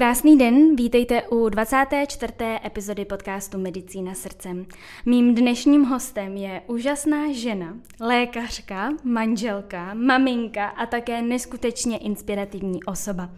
Krásný 0.00 0.38
den, 0.38 0.76
vítejte 0.76 1.22
u 1.22 1.48
24. 1.48 2.32
epizody 2.64 3.04
podcastu 3.04 3.58
Medicína 3.58 4.14
srdcem. 4.14 4.66
Mým 5.06 5.34
dnešním 5.34 5.84
hostem 5.84 6.36
je 6.36 6.62
úžasná 6.66 7.32
žena, 7.32 7.76
lékařka, 8.00 8.90
manželka, 9.04 9.94
maminka 9.94 10.66
a 10.66 10.86
také 10.86 11.22
neskutečně 11.22 11.98
inspirativní 11.98 12.84
osoba. 12.84 13.30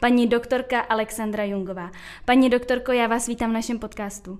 Paní 0.00 0.26
doktorka 0.26 0.80
Alexandra 0.80 1.44
Jungová. 1.44 1.90
Paní 2.24 2.50
doktorko, 2.50 2.92
já 2.92 3.06
vás 3.06 3.26
vítám 3.26 3.50
v 3.50 3.54
našem 3.54 3.78
podcastu. 3.78 4.38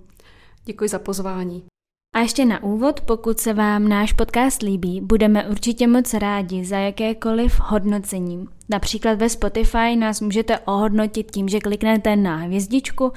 Děkuji 0.65 0.89
za 0.89 0.99
pozvání. 0.99 1.76
A 2.15 2.21
ještě 2.21 2.45
na 2.45 2.63
úvod, 2.63 3.01
pokud 3.01 3.41
se 3.41 3.53
vám 3.53 3.89
náš 3.89 4.13
podcast 4.13 4.63
líbí, 4.63 5.01
budeme 5.01 5.49
určitě 5.49 5.87
moc 5.87 6.15
rádi 6.15 6.65
za 6.65 6.79
jakékoliv 6.79 7.61
hodnocení. 7.61 8.47
Například 8.69 9.19
ve 9.19 9.29
Spotify 9.29 9.97
nás 9.97 10.21
můžete 10.21 10.59
ohodnotit 10.59 11.31
tím, 11.31 11.49
že 11.49 11.61
kliknete 11.61 12.17
na 12.17 12.37
hvězdičku 12.37 13.13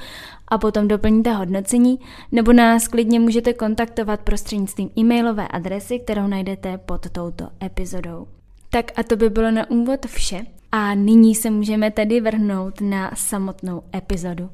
a 0.47 0.57
potom 0.57 0.87
doplníte 0.87 1.33
hodnocení, 1.33 1.99
nebo 2.31 2.53
nás 2.53 2.87
klidně 2.87 3.19
můžete 3.19 3.53
kontaktovat 3.53 4.21
prostřednictvím 4.21 4.89
e-mailové 4.97 5.47
adresy, 5.47 5.99
kterou 5.99 6.27
najdete 6.27 6.77
pod 6.77 7.09
touto 7.09 7.47
epizodou. 7.63 8.27
Tak 8.69 8.91
a 8.95 9.03
to 9.03 9.15
by 9.15 9.29
bylo 9.29 9.51
na 9.51 9.69
úvod 9.69 10.05
vše. 10.05 10.45
A 10.71 10.95
nyní 10.95 11.35
se 11.35 11.49
můžeme 11.49 11.91
tedy 11.91 12.21
vrhnout 12.21 12.81
na 12.81 13.11
samotnou 13.15 13.81
epizodu. 13.95 14.49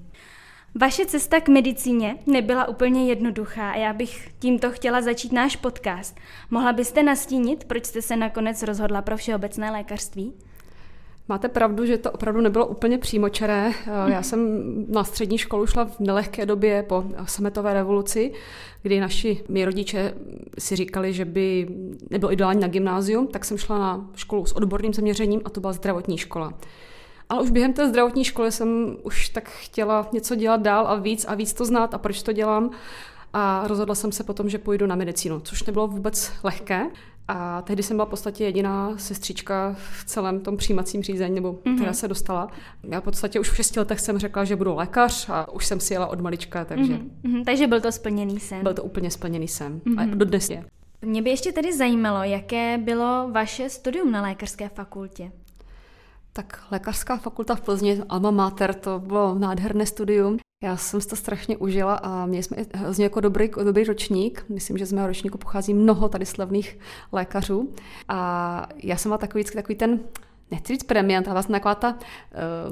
Vaše 0.80 1.06
cesta 1.06 1.40
k 1.40 1.48
medicíně 1.48 2.18
nebyla 2.26 2.68
úplně 2.68 3.10
jednoduchá 3.10 3.72
a 3.72 3.78
já 3.78 3.94
bych 3.94 4.30
tímto 4.40 4.72
chtěla 4.72 5.02
začít 5.02 5.32
náš 5.32 5.56
podcast. 5.56 6.18
Mohla 6.52 6.74
byste 6.74 7.04
nastínit, 7.04 7.64
proč 7.64 7.86
jste 7.86 8.02
se 8.02 8.16
nakonec 8.16 8.64
rozhodla 8.64 9.02
pro 9.02 9.18
všeobecné 9.18 9.72
lékařství? 9.72 10.34
Máte 11.30 11.50
pravdu, 11.50 11.86
že 11.86 11.98
to 11.98 12.12
opravdu 12.12 12.42
nebylo 12.42 12.68
úplně 12.68 12.98
přímočaré. 12.98 13.72
Já 14.08 14.24
jsem 14.24 14.64
na 14.90 15.04
střední 15.04 15.38
školu 15.38 15.68
šla 15.68 15.86
v 15.86 16.00
nelehké 16.00 16.46
době 16.46 16.84
po 16.84 17.04
sametové 17.26 17.74
revoluci, 17.74 18.32
kdy 18.82 19.00
naši 19.00 19.44
mý 19.50 19.66
rodiče 19.66 20.14
si 20.60 20.76
říkali, 20.76 21.14
že 21.14 21.26
by 21.26 21.68
nebylo 22.10 22.32
ideální 22.32 22.62
na 22.62 22.68
gymnázium, 22.68 23.28
tak 23.28 23.46
jsem 23.46 23.58
šla 23.58 23.80
na 23.80 24.10
školu 24.16 24.46
s 24.46 24.52
odborným 24.52 24.94
zaměřením 24.94 25.42
a 25.46 25.50
to 25.50 25.62
byla 25.62 25.74
zdravotní 25.74 26.18
škola. 26.18 26.54
Ale 27.30 27.44
už 27.44 27.52
během 27.52 27.74
té 27.74 27.90
zdravotní 27.90 28.24
školy 28.24 28.52
jsem 28.52 28.98
už 29.04 29.30
tak 29.30 29.50
chtěla 29.50 30.08
něco 30.14 30.36
dělat 30.36 30.62
dál 30.62 30.88
a 30.88 30.96
víc 30.96 31.26
a 31.26 31.36
víc 31.36 31.54
to 31.54 31.66
znát 31.66 31.94
a 31.94 31.98
proč 31.98 32.24
to 32.24 32.34
dělám. 32.34 32.70
A 33.34 33.68
rozhodla 33.68 33.96
jsem 33.96 34.12
se 34.12 34.24
potom, 34.24 34.50
že 34.50 34.58
půjdu 34.58 34.86
na 34.86 34.96
medicínu, 34.96 35.40
což 35.40 35.64
nebylo 35.64 35.88
vůbec 35.88 36.32
lehké. 36.44 36.86
A 37.28 37.62
tehdy 37.62 37.84
jsem 37.84 37.98
byla 37.98 38.06
v 38.06 38.10
podstatě 38.10 38.44
jediná 38.44 38.98
sestřička 38.98 39.76
v 39.78 40.06
celém 40.06 40.40
tom 40.40 40.58
přijímacím 40.58 41.04
řízení, 41.04 41.36
nebo 41.36 41.54
mm-hmm. 41.54 41.76
která 41.76 41.94
se 41.94 42.08
dostala. 42.08 42.48
Já 42.84 43.02
v 43.02 43.04
podstatě 43.04 43.40
už 43.40 43.50
v 43.50 43.56
šesti 43.56 43.80
letech 43.80 44.00
jsem 44.00 44.18
řekla, 44.18 44.44
že 44.44 44.56
budu 44.56 44.76
lékař 44.76 45.30
a 45.30 45.52
už 45.52 45.66
jsem 45.66 45.80
si 45.80 45.94
jela 45.94 46.08
od 46.08 46.22
malička, 46.22 46.66
takže... 46.66 46.94
Mm-hmm. 46.94 47.44
Takže 47.46 47.68
byl 47.68 47.82
to 47.82 47.92
splněný 47.92 48.40
sen. 48.40 48.64
Byl 48.64 48.74
to 48.74 48.84
úplně 48.84 49.12
splněný 49.12 49.48
sen. 49.48 49.80
Mm-hmm. 49.86 50.12
A 50.12 50.16
dodnes 50.16 50.50
je. 50.50 50.66
Mě 51.02 51.22
by 51.22 51.30
ještě 51.30 51.52
tedy 51.52 51.78
zajímalo, 51.78 52.24
jaké 52.24 52.78
bylo 52.78 53.30
vaše 53.32 53.70
studium 53.70 54.12
na 54.12 54.22
lékařské 54.22 54.70
fakultě. 54.70 55.32
Tak 56.38 56.64
lékařská 56.72 57.18
fakulta 57.18 57.56
v 57.56 57.62
Plzni, 57.62 58.02
Alma 58.10 58.32
Mater, 58.32 58.74
to 58.74 59.00
bylo 59.00 59.36
nádherné 59.36 59.86
studium. 59.86 60.38
Já 60.64 60.78
jsem 60.78 61.02
si 61.02 61.08
to 61.08 61.16
strašně 61.16 61.58
užila 61.58 61.96
a 61.96 62.26
měli 62.26 62.44
jsme 62.44 62.58
hrozně 62.74 63.04
jako 63.06 63.20
dobrý, 63.20 63.50
dobrý 63.64 63.84
ročník. 63.84 64.46
Myslím, 64.50 64.78
že 64.78 64.86
z 64.86 64.92
mého 64.92 65.08
ročníku 65.08 65.38
pochází 65.38 65.74
mnoho 65.74 66.10
tady 66.10 66.26
slavných 66.26 66.80
lékařů. 67.12 67.74
A 68.08 68.68
já 68.84 68.98
jsem 68.98 69.10
byla 69.10 69.18
takový, 69.18 69.44
takový 69.44 69.76
ten, 69.76 70.00
nechci 70.52 70.74
říct 70.74 70.84
premiant, 70.84 71.28
ale 71.28 71.34
vlastně 71.34 71.54
taková 71.54 71.76
ta 71.76 71.98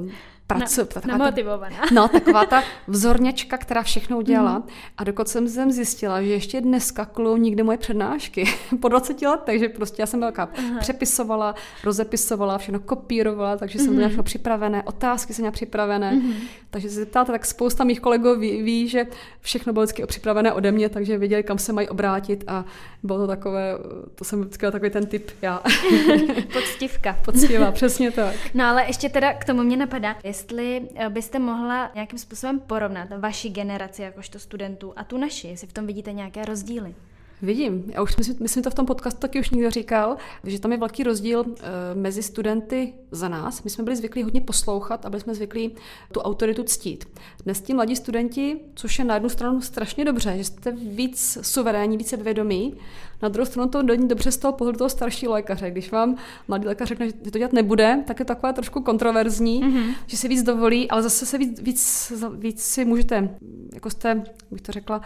uh, 0.00 0.10
pracu, 0.46 0.80
na, 1.06 1.18
namotivovaná. 1.18 1.76
Ta, 1.76 1.94
no, 1.94 2.08
taková 2.08 2.46
ta 2.46 2.62
vzorněčka, 2.88 3.58
která 3.58 3.82
všechno 3.82 4.18
udělala. 4.18 4.58
Mm. 4.58 4.64
A 4.96 5.04
dokud 5.04 5.28
jsem 5.28 5.48
zem 5.48 5.72
zjistila, 5.72 6.22
že 6.22 6.28
ještě 6.28 6.60
dneska 6.60 7.04
klují 7.04 7.40
nikdy 7.40 7.62
moje 7.62 7.78
přednášky 7.78 8.44
po 8.80 8.88
20 8.88 9.22
letech, 9.22 9.60
že 9.60 9.68
prostě 9.68 10.02
já 10.02 10.06
jsem 10.06 10.20
velká 10.20 10.46
uh-huh. 10.46 10.78
přepisovala, 10.78 11.54
rozepisovala, 11.84 12.58
všechno 12.58 12.80
kopírovala, 12.80 13.56
takže 13.56 13.78
jsem 13.78 13.90
mm. 13.90 13.96
měla 13.96 14.22
připravené, 14.22 14.82
otázky 14.82 15.34
jsem 15.34 15.42
měla 15.42 15.52
připravené. 15.52 16.12
Mm. 16.12 16.34
Takže 16.70 16.88
se 16.88 16.94
zeptáte, 16.94 17.32
tak 17.32 17.46
spousta 17.46 17.84
mých 17.84 18.00
kolegů 18.00 18.38
ví, 18.38 18.62
ví, 18.62 18.88
že 18.88 19.06
všechno 19.40 19.72
bylo 19.72 19.84
vždycky 19.84 20.06
připravené 20.06 20.52
ode 20.52 20.72
mě, 20.72 20.88
takže 20.88 21.18
věděli, 21.18 21.42
kam 21.42 21.58
se 21.58 21.72
mají 21.72 21.88
obrátit 21.88 22.44
a 22.46 22.64
bylo 23.02 23.18
to 23.18 23.26
takové, 23.26 23.78
to 24.14 24.24
jsem 24.24 24.40
vždycky 24.40 24.66
takový 24.70 24.90
ten 24.90 25.06
typ 25.06 25.30
já. 25.42 25.62
Podstivka. 26.52 27.18
Podstivá, 27.24 27.72
přesně 27.72 28.10
tak. 28.10 28.34
No 28.54 28.64
ale 28.64 28.84
ještě 28.86 29.08
teda 29.08 29.32
k 29.32 29.44
tomu 29.44 29.62
mě 29.62 29.76
napadá, 29.76 30.16
jestli 30.34 30.88
eh, 30.94 31.10
byste 31.10 31.38
mohla 31.38 31.90
nějakým 31.94 32.18
způsobem 32.18 32.60
porovnat 32.60 33.08
vaši 33.18 33.50
generaci 33.50 34.02
jakožto 34.02 34.38
studentů 34.38 34.92
a 34.96 35.04
tu 35.04 35.18
naši, 35.18 35.48
jestli 35.48 35.66
v 35.66 35.72
tom 35.72 35.86
vidíte 35.86 36.12
nějaké 36.12 36.44
rozdíly. 36.44 36.94
Vidím. 37.44 37.84
Já 37.94 38.02
už 38.02 38.16
myslím, 38.16 38.36
myslím 38.40 38.62
to 38.62 38.70
v 38.70 38.74
tom 38.74 38.86
podcastu 38.86 39.20
taky 39.20 39.40
už 39.40 39.50
někdo 39.50 39.70
říkal, 39.70 40.16
že 40.44 40.60
tam 40.60 40.72
je 40.72 40.78
velký 40.78 41.02
rozdíl 41.02 41.40
uh, 41.40 41.54
mezi 41.94 42.22
studenty 42.22 42.92
za 43.10 43.28
nás. 43.28 43.62
My 43.62 43.70
jsme 43.70 43.84
byli 43.84 43.96
zvyklí 43.96 44.22
hodně 44.22 44.40
poslouchat 44.40 45.06
a 45.06 45.10
byli 45.10 45.22
jsme 45.22 45.34
zvyklí 45.34 45.74
tu 46.12 46.20
autoritu 46.20 46.62
ctít. 46.62 47.04
Dnes 47.44 47.60
ti 47.60 47.74
mladí 47.74 47.96
studenti, 47.96 48.56
což 48.74 48.98
je 48.98 49.04
na 49.04 49.14
jednu 49.14 49.28
stranu 49.28 49.60
strašně 49.60 50.04
dobře, 50.04 50.34
že 50.36 50.44
jste 50.44 50.72
víc 50.72 51.38
suverénní, 51.42 51.96
více 51.96 52.16
vědomí, 52.16 52.74
na 53.22 53.28
druhou 53.28 53.46
stranu 53.46 53.68
to 53.68 53.82
není 53.82 54.08
dobře 54.08 54.32
z 54.32 54.36
toho 54.36 54.52
pohledu 54.52 54.78
toho 54.78 54.90
staršího 54.90 55.32
lékaře. 55.32 55.70
Když 55.70 55.90
vám 55.90 56.16
mladý 56.48 56.66
lékař 56.66 56.88
řekne, 56.88 57.06
že 57.06 57.12
to 57.12 57.38
dělat 57.38 57.52
nebude, 57.52 58.04
tak 58.06 58.18
je 58.18 58.24
takové 58.24 58.52
trošku 58.52 58.80
kontroverzní, 58.80 59.64
mm-hmm. 59.64 59.94
že 60.06 60.16
si 60.16 60.28
víc 60.28 60.42
dovolí, 60.42 60.90
ale 60.90 61.02
zase 61.02 61.26
se 61.26 61.38
víc, 61.38 61.60
víc, 61.60 62.12
víc 62.32 62.62
si 62.62 62.84
můžete, 62.84 63.36
jako 63.74 63.90
jste, 63.90 64.22
bych 64.50 64.62
to 64.62 64.72
řekla, 64.72 65.00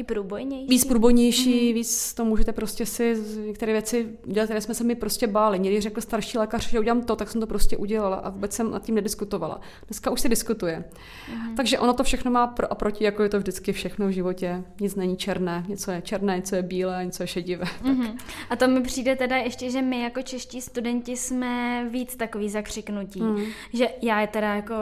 je 0.00 0.04
průbojnější. 0.04 0.66
Víc 0.68 0.84
průbojnější, 0.84 1.70
mm-hmm. 1.70 1.74
víc 1.74 2.14
to 2.14 2.24
můžete 2.24 2.52
prostě 2.52 2.86
si 2.86 3.16
některé 3.46 3.72
věci 3.72 4.08
dělat, 4.26 4.46
které 4.46 4.60
jsme 4.60 4.74
se 4.74 4.84
mi 4.84 4.94
prostě 4.94 5.26
báli. 5.26 5.58
Někdy 5.58 5.80
řekl 5.80 6.00
starší 6.00 6.38
lékař, 6.38 6.70
že 6.70 6.80
udělám 6.80 7.02
to, 7.02 7.16
tak 7.16 7.30
jsem 7.30 7.40
to 7.40 7.46
prostě 7.46 7.76
udělala 7.76 8.16
a 8.16 8.30
vůbec 8.30 8.52
jsem 8.52 8.70
nad 8.70 8.82
tím 8.82 8.94
nediskutovala. 8.94 9.60
Dneska 9.86 10.10
už 10.10 10.20
se 10.20 10.28
diskutuje. 10.28 10.84
Mm-hmm. 10.84 11.54
Takže 11.56 11.78
ono 11.78 11.92
to 11.92 12.04
všechno 12.04 12.30
má 12.30 12.46
pro 12.46 12.72
a 12.72 12.74
proti, 12.74 13.04
jako 13.04 13.22
je 13.22 13.28
to 13.28 13.38
vždycky 13.38 13.72
všechno 13.72 14.08
v 14.08 14.10
životě. 14.10 14.64
Nic 14.80 14.94
není 14.94 15.16
černé, 15.16 15.64
něco 15.68 15.90
je 15.90 16.02
černé, 16.02 16.36
něco 16.36 16.56
je 16.56 16.62
bílé, 16.62 17.04
něco 17.04 17.22
je 17.22 17.26
šedivé. 17.26 17.66
Mm-hmm. 17.90 18.18
A 18.50 18.56
to 18.56 18.68
mi 18.68 18.80
přijde 18.82 19.16
teda 19.16 19.36
ještě, 19.36 19.70
že 19.70 19.82
my 19.82 20.02
jako 20.02 20.22
čeští 20.22 20.60
studenti 20.60 21.16
jsme 21.16 21.84
víc 21.90 22.16
takový 22.16 22.50
zakřiknutí. 22.50 23.22
Mm. 23.22 23.44
Že 23.72 23.88
já 24.02 24.20
je 24.20 24.26
teda 24.26 24.54
jako, 24.54 24.74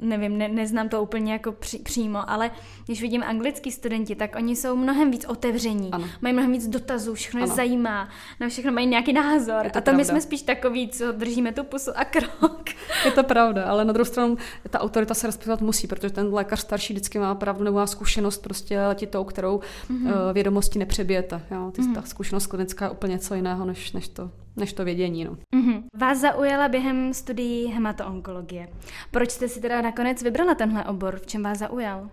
nevím, 0.00 0.38
ne, 0.38 0.48
neznám 0.48 0.88
to 0.88 1.02
úplně 1.02 1.32
jako 1.32 1.52
při, 1.52 1.78
přímo, 1.78 2.30
ale 2.30 2.50
když 2.86 3.02
vidím 3.02 3.22
anglický 3.22 3.72
studenti, 3.72 4.14
tak 4.14 4.36
oni 4.36 4.51
jsou 4.56 4.76
mnohem 4.76 5.10
víc 5.10 5.24
otevření, 5.24 5.90
ano. 5.92 6.06
mají 6.20 6.32
mnohem 6.32 6.52
víc 6.52 6.68
dotazů, 6.68 7.14
všechno 7.14 7.40
je 7.40 7.46
zajímá, 7.46 8.08
na 8.40 8.48
všechno 8.48 8.72
mají 8.72 8.86
nějaký 8.86 9.12
názor. 9.12 9.66
A 9.74 9.80
to 9.80 9.92
my 9.92 10.04
jsme 10.04 10.20
spíš 10.20 10.42
takový, 10.42 10.88
co 10.88 11.12
držíme 11.12 11.52
tu 11.52 11.64
pusu 11.64 11.90
a 11.94 12.04
krok. 12.04 12.64
Je 13.04 13.10
to 13.10 13.24
pravda, 13.24 13.64
ale 13.64 13.84
na 13.84 13.92
druhou 13.92 14.04
stranu 14.04 14.36
ta 14.70 14.80
autorita 14.80 15.14
se 15.14 15.26
respektovat 15.26 15.60
musí, 15.60 15.86
protože 15.86 16.10
ten 16.10 16.34
lékař 16.34 16.60
starší 16.60 16.92
vždycky 16.92 17.18
má 17.18 17.34
pravdu 17.34 17.64
nebo 17.64 17.76
má 17.76 17.86
zkušenost 17.86 18.38
prostě 18.42 18.80
letitou, 18.80 19.24
kterou 19.24 19.60
mm-hmm. 19.90 20.32
vědomosti 20.32 20.78
nepřebijete. 20.78 21.42
Jo? 21.50 21.70
Ty, 21.70 21.82
mm-hmm. 21.82 21.94
Ta 21.94 22.02
zkušenost 22.02 22.46
klinická 22.46 22.84
je 22.84 22.90
úplně 22.90 23.12
něco 23.12 23.34
jiného, 23.34 23.64
než, 23.64 23.92
než 23.92 24.08
to 24.08 24.30
než 24.56 24.72
to 24.72 24.84
vědění. 24.84 25.24
No. 25.24 25.36
Mm-hmm. 25.56 25.82
Vás 25.96 26.18
zaujala 26.18 26.68
během 26.68 27.14
studií 27.14 27.66
hematoonkologie. 27.66 28.68
Proč 29.10 29.30
jste 29.30 29.48
si 29.48 29.60
teda 29.60 29.82
nakonec 29.82 30.22
vybrala 30.22 30.54
tenhle 30.54 30.84
obor? 30.84 31.18
V 31.18 31.26
čem 31.26 31.42
vás 31.42 31.58
zaujal? 31.58 32.10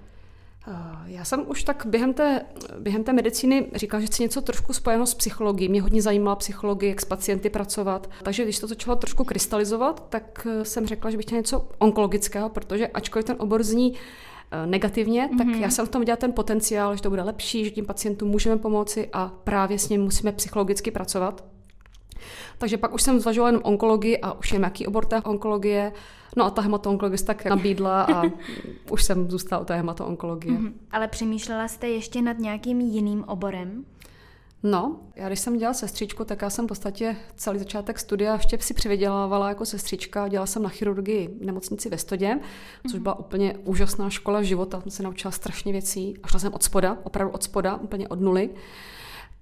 Eh, 0.69 0.74
já 1.06 1.25
jsem 1.25 1.44
už 1.48 1.63
tak 1.63 1.86
během 1.86 2.13
té, 2.13 2.45
během 2.80 3.04
té 3.04 3.13
medicíny 3.13 3.66
říkala, 3.75 4.01
že 4.01 4.07
chci 4.07 4.24
něco 4.24 4.42
trošku 4.42 4.74
spojeno 4.74 5.06
s 5.06 5.13
psychologií. 5.13 5.69
Mě 5.69 5.81
hodně 5.81 6.01
zajímala 6.01 6.36
psychologie, 6.36 6.89
jak 6.89 7.01
s 7.01 7.06
pacienty 7.06 7.50
pracovat. 7.50 8.10
Takže 8.24 8.44
když 8.44 8.60
to 8.60 8.68
začalo 8.68 8.95
trošku 8.95 9.24
krystalizovat, 9.24 10.10
tak 10.10 10.48
eh, 10.50 10.66
jsem 10.66 10.88
řekla, 10.88 11.12
že 11.12 11.18
bych 11.18 11.25
chtěla 11.25 11.39
něco 11.39 11.68
onkologického, 11.77 12.50
protože 12.50 12.88
ačkoliv 12.88 13.25
ten 13.25 13.36
obor 13.39 13.63
zní 13.63 13.94
eh, 14.51 14.68
negativně, 14.68 15.27
mm-hmm. 15.27 15.38
tak 15.38 15.48
mhm. 15.48 15.62
já 15.62 15.69
jsem 15.69 15.86
v 15.86 15.89
tom 15.89 16.01
viděla 16.01 16.16
ten 16.16 16.31
potenciál, 16.31 16.95
že 16.95 17.01
to 17.01 17.10
bude 17.10 17.24
lepší, 17.24 17.66
že 17.66 17.71
tím 17.71 17.86
pacientům 17.86 18.30
můžeme 18.30 18.57
pomoci 18.57 19.10
a 19.13 19.33
právě 19.44 19.80
s 19.80 19.89
ním 19.89 20.01
musíme 20.01 20.31
psychologicky 20.31 20.92
pracovat. 20.92 21.44
Takže 22.57 22.77
pak 22.77 22.94
už 22.94 23.01
jsem 23.01 23.19
zvažovala 23.19 23.50
jenom 23.50 23.62
onkologii 23.66 24.18
a 24.18 24.33
už 24.39 24.51
jen 24.51 24.63
jaký 24.63 24.88
obor 24.88 25.06
té 25.06 25.21
onkologie. 25.21 25.94
No 26.40 26.46
a 26.46 26.50
ta 26.50 26.62
hematoonkologie 26.62 27.24
tak 27.24 27.46
nabídla 27.46 28.04
a 28.04 28.24
už 28.92 29.04
jsem 29.04 29.32
zůstala 29.32 29.62
u 29.62 29.66
té 29.66 29.76
hematoonkologie. 29.76 30.58
Mm-hmm. 30.58 30.74
Ale 30.92 31.08
přemýšlela 31.08 31.68
jste 31.68 31.90
ještě 31.90 32.22
nad 32.22 32.40
nějakým 32.40 32.82
jiným 32.82 33.24
oborem? 33.24 33.86
No, 34.64 35.00
já 35.16 35.28
když 35.28 35.40
jsem 35.40 35.58
dělala 35.58 35.74
sestřičku, 35.74 36.26
tak 36.26 36.42
já 36.42 36.50
jsem 36.50 36.66
v 36.66 36.68
podstatě 36.68 37.16
celý 37.36 37.60
začátek 37.60 38.00
studia 38.00 38.34
ještě 38.34 38.58
si 38.62 38.74
přivydělávala 38.74 39.50
jako 39.50 39.66
sestřička. 39.66 40.28
Dělala 40.28 40.46
jsem 40.46 40.64
na 40.64 40.70
chirurgii 40.70 41.28
v 41.42 41.46
nemocnici 41.46 41.90
ve 41.90 41.98
Stodě, 41.98 42.40
což 42.84 42.94
mhm. 42.94 43.04
byla 43.04 43.20
úplně 43.20 43.58
úžasná 43.64 44.10
škola 44.10 44.44
života. 44.44 44.82
Jsem 44.82 44.92
se 44.92 45.04
naučila 45.04 45.32
strašně 45.32 45.72
věcí 45.72 46.14
a 46.24 46.28
šla 46.28 46.40
jsem 46.40 46.54
od 46.54 46.64
spoda, 46.64 46.98
opravdu 47.04 47.34
od 47.34 47.44
spoda, 47.44 47.76
úplně 47.76 48.08
od 48.08 48.22
nuly 48.22 48.50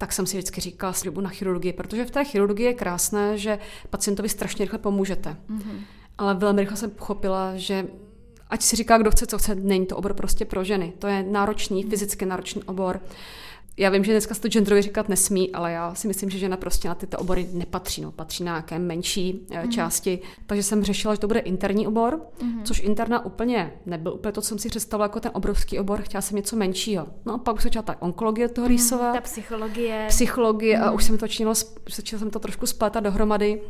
tak 0.00 0.12
jsem 0.12 0.26
si 0.26 0.36
vždycky 0.36 0.60
říkala 0.60 0.92
slibu 0.92 1.20
na 1.20 1.30
chirurgii, 1.30 1.72
protože 1.72 2.04
v 2.04 2.10
té 2.10 2.24
chirurgii 2.24 2.66
je 2.66 2.74
krásné, 2.74 3.38
že 3.38 3.58
pacientovi 3.90 4.28
strašně 4.28 4.64
rychle 4.64 4.78
pomůžete. 4.78 5.36
Mm-hmm. 5.50 5.80
Ale 6.18 6.34
velmi 6.34 6.60
rychle 6.60 6.76
jsem 6.76 6.90
pochopila, 6.90 7.56
že 7.56 7.86
ať 8.50 8.62
si 8.62 8.76
říká, 8.76 8.98
kdo 8.98 9.10
chce, 9.10 9.26
co 9.26 9.38
chce, 9.38 9.54
není 9.54 9.86
to 9.86 9.96
obor 9.96 10.14
prostě 10.14 10.44
pro 10.44 10.64
ženy. 10.64 10.92
To 10.98 11.06
je 11.06 11.22
náročný, 11.22 11.82
fyzicky 11.82 12.26
náročný 12.26 12.62
obor 12.62 13.00
já 13.78 13.90
vím, 13.90 14.04
že 14.04 14.12
dneska 14.12 14.34
se 14.34 14.40
to 14.40 14.48
genderově 14.48 14.82
říkat 14.82 15.08
nesmí, 15.08 15.52
ale 15.52 15.72
já 15.72 15.94
si 15.94 16.08
myslím, 16.08 16.30
že 16.30 16.38
žena 16.38 16.56
prostě 16.56 16.88
na 16.88 16.94
tyto 16.94 17.18
obory 17.18 17.48
nepatří, 17.52 18.00
no, 18.00 18.12
patří 18.12 18.44
na 18.44 18.52
nějaké 18.52 18.78
menší 18.78 19.46
mm-hmm. 19.48 19.68
části. 19.68 20.18
Takže 20.46 20.62
jsem 20.62 20.84
řešila, 20.84 21.14
že 21.14 21.20
to 21.20 21.26
bude 21.26 21.40
interní 21.40 21.86
obor, 21.86 22.20
mm-hmm. 22.38 22.62
což 22.62 22.80
interna 22.80 23.24
úplně 23.24 23.72
nebyl 23.86 24.12
úplně 24.12 24.32
to, 24.32 24.40
co 24.40 24.48
jsem 24.48 24.58
si 24.58 24.68
představila 24.68 25.04
jako 25.04 25.20
ten 25.20 25.30
obrovský 25.34 25.78
obor, 25.78 26.02
chtěla 26.02 26.20
jsem 26.20 26.36
něco 26.36 26.56
menšího. 26.56 27.06
No 27.26 27.34
a 27.34 27.38
pak 27.38 27.56
už 27.56 27.62
začala 27.62 27.82
ta 27.82 28.02
onkologie 28.02 28.48
toho 28.48 28.68
rýsovat. 28.68 29.08
Mm, 29.08 29.14
ta 29.14 29.20
psychologie. 29.20 30.06
Psychologie 30.08 30.78
mm. 30.78 30.84
a 30.84 30.90
už 30.90 31.04
se 31.04 31.12
mi 31.12 31.18
to 31.18 31.24
začínalo, 31.24 31.54
začala 31.94 32.20
jsem 32.20 32.30
to 32.30 32.38
trošku 32.38 32.66
splétat 32.66 33.04
dohromady 33.04 33.60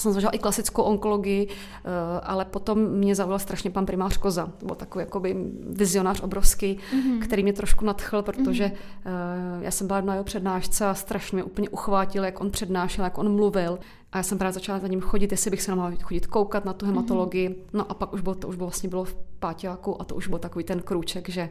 jsem 0.00 0.12
zažila 0.12 0.32
i 0.32 0.38
klasickou 0.38 0.82
onkologii, 0.82 1.48
eh, 1.48 1.88
ale 2.22 2.44
potom 2.44 2.78
mě 2.78 3.14
zavolal 3.14 3.38
strašně 3.38 3.70
pan 3.70 3.86
primář 3.86 4.16
Koza. 4.16 4.52
To 4.58 4.66
byl 4.66 4.76
takový 4.76 5.02
jakoby 5.02 5.36
vizionář 5.70 6.20
obrovský, 6.20 6.78
mm-hmm. 6.94 7.20
který 7.20 7.42
mě 7.42 7.52
trošku 7.52 7.84
nadchl, 7.84 8.22
protože 8.22 8.64
mm-hmm. 8.64 9.60
já 9.60 9.70
jsem 9.70 9.86
byla 9.86 10.00
na 10.00 10.14
jeho 10.14 10.24
přednášce 10.24 10.86
a 10.86 10.94
strašně 10.94 11.36
mě 11.36 11.44
úplně 11.44 11.68
uchvátil, 11.68 12.24
jak 12.24 12.40
on 12.40 12.50
přednášel, 12.50 13.04
jak 13.04 13.18
on 13.18 13.34
mluvil. 13.34 13.78
A 14.12 14.16
já 14.16 14.22
jsem 14.22 14.38
právě 14.38 14.52
začala 14.52 14.78
za 14.78 14.88
ním 14.88 15.00
chodit, 15.00 15.30
jestli 15.32 15.50
bych 15.50 15.62
se 15.62 15.74
mohla 15.74 15.92
chodit 16.02 16.26
koukat 16.26 16.64
na 16.64 16.72
tu 16.72 16.86
hematologii. 16.86 17.48
Mm-hmm. 17.48 17.56
No 17.72 17.90
a 17.90 17.94
pak 17.94 18.12
už 18.12 18.20
bylo, 18.20 18.34
to 18.34 18.48
už 18.48 18.56
bylo 18.56 18.66
vlastně 18.66 18.88
bylo 18.88 19.04
v 19.04 19.16
páťáku 19.38 20.00
a 20.00 20.04
to 20.04 20.14
už 20.14 20.28
byl 20.28 20.38
takový 20.38 20.64
ten 20.64 20.82
krůček, 20.82 21.28
že 21.28 21.48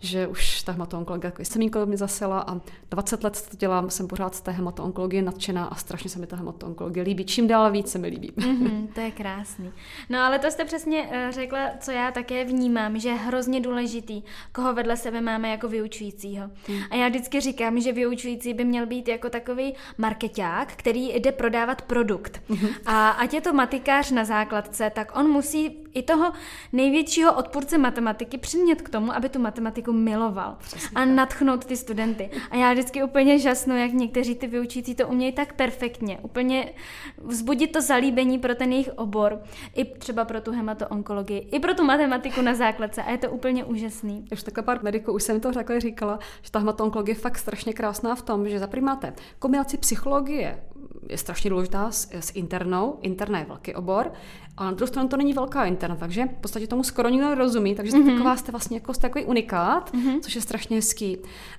že 0.00 0.26
už 0.26 0.62
ta 0.62 0.72
hematoonkologie 0.72 1.28
jako 1.28 1.44
semínko 1.44 1.86
mi 1.86 1.96
zasela 1.96 2.40
a 2.40 2.60
20 2.90 3.24
let 3.24 3.46
to 3.50 3.56
dělám, 3.56 3.90
jsem 3.90 4.08
pořád 4.08 4.34
z 4.34 4.40
té 4.40 4.50
hematoonkologie 4.50 5.22
nadšená 5.22 5.64
a 5.64 5.74
strašně 5.74 6.10
se 6.10 6.18
mi 6.18 6.26
ta 6.26 6.36
hematoonkologie 6.36 7.04
líbí. 7.04 7.24
Čím 7.24 7.46
dál 7.46 7.70
víc 7.70 7.90
se 7.90 7.98
mi 7.98 8.08
líbí. 8.08 8.32
Mm-hmm, 8.36 8.88
to 8.94 9.00
je 9.00 9.10
krásný. 9.10 9.72
No 10.10 10.18
ale 10.18 10.38
to 10.38 10.50
jste 10.50 10.64
přesně 10.64 11.08
eh, 11.10 11.32
řekla, 11.32 11.70
co 11.80 11.90
já 11.90 12.10
také 12.10 12.44
vnímám, 12.44 12.98
že 12.98 13.08
je 13.08 13.14
hrozně 13.14 13.60
důležitý, 13.60 14.22
koho 14.52 14.74
vedle 14.74 14.96
sebe 14.96 15.20
máme 15.20 15.48
jako 15.48 15.68
vyučujícího. 15.68 16.50
Mm. 16.68 16.78
A 16.90 16.94
já 16.96 17.08
vždycky 17.08 17.40
říkám, 17.40 17.80
že 17.80 17.92
vyučující 17.92 18.54
by 18.54 18.64
měl 18.64 18.86
být 18.86 19.08
jako 19.08 19.30
takový 19.30 19.74
marketák, 19.98 20.72
který 20.76 21.08
jde 21.14 21.32
prodávat 21.32 21.82
produkt. 21.82 22.42
Mm-hmm. 22.50 22.74
A 22.86 23.10
ať 23.10 23.34
je 23.34 23.40
to 23.40 23.52
matikář 23.52 24.10
na 24.10 24.24
základce, 24.24 24.90
tak 24.94 25.18
on 25.18 25.28
musí 25.28 25.86
i 25.96 26.02
toho 26.02 26.32
největšího 26.72 27.32
odpůrce 27.34 27.78
matematiky 27.78 28.38
přimět 28.38 28.82
k 28.82 28.88
tomu, 28.88 29.12
aby 29.12 29.28
tu 29.28 29.38
matematiku 29.38 29.85
miloval 29.92 30.56
Přesně 30.60 30.94
a 30.94 31.04
natchnout 31.04 31.64
ty 31.64 31.76
studenty. 31.76 32.30
A 32.50 32.56
já 32.56 32.72
vždycky 32.72 33.02
úplně 33.02 33.38
žasnu, 33.38 33.76
jak 33.76 33.92
někteří 33.92 34.34
ty 34.34 34.46
vyučící 34.46 34.94
to 34.94 35.08
umějí 35.08 35.32
tak 35.32 35.52
perfektně, 35.52 36.18
úplně 36.22 36.72
vzbudit 37.18 37.72
to 37.72 37.80
zalíbení 37.80 38.38
pro 38.38 38.54
ten 38.54 38.72
jejich 38.72 38.90
obor, 38.96 39.42
i 39.74 39.84
třeba 39.84 40.24
pro 40.24 40.40
tu 40.40 40.52
hematoonkologii, 40.52 41.38
i 41.38 41.60
pro 41.60 41.74
tu 41.74 41.84
matematiku 41.84 42.42
na 42.42 42.54
základce 42.54 43.02
a 43.02 43.10
je 43.10 43.18
to 43.18 43.30
úplně 43.30 43.64
úžasný. 43.64 44.24
Už 44.32 44.42
takhle 44.42 44.62
pár 44.62 44.82
mediků, 44.82 45.12
už 45.12 45.22
jsem 45.22 45.40
to 45.40 45.52
řekla, 45.52 45.78
říkala, 45.78 46.18
že 46.42 46.50
ta 46.50 46.58
hematoonkologie 46.58 47.16
je 47.16 47.20
fakt 47.20 47.38
strašně 47.38 47.72
krásná 47.72 48.14
v 48.14 48.22
tom, 48.22 48.48
že 48.48 48.58
za 48.58 48.68
máte 48.80 49.12
kombinaci 49.38 49.76
psychologie, 49.76 50.62
je 51.08 51.18
strašně 51.18 51.50
důležitá 51.50 51.90
s, 51.90 52.08
s 52.12 52.32
internou. 52.34 52.98
Interna 53.02 53.38
je 53.38 53.44
velký 53.44 53.74
obor, 53.74 54.12
a 54.56 54.64
na 54.64 54.70
druhou 54.70 54.86
stranu 54.86 55.08
to 55.08 55.16
není 55.16 55.32
velká 55.32 55.64
interna, 55.64 55.96
takže 55.96 56.24
v 56.24 56.40
podstatě 56.40 56.66
tomu 56.66 56.84
skoro 56.84 57.08
nikdo 57.08 57.28
nerozumí, 57.28 57.74
takže 57.74 57.92
mm-hmm. 57.92 58.12
taková 58.12 58.36
jste 58.36 58.52
vlastně 58.52 58.76
jako 58.76 58.92
takový 58.92 59.24
unikát, 59.24 59.94
mm-hmm. 59.94 60.20
což 60.20 60.34
je 60.34 60.40
strašně 60.40 60.76
hezký. 60.76 61.18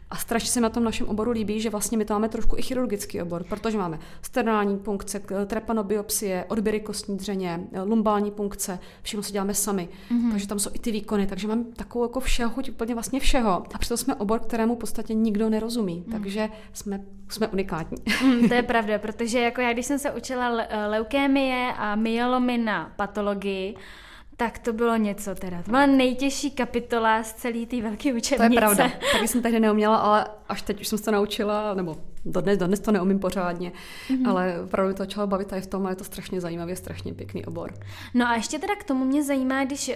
A 0.10 0.16
strašně 0.16 0.50
se 0.50 0.62
na 0.62 0.70
tom 0.70 0.84
našem 0.84 1.08
oboru 1.08 1.32
líbí, 1.32 1.62
že 1.62 1.70
vlastně 1.70 1.98
my 1.98 2.06
to 2.06 2.14
máme 2.14 2.30
trošku 2.30 2.58
i 2.58 2.62
chirurgický 2.62 3.22
obor, 3.22 3.44
protože 3.44 3.78
máme 3.78 4.00
sternální 4.22 4.78
punkce, 4.78 5.22
trepanobiopsie, 5.46 6.46
odběry 6.48 6.80
kostní 6.80 7.18
dřeně, 7.18 7.68
lumbální 7.86 8.32
punkce, 8.32 8.80
všechno 9.02 9.24
si 9.24 9.32
děláme 9.32 9.54
sami. 9.54 9.90
Mm-hmm. 10.12 10.32
Takže 10.32 10.48
tam 10.48 10.60
jsou 10.60 10.70
i 10.74 10.80
ty 10.80 10.92
výkony, 10.92 11.28
takže 11.28 11.48
máme 11.48 11.64
takovou 11.64 12.06
jako 12.06 12.20
všeho, 12.20 12.52
chuť 12.52 12.70
úplně 12.70 12.94
vlastně 12.94 13.20
všeho. 13.20 13.64
A 13.74 13.78
přitom 13.78 13.98
jsme 13.98 14.16
obor, 14.16 14.40
kterému 14.40 14.76
v 14.76 14.80
podstatě 14.80 15.14
nikdo 15.14 15.50
nerozumí, 15.50 16.04
mm. 16.06 16.12
takže 16.12 16.50
jsme, 16.74 17.02
jsme 17.30 17.48
unikátní. 17.48 17.98
Mm, 18.24 18.48
to 18.48 18.54
je 18.54 18.64
pravda, 18.74 19.00
protože 19.00 19.40
jako 19.40 19.62
já, 19.62 19.74
když 19.74 19.86
jsem 19.86 20.00
se 20.00 20.12
učila 20.12 20.50
leukémie 20.88 21.74
a 21.78 21.96
myelomy 21.96 22.58
na 22.58 22.94
patologii, 22.96 23.76
tak 24.38 24.60
to 24.60 24.74
bylo 24.74 24.96
něco 24.96 25.36
teda. 25.36 25.64
To 25.64 25.72
byla 25.72 25.86
nejtěžší 25.86 26.52
kapitola 26.52 27.24
z 27.24 27.34
celé 27.34 27.66
té 27.66 27.82
velké 27.82 28.14
učebnice. 28.14 28.38
To 28.38 28.44
je 28.44 28.50
pravda. 28.50 28.92
Taky 29.12 29.28
jsem 29.28 29.42
tehdy 29.42 29.60
neuměla, 29.60 29.98
ale 29.98 30.26
až 30.50 30.62
teď 30.62 30.82
už 30.82 30.88
jsem 30.88 30.98
se 30.98 31.06
to 31.06 31.12
naučila, 31.12 31.74
nebo 31.74 31.98
dodnes, 32.32 32.58
dodnes 32.58 32.80
to 32.80 32.92
neumím 32.92 33.20
pořádně, 33.20 33.72
mm-hmm. 34.10 34.30
ale 34.30 34.62
opravdu 34.64 34.94
to 34.94 34.98
začalo 34.98 35.28
bavit 35.28 35.54
i 35.54 35.62
v 35.62 35.68
tom 35.68 35.86
a 35.86 35.90
je 35.90 35.96
to 35.96 36.04
strašně 36.04 36.42
zajímavý, 36.42 36.76
strašně 36.76 37.14
pěkný 37.14 37.46
obor. 37.46 37.74
No 38.14 38.28
a 38.28 38.36
ještě 38.36 38.60
teda 38.60 38.76
k 38.76 38.84
tomu 38.84 39.06
mě 39.06 39.24
zajímá, 39.24 39.64
když 39.64 39.90
uh, 39.90 39.96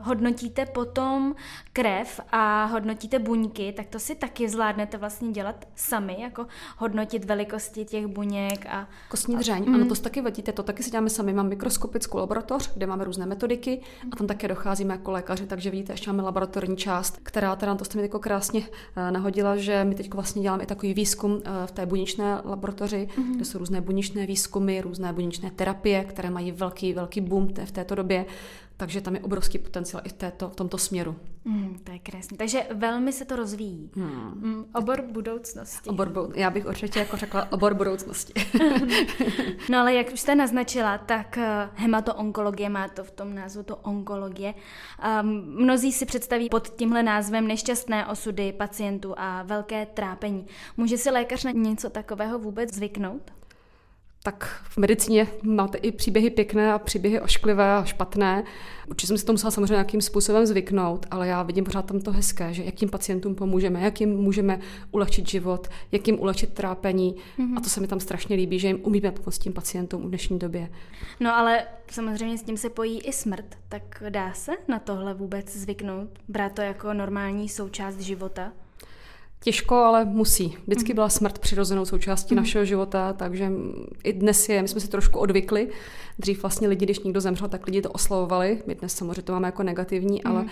hodnotíte 0.00 0.66
potom 0.66 1.34
krev 1.72 2.20
a 2.32 2.64
hodnotíte 2.64 3.18
buňky, 3.18 3.72
tak 3.72 3.86
to 3.86 3.98
si 3.98 4.14
taky 4.14 4.48
zvládnete 4.48 4.98
vlastně 4.98 5.30
dělat 5.30 5.68
sami, 5.74 6.16
jako 6.20 6.46
hodnotit 6.78 7.24
velikosti 7.24 7.84
těch 7.84 8.06
buněk 8.06 8.66
a... 8.66 8.88
Kostní 9.10 9.36
dřeň, 9.36 9.64
a, 9.66 9.74
ano, 9.74 9.78
mm. 9.78 9.88
to 9.88 9.94
si 9.94 10.02
taky 10.02 10.22
vidíte, 10.22 10.52
to 10.52 10.62
taky 10.62 10.82
si 10.82 10.90
děláme 10.90 11.10
sami. 11.10 11.32
Mám 11.32 11.48
mikroskopickou 11.48 12.18
laboratoř, 12.18 12.72
kde 12.74 12.86
máme 12.86 13.04
různé 13.04 13.26
metodiky 13.26 13.80
a 14.12 14.16
tam 14.16 14.26
také 14.26 14.48
docházíme 14.48 14.94
jako 14.94 15.10
lékaři, 15.10 15.46
takže 15.46 15.70
vidíte, 15.70 15.92
ještě 15.92 16.10
máme 16.10 16.22
laboratorní 16.22 16.76
část, 16.76 17.18
která 17.22 17.56
teda, 17.56 17.74
to 17.74 17.84
jste 17.84 17.96
mi 17.98 18.02
jako 18.02 18.18
krásně 18.18 18.60
uh, 18.60 18.66
nahodila, 19.10 19.56
že 19.56 19.84
my 19.84 19.94
teď 19.94 20.14
vlastně 20.14 20.42
děláme 20.42 20.62
i 20.62 20.66
takový 20.66 20.94
výzkum 20.94 21.32
uh, 21.32 21.40
v 21.66 21.72
té 21.72 21.86
buněčné 21.86 22.40
laboratoři, 22.44 23.08
mm-hmm. 23.16 23.34
kde 23.34 23.44
jsou 23.44 23.58
různé 23.58 23.80
buněčné 23.80 24.26
výzkumy, 24.26 24.80
různé 24.80 25.12
buněčné 25.12 25.50
terapie, 25.50 26.04
které 26.04 26.30
mají 26.30 26.52
velký, 26.52 26.92
velký 26.92 27.20
boom 27.20 27.48
v 27.64 27.72
této 27.72 27.94
době. 27.94 28.26
Takže 28.78 29.00
tam 29.00 29.14
je 29.14 29.20
obrovský 29.20 29.58
potenciál 29.58 30.02
i 30.06 30.08
v, 30.08 30.12
této, 30.12 30.48
v 30.48 30.56
tomto 30.56 30.78
směru. 30.78 31.16
Mm, 31.44 31.78
to 31.84 31.92
je 31.92 31.98
krásné. 31.98 32.36
Takže 32.36 32.66
velmi 32.74 33.12
se 33.12 33.24
to 33.24 33.36
rozvíjí. 33.36 33.90
Hmm. 33.94 34.32
Mm, 34.34 34.64
obor 34.74 35.02
budoucnosti. 35.02 35.90
Obor, 35.90 36.32
já 36.34 36.50
bych 36.50 36.66
určitě 36.66 36.98
jako 36.98 37.16
řekla 37.16 37.52
obor 37.52 37.74
budoucnosti. 37.74 38.32
no 39.70 39.78
ale 39.78 39.94
jak 39.94 40.12
už 40.12 40.20
jste 40.20 40.34
naznačila, 40.34 40.98
tak 40.98 41.38
eh, 41.38 41.68
hematoonkologie 41.74 42.68
má 42.68 42.88
to 42.88 43.04
v 43.04 43.10
tom 43.10 43.34
názvu 43.34 43.62
to 43.62 43.76
onkologie. 43.76 44.54
Um, 45.22 45.28
mnozí 45.64 45.92
si 45.92 46.06
představí 46.06 46.48
pod 46.48 46.68
tímhle 46.68 47.02
názvem 47.02 47.46
nešťastné 47.46 48.06
osudy 48.06 48.52
pacientů 48.52 49.14
a 49.16 49.42
velké 49.42 49.86
trápení. 49.86 50.46
Může 50.76 50.98
si 50.98 51.10
lékař 51.10 51.44
na 51.44 51.50
něco 51.50 51.90
takového 51.90 52.38
vůbec 52.38 52.74
zvyknout? 52.74 53.32
Tak 54.26 54.60
v 54.64 54.78
medicíně 54.78 55.26
máte 55.42 55.78
i 55.78 55.92
příběhy 55.92 56.30
pěkné 56.30 56.72
a 56.72 56.78
příběhy 56.78 57.20
ošklivé 57.20 57.72
a 57.72 57.84
špatné. 57.84 58.44
Určitě 58.88 59.06
jsem 59.06 59.18
si 59.18 59.24
to 59.24 59.32
musela 59.32 59.50
samozřejmě 59.50 59.72
nějakým 59.72 60.00
způsobem 60.00 60.46
zvyknout, 60.46 61.06
ale 61.10 61.28
já 61.28 61.42
vidím 61.42 61.64
pořád 61.64 61.86
tam 61.86 62.00
to 62.00 62.12
hezké, 62.12 62.54
že 62.54 62.64
jak 62.64 62.74
tím 62.74 62.88
pacientům 62.88 63.34
pomůžeme, 63.34 63.80
jak 63.80 64.00
jim 64.00 64.16
můžeme 64.16 64.60
ulehčit 64.90 65.28
život, 65.28 65.68
jak 65.92 66.06
jim 66.06 66.20
ulehčit 66.20 66.52
trápení. 66.52 67.14
Mm-hmm. 67.38 67.56
A 67.56 67.60
to 67.60 67.68
se 67.68 67.80
mi 67.80 67.86
tam 67.86 68.00
strašně 68.00 68.36
líbí, 68.36 68.58
že 68.58 68.68
jim 68.68 68.80
umíme 68.82 69.12
pomoct 69.12 69.38
tím 69.38 69.52
pacientům 69.52 70.02
v 70.02 70.08
dnešní 70.08 70.38
době. 70.38 70.68
No 71.20 71.36
ale 71.36 71.66
samozřejmě 71.90 72.38
s 72.38 72.42
tím 72.42 72.56
se 72.56 72.70
pojí 72.70 73.00
i 73.00 73.12
smrt, 73.12 73.58
tak 73.68 74.02
dá 74.08 74.32
se 74.32 74.52
na 74.68 74.78
tohle 74.78 75.14
vůbec 75.14 75.56
zvyknout? 75.56 76.08
Brát 76.28 76.52
to 76.52 76.62
jako 76.62 76.92
normální 76.92 77.48
součást 77.48 78.00
života? 78.00 78.52
Těžko, 79.40 79.74
ale 79.74 80.04
musí. 80.04 80.56
Vždycky 80.66 80.92
mhm. 80.92 80.94
byla 80.94 81.08
smrt 81.08 81.38
přirozenou 81.38 81.84
součástí 81.84 82.34
mm. 82.34 82.36
našeho 82.36 82.64
života, 82.64 83.12
takže 83.12 83.52
i 84.04 84.12
dnes 84.12 84.48
je, 84.48 84.62
my 84.62 84.68
jsme 84.68 84.80
si 84.80 84.88
trošku 84.88 85.18
odvykli. 85.18 85.68
Dřív 86.18 86.42
vlastně 86.42 86.68
lidi, 86.68 86.86
když 86.86 86.98
někdo 86.98 87.20
zemřel, 87.20 87.48
tak 87.48 87.66
lidi 87.66 87.82
to 87.82 87.90
oslavovali. 87.90 88.62
My 88.66 88.74
dnes 88.74 88.94
samozřejmě 88.94 89.22
to 89.22 89.32
máme 89.32 89.48
jako 89.48 89.62
negativní, 89.62 90.20
mm. 90.24 90.32
ale 90.32 90.44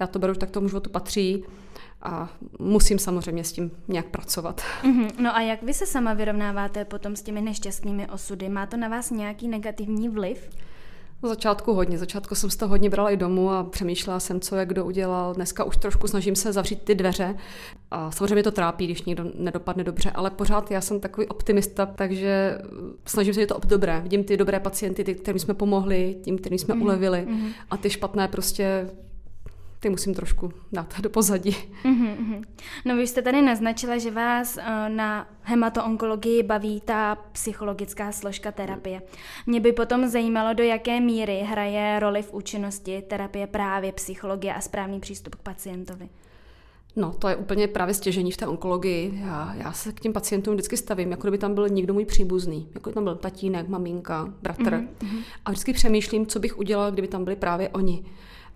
já 0.00 0.06
to 0.06 0.18
beru, 0.18 0.34
tak 0.34 0.50
tomu 0.50 0.68
životu 0.68 0.90
patří 0.90 1.44
a 2.02 2.28
musím 2.58 2.98
samozřejmě 2.98 3.44
s 3.44 3.52
tím 3.52 3.70
nějak 3.88 4.06
pracovat. 4.06 4.62
Mm-hmm. 4.82 5.10
No 5.18 5.36
a 5.36 5.40
jak 5.40 5.62
vy 5.62 5.74
se 5.74 5.86
sama 5.86 6.14
vyrovnáváte 6.14 6.84
potom 6.84 7.16
s 7.16 7.22
těmi 7.22 7.40
nešťastnými 7.40 8.08
osudy? 8.08 8.48
Má 8.48 8.66
to 8.66 8.76
na 8.76 8.88
vás 8.88 9.10
nějaký 9.10 9.48
negativní 9.48 10.08
vliv? 10.08 10.50
Na 11.22 11.28
začátku 11.28 11.72
hodně. 11.72 11.98
Začátku 11.98 12.34
jsem 12.34 12.50
z 12.50 12.56
toho 12.56 12.70
hodně 12.70 12.90
brala 12.90 13.10
i 13.10 13.16
domů 13.16 13.50
a 13.50 13.64
přemýšlela 13.64 14.20
jsem, 14.20 14.40
co 14.40 14.56
jak 14.56 14.68
kdo 14.68 14.84
udělal. 14.84 15.34
Dneska 15.34 15.64
už 15.64 15.76
trošku 15.76 16.08
snažím 16.08 16.36
se 16.36 16.52
zavřít 16.52 16.82
ty 16.82 16.94
dveře. 16.94 17.34
A 17.92 18.10
samozřejmě 18.10 18.42
to 18.42 18.50
trápí, 18.50 18.86
když 18.86 19.02
někdo 19.02 19.24
nedopadne 19.34 19.84
dobře, 19.84 20.10
ale 20.10 20.30
pořád 20.30 20.70
já 20.70 20.80
jsem 20.80 21.00
takový 21.00 21.26
optimista, 21.26 21.86
takže 21.86 22.58
snažím 23.06 23.34
se, 23.34 23.40
že 23.40 23.46
to 23.46 23.60
dobré. 23.66 24.00
Vidím 24.00 24.24
ty 24.24 24.36
dobré 24.36 24.60
pacienty, 24.60 25.04
ty, 25.04 25.14
kterým 25.14 25.38
jsme 25.38 25.54
pomohli, 25.54 26.16
tím, 26.24 26.38
kterým 26.38 26.58
jsme 26.58 26.74
mm-hmm. 26.74 26.82
ulevili. 26.82 27.26
Mm-hmm. 27.28 27.52
A 27.70 27.76
ty 27.76 27.90
špatné 27.90 28.28
prostě 28.28 28.90
ty 29.80 29.88
musím 29.88 30.14
trošku 30.14 30.52
dát 30.72 31.00
do 31.00 31.10
pozadí. 31.10 31.56
Mm-hmm. 31.84 32.44
No 32.84 32.96
vy 32.96 33.06
jste 33.06 33.22
tady 33.22 33.42
naznačila, 33.42 33.98
že 33.98 34.10
vás 34.10 34.58
eh, 34.58 34.88
na 34.88 35.28
hematoonkologii 35.42 36.42
baví 36.42 36.80
ta 36.80 37.14
psychologická 37.32 38.12
složka 38.12 38.52
terapie. 38.52 39.02
Mě 39.46 39.60
by 39.60 39.72
potom 39.72 40.08
zajímalo, 40.08 40.54
do 40.54 40.62
jaké 40.62 41.00
míry 41.00 41.40
hraje 41.40 42.00
roli 42.00 42.22
v 42.22 42.34
účinnosti 42.34 43.02
terapie 43.02 43.46
právě 43.46 43.92
psychologie 43.92 44.54
a 44.54 44.60
správný 44.60 45.00
přístup 45.00 45.34
k 45.34 45.42
pacientovi. 45.42 46.08
No, 46.96 47.12
to 47.12 47.28
je 47.28 47.36
úplně 47.36 47.68
právě 47.68 47.94
stěžení 47.94 48.32
v 48.32 48.36
té 48.36 48.46
onkologii. 48.46 49.20
Já, 49.24 49.54
já 49.54 49.72
se 49.72 49.92
k 49.92 50.00
těm 50.00 50.12
pacientům 50.12 50.54
vždycky 50.54 50.76
stavím, 50.76 51.10
jako 51.10 51.22
kdyby 51.22 51.38
tam 51.38 51.54
byl 51.54 51.68
někdo 51.68 51.94
můj 51.94 52.04
příbuzný. 52.04 52.68
Jako 52.74 52.92
tam 52.92 53.04
byl 53.04 53.14
tatínek, 53.16 53.68
maminka, 53.68 54.34
bratr. 54.42 54.62
Mm-hmm. 54.62 55.22
A 55.44 55.50
vždycky 55.50 55.72
přemýšlím, 55.72 56.26
co 56.26 56.40
bych 56.40 56.58
udělala, 56.58 56.90
kdyby 56.90 57.08
tam 57.08 57.24
byli 57.24 57.36
právě 57.36 57.68
oni. 57.68 58.04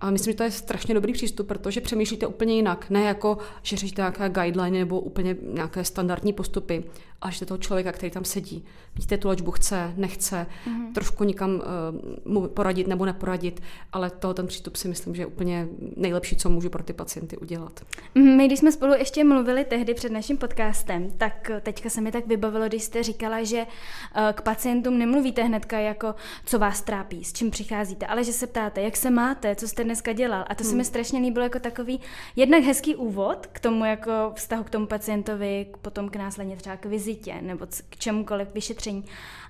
A 0.00 0.10
myslím, 0.10 0.32
že 0.32 0.36
to 0.36 0.42
je 0.42 0.50
strašně 0.50 0.94
dobrý 0.94 1.12
přístup, 1.12 1.48
protože 1.48 1.80
přemýšlíte 1.80 2.26
úplně 2.26 2.54
jinak. 2.54 2.90
Ne 2.90 3.02
jako, 3.02 3.38
že 3.62 3.76
řešíte 3.76 4.02
nějaké 4.02 4.28
guideliny 4.28 4.78
nebo 4.78 5.00
úplně 5.00 5.36
nějaké 5.42 5.84
standardní 5.84 6.32
postupy, 6.32 6.84
ale 7.20 7.32
že 7.32 7.46
toho 7.46 7.58
člověka, 7.58 7.92
který 7.92 8.10
tam 8.10 8.24
sedí. 8.24 8.64
Vidíte, 8.94 9.18
tu 9.18 9.28
léčbu 9.28 9.50
chce, 9.50 9.94
nechce, 9.96 10.46
mm-hmm. 10.66 10.92
trošku 10.92 11.24
nikam 11.24 11.54
uh, 11.54 12.32
mu 12.32 12.48
poradit 12.48 12.86
nebo 12.86 13.06
neporadit, 13.06 13.62
ale 13.92 14.10
to 14.10 14.34
ten 14.34 14.46
přístup 14.46 14.76
si 14.76 14.88
myslím, 14.88 15.14
že 15.14 15.22
je 15.22 15.26
úplně 15.26 15.68
nejlepší, 15.96 16.36
co 16.36 16.50
můžu 16.50 16.70
pro 16.70 16.82
ty 16.82 16.92
pacienty 16.92 17.36
udělat. 17.36 17.80
Mhm, 18.14 18.36
my, 18.36 18.46
když 18.46 18.58
jsme 18.58 18.72
spolu 18.72 18.94
ještě 18.94 19.24
mluvili 19.24 19.64
tehdy 19.64 19.94
před 19.94 20.12
naším 20.12 20.36
podcastem, 20.36 21.10
tak 21.18 21.50
teďka 21.62 21.90
se 21.90 22.00
mi 22.00 22.12
tak 22.12 22.26
vybavilo, 22.26 22.66
když 22.66 22.82
jste 22.82 23.02
říkala, 23.02 23.44
že 23.44 23.62
uh, 23.62 24.32
k 24.32 24.42
pacientům 24.42 24.98
nemluvíte 24.98 25.42
hnedka 25.42 25.78
jako, 25.78 26.14
co 26.46 26.58
vás 26.58 26.82
trápí, 26.82 27.24
s 27.24 27.32
čím 27.32 27.50
přicházíte, 27.50 28.06
ale 28.06 28.24
že 28.24 28.32
se 28.32 28.46
ptáte, 28.46 28.82
jak 28.82 28.96
se 28.96 29.10
máte, 29.10 29.56
co 29.56 29.68
jste 29.68 29.84
dneska 29.86 30.12
dělal. 30.12 30.44
A 30.48 30.54
to 30.54 30.64
hmm. 30.64 30.70
se 30.70 30.76
mi 30.76 30.84
strašně 30.84 31.20
líbilo 31.20 31.44
jako 31.44 31.58
takový 31.58 32.00
jednak 32.36 32.62
hezký 32.62 32.96
úvod 32.96 33.46
k 33.46 33.60
tomu 33.60 33.84
jako 33.84 34.32
vztahu 34.34 34.64
k 34.64 34.70
tomu 34.70 34.86
pacientovi, 34.86 35.66
potom 35.82 36.08
k 36.08 36.16
následně 36.16 36.56
třeba 36.56 36.76
k 36.76 36.86
vizitě 36.86 37.34
nebo 37.40 37.66
k 37.90 37.96
čemukoliv 37.96 38.54
vyšetření. 38.54 39.04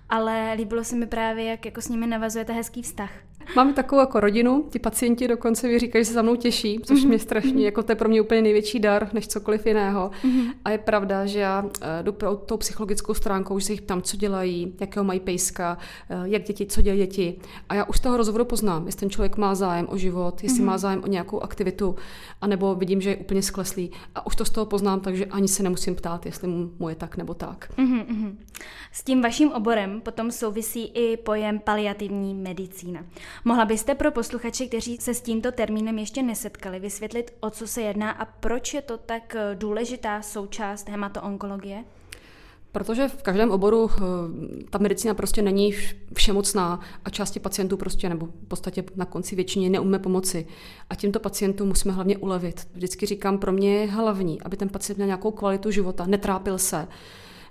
Ale 0.09 0.53
líbilo 0.57 0.85
se 0.85 0.97
mi 0.97 1.07
právě, 1.07 1.45
jak 1.45 1.65
jako 1.65 1.81
s 1.81 1.89
nimi 1.89 2.07
navazujete 2.07 2.53
hezký 2.53 2.83
vztah. 2.83 3.11
Máme 3.57 3.73
takovou 3.73 4.01
jako 4.01 4.21
rodinu, 4.21 4.67
ty 4.71 4.79
pacienti 4.79 5.29
dokonce 5.29 5.67
mi 5.67 5.79
říkají, 5.79 6.05
že 6.05 6.09
se 6.09 6.15
za 6.15 6.23
mnou 6.23 6.37
těší, 6.37 6.81
což 6.85 7.01
mm-hmm. 7.01 7.09
mě 7.09 7.19
strašně, 7.19 7.53
mhm. 7.53 7.61
jako 7.61 7.83
to 7.83 7.93
je 7.93 7.97
pro 7.97 8.09
mě 8.09 8.21
úplně 8.21 8.43
největší 8.43 8.81
dar, 8.81 9.09
než 9.13 9.29
cokoliv 9.29 9.67
jiného. 9.67 10.11
Mm-hmm. 10.25 10.53
A 10.65 10.71
je 10.71 10.79
pravda, 10.79 11.27
že 11.27 11.39
já 11.39 11.65
eh, 11.81 12.03
jdu 12.03 12.13
pro 12.13 12.37
tou 12.37 12.57
psychologickou 12.57 13.15
stránkou, 13.15 13.59
že 13.59 13.67
se 13.67 13.73
jich 13.73 13.83
ptám, 13.83 14.03
co 14.03 14.17
dělají, 14.17 14.75
jakého 14.81 15.05
mají 15.05 15.21
pejska, 15.21 15.79
eh, 16.11 16.17
jak 16.25 16.43
děti, 16.43 16.67
co 16.67 16.83
dělají 16.83 17.01
děti. 17.01 17.39
A 17.69 17.75
já 17.75 17.85
už 17.85 17.97
z 17.97 18.01
toho 18.01 18.17
rozhovoru 18.17 18.45
poznám, 18.45 18.87
jestli 18.87 19.01
ten 19.01 19.11
člověk 19.11 19.37
má 19.37 19.55
zájem 19.55 19.87
o 19.91 19.97
život, 19.97 20.43
jestli 20.43 20.61
mm-hmm. 20.61 20.67
má 20.67 20.79
zájem 20.79 21.03
o 21.05 21.07
nějakou 21.07 21.41
aktivitu, 21.41 21.97
anebo 22.41 22.75
vidím, 22.75 23.01
že 23.01 23.11
je 23.11 23.17
úplně 23.17 23.43
skleslý. 23.43 23.91
A 24.15 24.27
už 24.27 24.37
to 24.37 24.45
z 24.45 24.51
toho 24.51 24.67
poznám, 24.67 25.01
takže 25.01 25.27
ani 25.27 25.49
se 25.49 25.63
nemusím 25.63 25.95
ptát, 25.95 26.27
jestli 26.27 26.49
mu 26.79 26.89
je 26.89 26.95
tak 26.95 27.17
nebo 27.17 27.35
tak. 27.35 27.73
Mm-hmm. 27.79 28.37
S 28.93 29.05
tím 29.05 29.23
vaším 29.23 29.53
oborem 29.53 30.01
potom 30.01 30.31
souvisí 30.31 30.87
i 30.87 31.17
pojem 31.17 31.59
paliativní 31.59 32.35
medicína. 32.35 33.05
Mohla 33.45 33.65
byste 33.65 33.95
pro 33.95 34.11
posluchače, 34.11 34.67
kteří 34.67 34.97
se 34.97 35.15
s 35.15 35.21
tímto 35.21 35.53
termínem 35.53 35.99
ještě 35.99 36.23
nesetkali, 36.23 36.81
vysvětlit, 36.81 37.35
o 37.41 37.51
co 37.51 37.67
se 37.67 37.83
jedná 37.83 38.11
a 38.11 38.25
proč 38.25 38.75
je 38.75 38.83
to 38.83 38.99
tak 38.99 39.35
eh, 39.35 39.55
důležitá 39.55 40.23
součást 40.23 40.89
hematoonkologie? 40.89 41.85
Protože 42.73 43.09
v 43.09 43.23
každém 43.23 43.51
oboru 43.51 43.91
eh, 43.91 44.01
ta 44.71 44.79
medicína 44.79 45.15
prostě 45.15 45.43
není 45.43 45.75
všemocná 46.15 46.81
a 47.05 47.11
části 47.11 47.41
pacientů 47.41 47.77
prostě, 47.77 48.09
nebo 48.09 48.27
v 48.27 48.49
podstatě 48.49 48.85
na 48.97 49.05
konci 49.05 49.37
většině 49.37 49.71
neumíme 49.71 49.99
pomoci. 49.99 50.47
A 50.91 50.95
těmto 50.95 51.21
pacientům 51.21 51.69
musíme 51.69 51.95
hlavně 51.95 52.19
ulevit. 52.19 52.69
Vždycky 52.75 53.07
říkám, 53.07 53.39
pro 53.39 53.53
mě 53.53 53.75
je 53.75 53.91
hlavní, 53.91 54.43
aby 54.43 54.57
ten 54.57 54.69
pacient 54.69 54.97
měl 54.97 55.07
nějakou 55.07 55.31
kvalitu 55.31 55.71
života, 55.71 56.07
netrápil 56.07 56.59
se, 56.59 56.89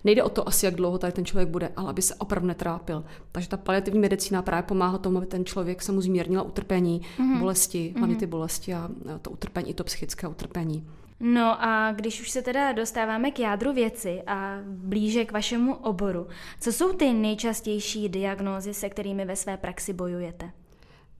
Nejde 0.06 0.24
o 0.24 0.30
to 0.30 0.48
asi, 0.48 0.66
jak 0.66 0.76
dlouho 0.76 0.98
tady 0.98 1.14
ten 1.14 1.26
člověk 1.26 1.50
bude, 1.50 1.72
ale 1.76 1.90
aby 1.90 2.02
se 2.02 2.16
opravdu 2.16 2.48
netrápil. 2.48 3.04
Takže 3.32 3.50
ta 3.50 3.58
paliativní 3.58 4.00
medicína 4.00 4.42
právě 4.42 4.64
pomáhá 4.64 4.98
tomu, 4.98 5.18
aby 5.18 5.26
ten 5.26 5.46
člověk 5.46 5.82
se 5.82 5.92
mu 5.92 6.02
zmírnila 6.02 6.44
utrpení, 6.44 7.02
mm-hmm. 7.18 7.40
bolesti, 7.40 7.94
hlavně 7.98 8.14
mhm. 8.14 8.20
ty 8.20 8.26
bolesti 8.26 8.74
a 8.74 8.90
to 9.22 9.32
utrpení, 9.32 9.70
i 9.70 9.74
to 9.74 9.84
psychické 9.84 10.28
utrpení. 10.28 10.88
No 11.20 11.64
a 11.64 11.92
když 11.92 12.22
už 12.22 12.30
se 12.30 12.42
teda 12.42 12.72
dostáváme 12.72 13.32
k 13.32 13.40
jádru 13.40 13.74
věci 13.74 14.22
a 14.28 14.60
blíže 14.66 15.26
k 15.26 15.32
vašemu 15.32 15.76
oboru, 15.76 16.28
co 16.62 16.72
jsou 16.72 16.94
ty 16.94 17.14
nejčastější 17.14 18.10
diagnózy, 18.10 18.74
se 18.74 18.90
kterými 18.90 19.26
ve 19.26 19.36
své 19.36 19.58
praxi 19.58 19.94
bojujete? 19.94 20.52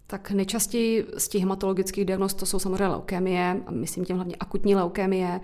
Tak 0.08 0.32
nejčastěji 0.32 1.08
z 1.18 1.28
těch 1.28 1.42
hematologických 1.42 2.06
diagnóz 2.06 2.34
to 2.34 2.46
jsou 2.46 2.60
samozřejmě 2.60 2.88
leukémie, 2.88 3.62
myslím 3.70 4.06
tím 4.06 4.16
hlavně 4.16 4.36
akutní 4.40 4.76
leukémie, 4.76 5.42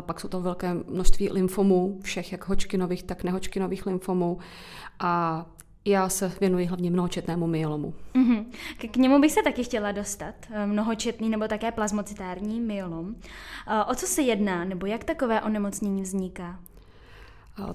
pak 0.00 0.20
jsou 0.20 0.28
to 0.28 0.40
velké 0.40 0.74
množství 0.74 1.30
lymfomů, 1.30 1.98
všech 2.02 2.32
jak 2.32 2.48
hočkinových, 2.48 3.02
tak 3.02 3.24
nehočkinových 3.24 3.86
lymfomů 3.86 4.38
a 5.00 5.46
já 5.84 6.08
se 6.08 6.32
věnuji 6.40 6.66
hlavně 6.66 6.90
mnohočetnému 6.90 7.46
myelomu. 7.46 7.94
Mm-hmm. 8.14 8.44
K 8.90 8.96
němu 8.96 9.20
bych 9.20 9.32
se 9.32 9.42
taky 9.42 9.64
chtěla 9.64 9.92
dostat, 9.92 10.34
eh, 10.50 10.66
mnohočetný 10.66 11.28
nebo 11.28 11.48
také 11.48 11.72
plazmocitární 11.72 12.60
myelom. 12.60 13.14
Eh, 13.68 13.84
o 13.84 13.94
co 13.94 14.06
se 14.06 14.22
jedná, 14.22 14.64
nebo 14.64 14.86
jak 14.86 15.04
takové 15.04 15.40
onemocnění 15.40 16.02
vzniká? 16.02 16.60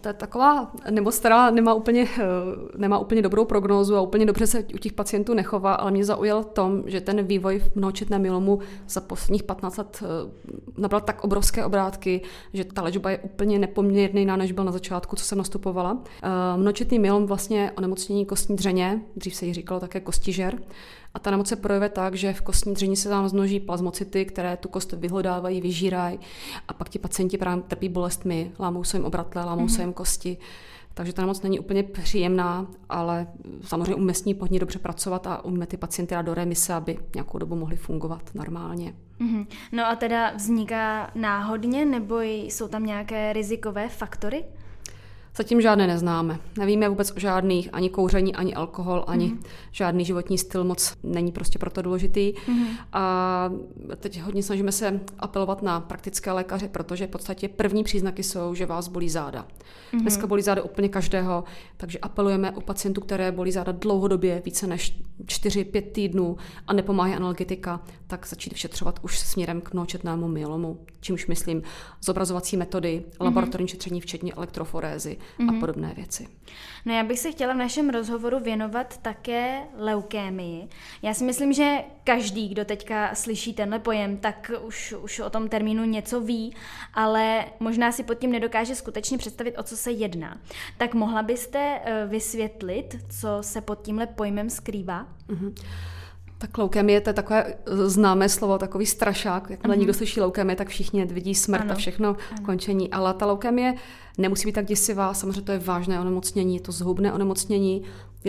To 0.02 0.08
je 0.08 0.14
taková 0.14 0.72
nemoc, 0.90 1.20
která 1.20 1.52
nemá 1.52 1.74
úplně, 1.74 2.08
eh, 2.18 2.24
nemá 2.78 3.00
úplně 3.00 3.22
dobrou 3.22 3.46
prognózu 3.46 3.96
a 3.96 4.02
úplně 4.02 4.26
dobře 4.26 4.48
se 4.48 4.64
u 4.64 4.78
těch 4.78 4.94
pacientů 4.94 5.34
nechová, 5.34 5.74
ale 5.74 5.92
mě 5.92 6.06
zaujal 6.06 6.44
tom, 6.44 6.84
že 6.86 7.02
ten 7.02 7.24
vývoj 7.24 7.60
v 7.60 7.76
mnohočetném 7.76 8.22
myelomu 8.22 8.60
za 8.88 9.02
posledních 9.02 9.44
15 9.44 9.78
let 9.78 10.04
eh, 10.04 10.08
nabral 10.78 11.02
tak 11.02 11.24
obrovské 11.24 11.66
obrátky, 11.66 12.22
že 12.54 12.64
ta 12.64 12.82
léčba 12.82 13.12
je 13.12 13.18
úplně 13.18 13.60
nepoměrný 13.60 14.26
než 14.26 14.52
byl 14.52 14.64
na 14.64 14.72
začátku, 14.72 15.16
co 15.16 15.26
jsem 15.26 15.38
nastupovala. 15.38 15.98
Eh, 16.24 16.58
mnohočetný 16.58 17.00
myelom 17.00 17.26
vlastně 17.26 17.72
onemocnění 17.78 18.26
kostní 18.26 18.56
dřeně, 18.56 19.02
dřív 19.16 19.36
se 19.36 19.46
jí 19.46 19.54
říkalo 19.54 19.80
také 19.80 20.00
kostižer, 20.00 20.60
a 21.16 21.20
ta 21.20 21.32
nemoc 21.32 21.48
se 21.48 21.56
projevuje 21.56 21.90
tak, 21.90 22.16
že 22.16 22.34
v 22.34 22.42
kostní 22.42 22.74
dřeně 22.74 22.96
se 22.96 23.10
tam 23.10 23.30
zmnoží 23.30 23.60
plazmocity, 23.60 24.26
které 24.26 24.58
tu 24.58 24.70
kost 24.70 24.94
vyhledávají, 24.94 25.62
vyžírají 25.62 26.20
a 26.68 26.74
pak 26.74 26.90
ti 26.90 27.00
pacienti 27.00 27.38
právě 27.38 27.64
trpí 27.64 27.90
bolestmi, 27.90 28.52
lámou 28.60 28.84
se 28.84 28.98
jim 28.98 29.06
obratle, 29.06 29.46
lámou 29.46 29.66
mm-hmm. 29.66 29.76
se 29.76 29.82
jim 29.82 29.94
kosti. 29.94 30.38
Takže 30.94 31.14
ta 31.14 31.22
nemoc 31.22 31.42
není 31.42 31.60
úplně 31.60 31.84
příjemná, 31.84 32.68
ale 32.90 33.28
samozřejmě 33.62 33.96
umíme 33.96 34.14
pod 34.40 34.52
ní 34.52 34.60
dobře 34.60 34.80
pracovat 34.80 35.28
a 35.28 35.46
umíme 35.46 35.66
ty 35.66 35.78
pacienty 35.78 36.16
dát 36.16 36.22
do 36.22 36.34
remise, 36.34 36.74
aby 36.74 36.98
nějakou 37.16 37.38
dobu 37.38 37.56
mohli 37.56 37.76
fungovat 37.76 38.30
normálně. 38.34 38.94
Mm-hmm. 39.20 39.48
No 39.72 39.86
a 39.86 39.96
teda 39.96 40.32
vzniká 40.36 41.12
náhodně 41.16 41.86
nebo 41.86 42.22
jsou 42.22 42.68
tam 42.68 42.86
nějaké 42.86 43.34
rizikové 43.34 43.90
faktory? 43.90 44.46
Zatím 45.38 45.62
žádné 45.62 45.88
neznáme. 45.88 46.40
Nevíme 46.58 46.90
vůbec 46.90 47.12
o 47.12 47.20
žádných, 47.20 47.70
ani 47.74 47.90
kouření, 47.90 48.36
ani 48.36 48.54
alkohol, 48.54 49.04
ani 49.08 49.28
mm-hmm. 49.28 49.48
žádný 49.72 50.06
životní 50.06 50.38
styl 50.38 50.64
moc 50.64 50.94
není 51.04 51.32
prostě 51.32 51.60
proto 51.60 51.82
důležitý. 51.82 52.34
Mm-hmm. 52.34 52.68
A 52.94 53.52
teď 53.98 54.22
hodně 54.22 54.44
snažíme 54.44 54.72
se 54.72 55.00
apelovat 55.20 55.62
na 55.62 55.80
praktické 55.80 56.32
lékaře, 56.32 56.68
protože 56.68 57.08
v 57.08 57.10
podstatě 57.10 57.48
první 57.48 57.84
příznaky 57.84 58.24
jsou, 58.24 58.54
že 58.54 58.66
vás 58.66 58.88
bolí 58.88 59.10
záda. 59.10 59.42
Mm-hmm. 59.42 60.02
Dneska 60.02 60.28
bolí 60.28 60.42
záda 60.42 60.64
úplně 60.64 60.90
každého, 60.90 61.44
takže 61.78 62.00
apelujeme 62.00 62.52
u 62.52 62.62
pacientů, 62.62 63.02
které 63.02 63.32
bolí 63.32 63.52
záda 63.52 63.72
dlouhodobě, 63.72 64.42
více 64.46 64.68
než 64.68 65.02
4-5 65.26 65.82
týdnů 65.92 66.38
a 66.68 66.74
nepomáhá 66.74 67.16
analgetika, 67.16 67.82
tak 68.08 68.28
začít 68.28 68.54
vyšetřovat 68.54 69.00
už 69.02 69.20
směrem 69.20 69.62
k 69.62 69.74
mnohočetnému 69.74 70.28
myelomu, 70.28 70.80
čímž 71.02 71.28
myslím 71.28 71.62
zobrazovací 72.02 72.58
metody, 72.58 73.04
laboratorní 73.20 73.68
mm-hmm. 73.68 73.70
šetření, 73.70 74.02
včetně 74.02 74.34
elektroforézy 74.34 75.18
mm-hmm. 75.40 75.50
a 75.50 75.52
mhm. 75.52 75.60
podobné 75.60 75.94
věci. 75.96 76.28
No 76.86 76.94
já 76.94 77.04
bych 77.04 77.20
se 77.20 77.32
chtěla 77.32 77.54
v 77.54 77.58
našem 77.58 77.90
rozhovoru 77.90 78.40
věnovat 78.40 78.98
také 78.98 79.62
leukémii. 79.78 80.68
Já 81.02 81.14
si 81.14 81.24
myslím, 81.24 81.54
že 81.54 81.78
každý, 82.04 82.50
kdo 82.50 82.66
teďka 82.66 83.16
slyší 83.16 83.54
tenhle 83.54 83.80
pojem, 83.80 84.18
tak 84.18 84.52
už, 84.62 84.94
už 85.02 85.20
o 85.20 85.30
tom 85.30 85.50
termínu 85.50 85.84
něco 85.84 86.22
ví, 86.22 86.56
ale 86.94 87.46
možná 87.60 87.92
si 87.92 88.04
pod 88.04 88.14
tím 88.14 88.32
nedokáže 88.32 88.76
skutečně 88.76 89.18
představit, 89.18 89.58
o 89.58 89.64
co 89.64 89.78
se 89.78 89.92
jedná. 89.92 90.38
Tak 90.78 90.94
mohla 90.94 91.24
byste 91.24 91.80
eh, 91.84 92.06
vysvětlit, 92.08 92.98
co 93.20 93.38
se 93.42 93.62
pod 93.62 93.82
tímhle 93.82 94.08
pojmem 94.08 94.50
skrývá? 94.50 95.08
Mm-hmm. 95.30 95.54
Tak 96.46 96.58
leukemie 96.58 97.02
to 97.02 97.10
je 97.10 97.14
takové 97.14 97.44
eh, 97.44 97.90
známé 97.90 98.30
slovo, 98.30 98.58
takový 98.58 98.86
strašák. 98.86 99.50
Jakmile 99.50 99.76
mm-hmm. 99.76 99.80
někdo 99.80 99.94
slyší 99.94 100.22
leukemie, 100.22 100.56
tak 100.56 100.68
všichni 100.68 101.06
vidí 101.06 101.36
smrt 101.36 101.62
ano. 101.62 101.72
a 101.72 101.76
všechno 101.76 102.08
ano. 102.10 102.46
končení. 102.46 102.92
Ale 102.92 103.14
ta 103.14 103.26
leukemie 103.26 103.74
nemusí 104.18 104.46
být 104.46 104.52
tak 104.52 104.66
děsivá, 104.66 105.14
samozřejmě 105.14 105.42
to 105.42 105.52
je 105.52 105.60
vážné 105.60 106.00
onemocnění, 106.00 106.56
je 106.56 106.62
to 106.62 106.72
zhubné 106.72 107.14
onemocnění, 107.14 107.84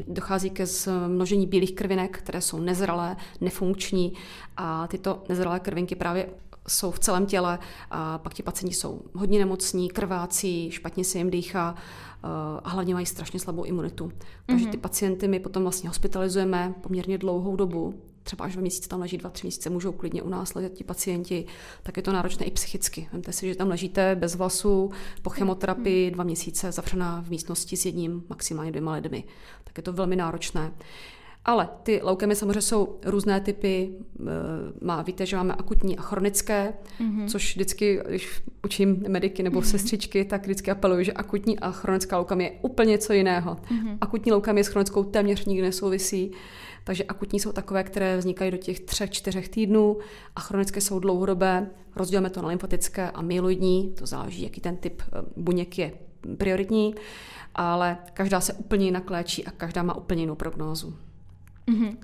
dochází 0.08 0.50
ke 0.50 0.66
zmnožení 0.66 1.46
bílých 1.46 1.74
krvinek, 1.74 2.18
které 2.18 2.40
jsou 2.40 2.60
nezralé, 2.60 3.16
nefunkční 3.40 4.12
a 4.56 4.86
tyto 4.86 5.22
nezralé 5.28 5.60
krvinky 5.60 5.94
právě 5.94 6.28
jsou 6.68 6.90
v 6.90 6.98
celém 6.98 7.26
těle 7.26 7.58
a 7.90 8.18
pak 8.18 8.34
ti 8.34 8.42
pacienti 8.42 8.76
jsou 8.76 9.02
hodně 9.14 9.38
nemocní, 9.38 9.88
krvácí, 9.88 10.70
špatně 10.70 11.04
se 11.04 11.18
jim 11.18 11.30
dýchá 11.30 11.74
a 12.64 12.68
hlavně 12.68 12.94
mají 12.94 13.06
strašně 13.06 13.40
slabou 13.40 13.64
imunitu. 13.64 14.12
Takže 14.46 14.64
mhm. 14.64 14.72
ty 14.72 14.78
pacienty 14.78 15.28
my 15.28 15.40
potom 15.40 15.62
vlastně 15.62 15.88
hospitalizujeme 15.88 16.74
poměrně 16.80 17.18
dlouhou 17.18 17.56
dobu, 17.56 17.94
třeba 18.26 18.44
až 18.44 18.52
dva 18.52 18.60
měsíce 18.60 18.88
tam 18.88 19.00
leží, 19.00 19.18
dva, 19.18 19.30
tři 19.30 19.46
měsíce 19.46 19.70
můžou 19.70 19.92
klidně 19.92 20.22
u 20.22 20.28
nás 20.28 20.54
ležet 20.54 20.72
ti 20.72 20.84
pacienti, 20.84 21.46
tak 21.82 21.96
je 21.96 22.02
to 22.02 22.12
náročné 22.12 22.46
i 22.46 22.50
psychicky. 22.50 23.08
Vemte 23.12 23.32
si, 23.32 23.48
že 23.48 23.54
tam 23.54 23.68
ležíte 23.68 24.14
bez 24.14 24.34
vlasu, 24.34 24.90
po 25.22 25.30
chemoterapii, 25.30 26.10
dva 26.10 26.24
měsíce 26.24 26.72
zavřená 26.72 27.22
v 27.22 27.30
místnosti 27.30 27.76
s 27.76 27.86
jedním, 27.86 28.24
maximálně 28.28 28.70
dvěma 28.70 28.92
lidmi. 28.92 29.24
Tak 29.64 29.76
je 29.76 29.82
to 29.82 29.92
velmi 29.92 30.16
náročné. 30.16 30.72
Ale 31.48 31.68
ty 31.82 32.00
leukemie 32.02 32.36
samozřejmě 32.36 32.60
jsou 32.60 32.98
různé 33.04 33.40
typy. 33.40 33.90
Eh, 34.20 34.24
má, 34.80 35.02
víte, 35.02 35.26
že 35.26 35.36
máme 35.36 35.54
akutní 35.54 35.98
a 35.98 36.02
chronické, 36.02 36.74
mm-hmm. 37.00 37.28
což 37.28 37.54
vždycky, 37.54 38.00
když 38.08 38.42
učím 38.64 39.04
mediky 39.08 39.42
nebo 39.42 39.60
mm-hmm. 39.60 39.70
sestřičky, 39.70 40.24
tak 40.24 40.42
vždycky 40.42 40.70
apeluju, 40.70 41.02
že 41.02 41.12
akutní 41.12 41.58
a 41.58 41.70
chronická 41.70 42.16
leukemie 42.18 42.50
je 42.50 42.58
úplně 42.62 42.90
něco 42.90 43.12
jiného. 43.12 43.54
Mm-hmm. 43.54 43.98
Akutní 44.00 44.32
leukemie 44.32 44.64
s 44.64 44.68
chronickou 44.68 45.04
téměř 45.04 45.44
nikdy 45.44 45.62
nesouvisí. 45.62 46.30
Takže 46.84 47.04
akutní 47.04 47.40
jsou 47.40 47.52
takové, 47.52 47.84
které 47.84 48.16
vznikají 48.16 48.50
do 48.50 48.56
těch 48.56 48.80
třech, 48.80 49.10
čtyřech 49.10 49.48
týdnů 49.48 49.98
a 50.36 50.40
chronické 50.40 50.80
jsou 50.80 50.98
dlouhodobé. 50.98 51.70
Rozdělíme 51.96 52.30
to 52.30 52.42
na 52.42 52.48
lymfatické 52.48 53.10
a 53.10 53.22
myeloidní, 53.22 53.94
to 53.98 54.06
záleží, 54.06 54.42
jaký 54.42 54.60
ten 54.60 54.76
typ 54.76 55.02
eh, 55.02 55.22
buněk 55.36 55.78
je 55.78 55.92
prioritní, 56.38 56.94
ale 57.54 57.98
každá 58.14 58.40
se 58.40 58.52
úplně 58.52 58.84
jinak 58.84 59.10
léčí 59.10 59.44
a 59.44 59.50
každá 59.50 59.82
má 59.82 59.96
úplně 59.96 60.22
jinou 60.22 60.34
prognózu. 60.34 60.94
Mm-hmm. 61.68 61.96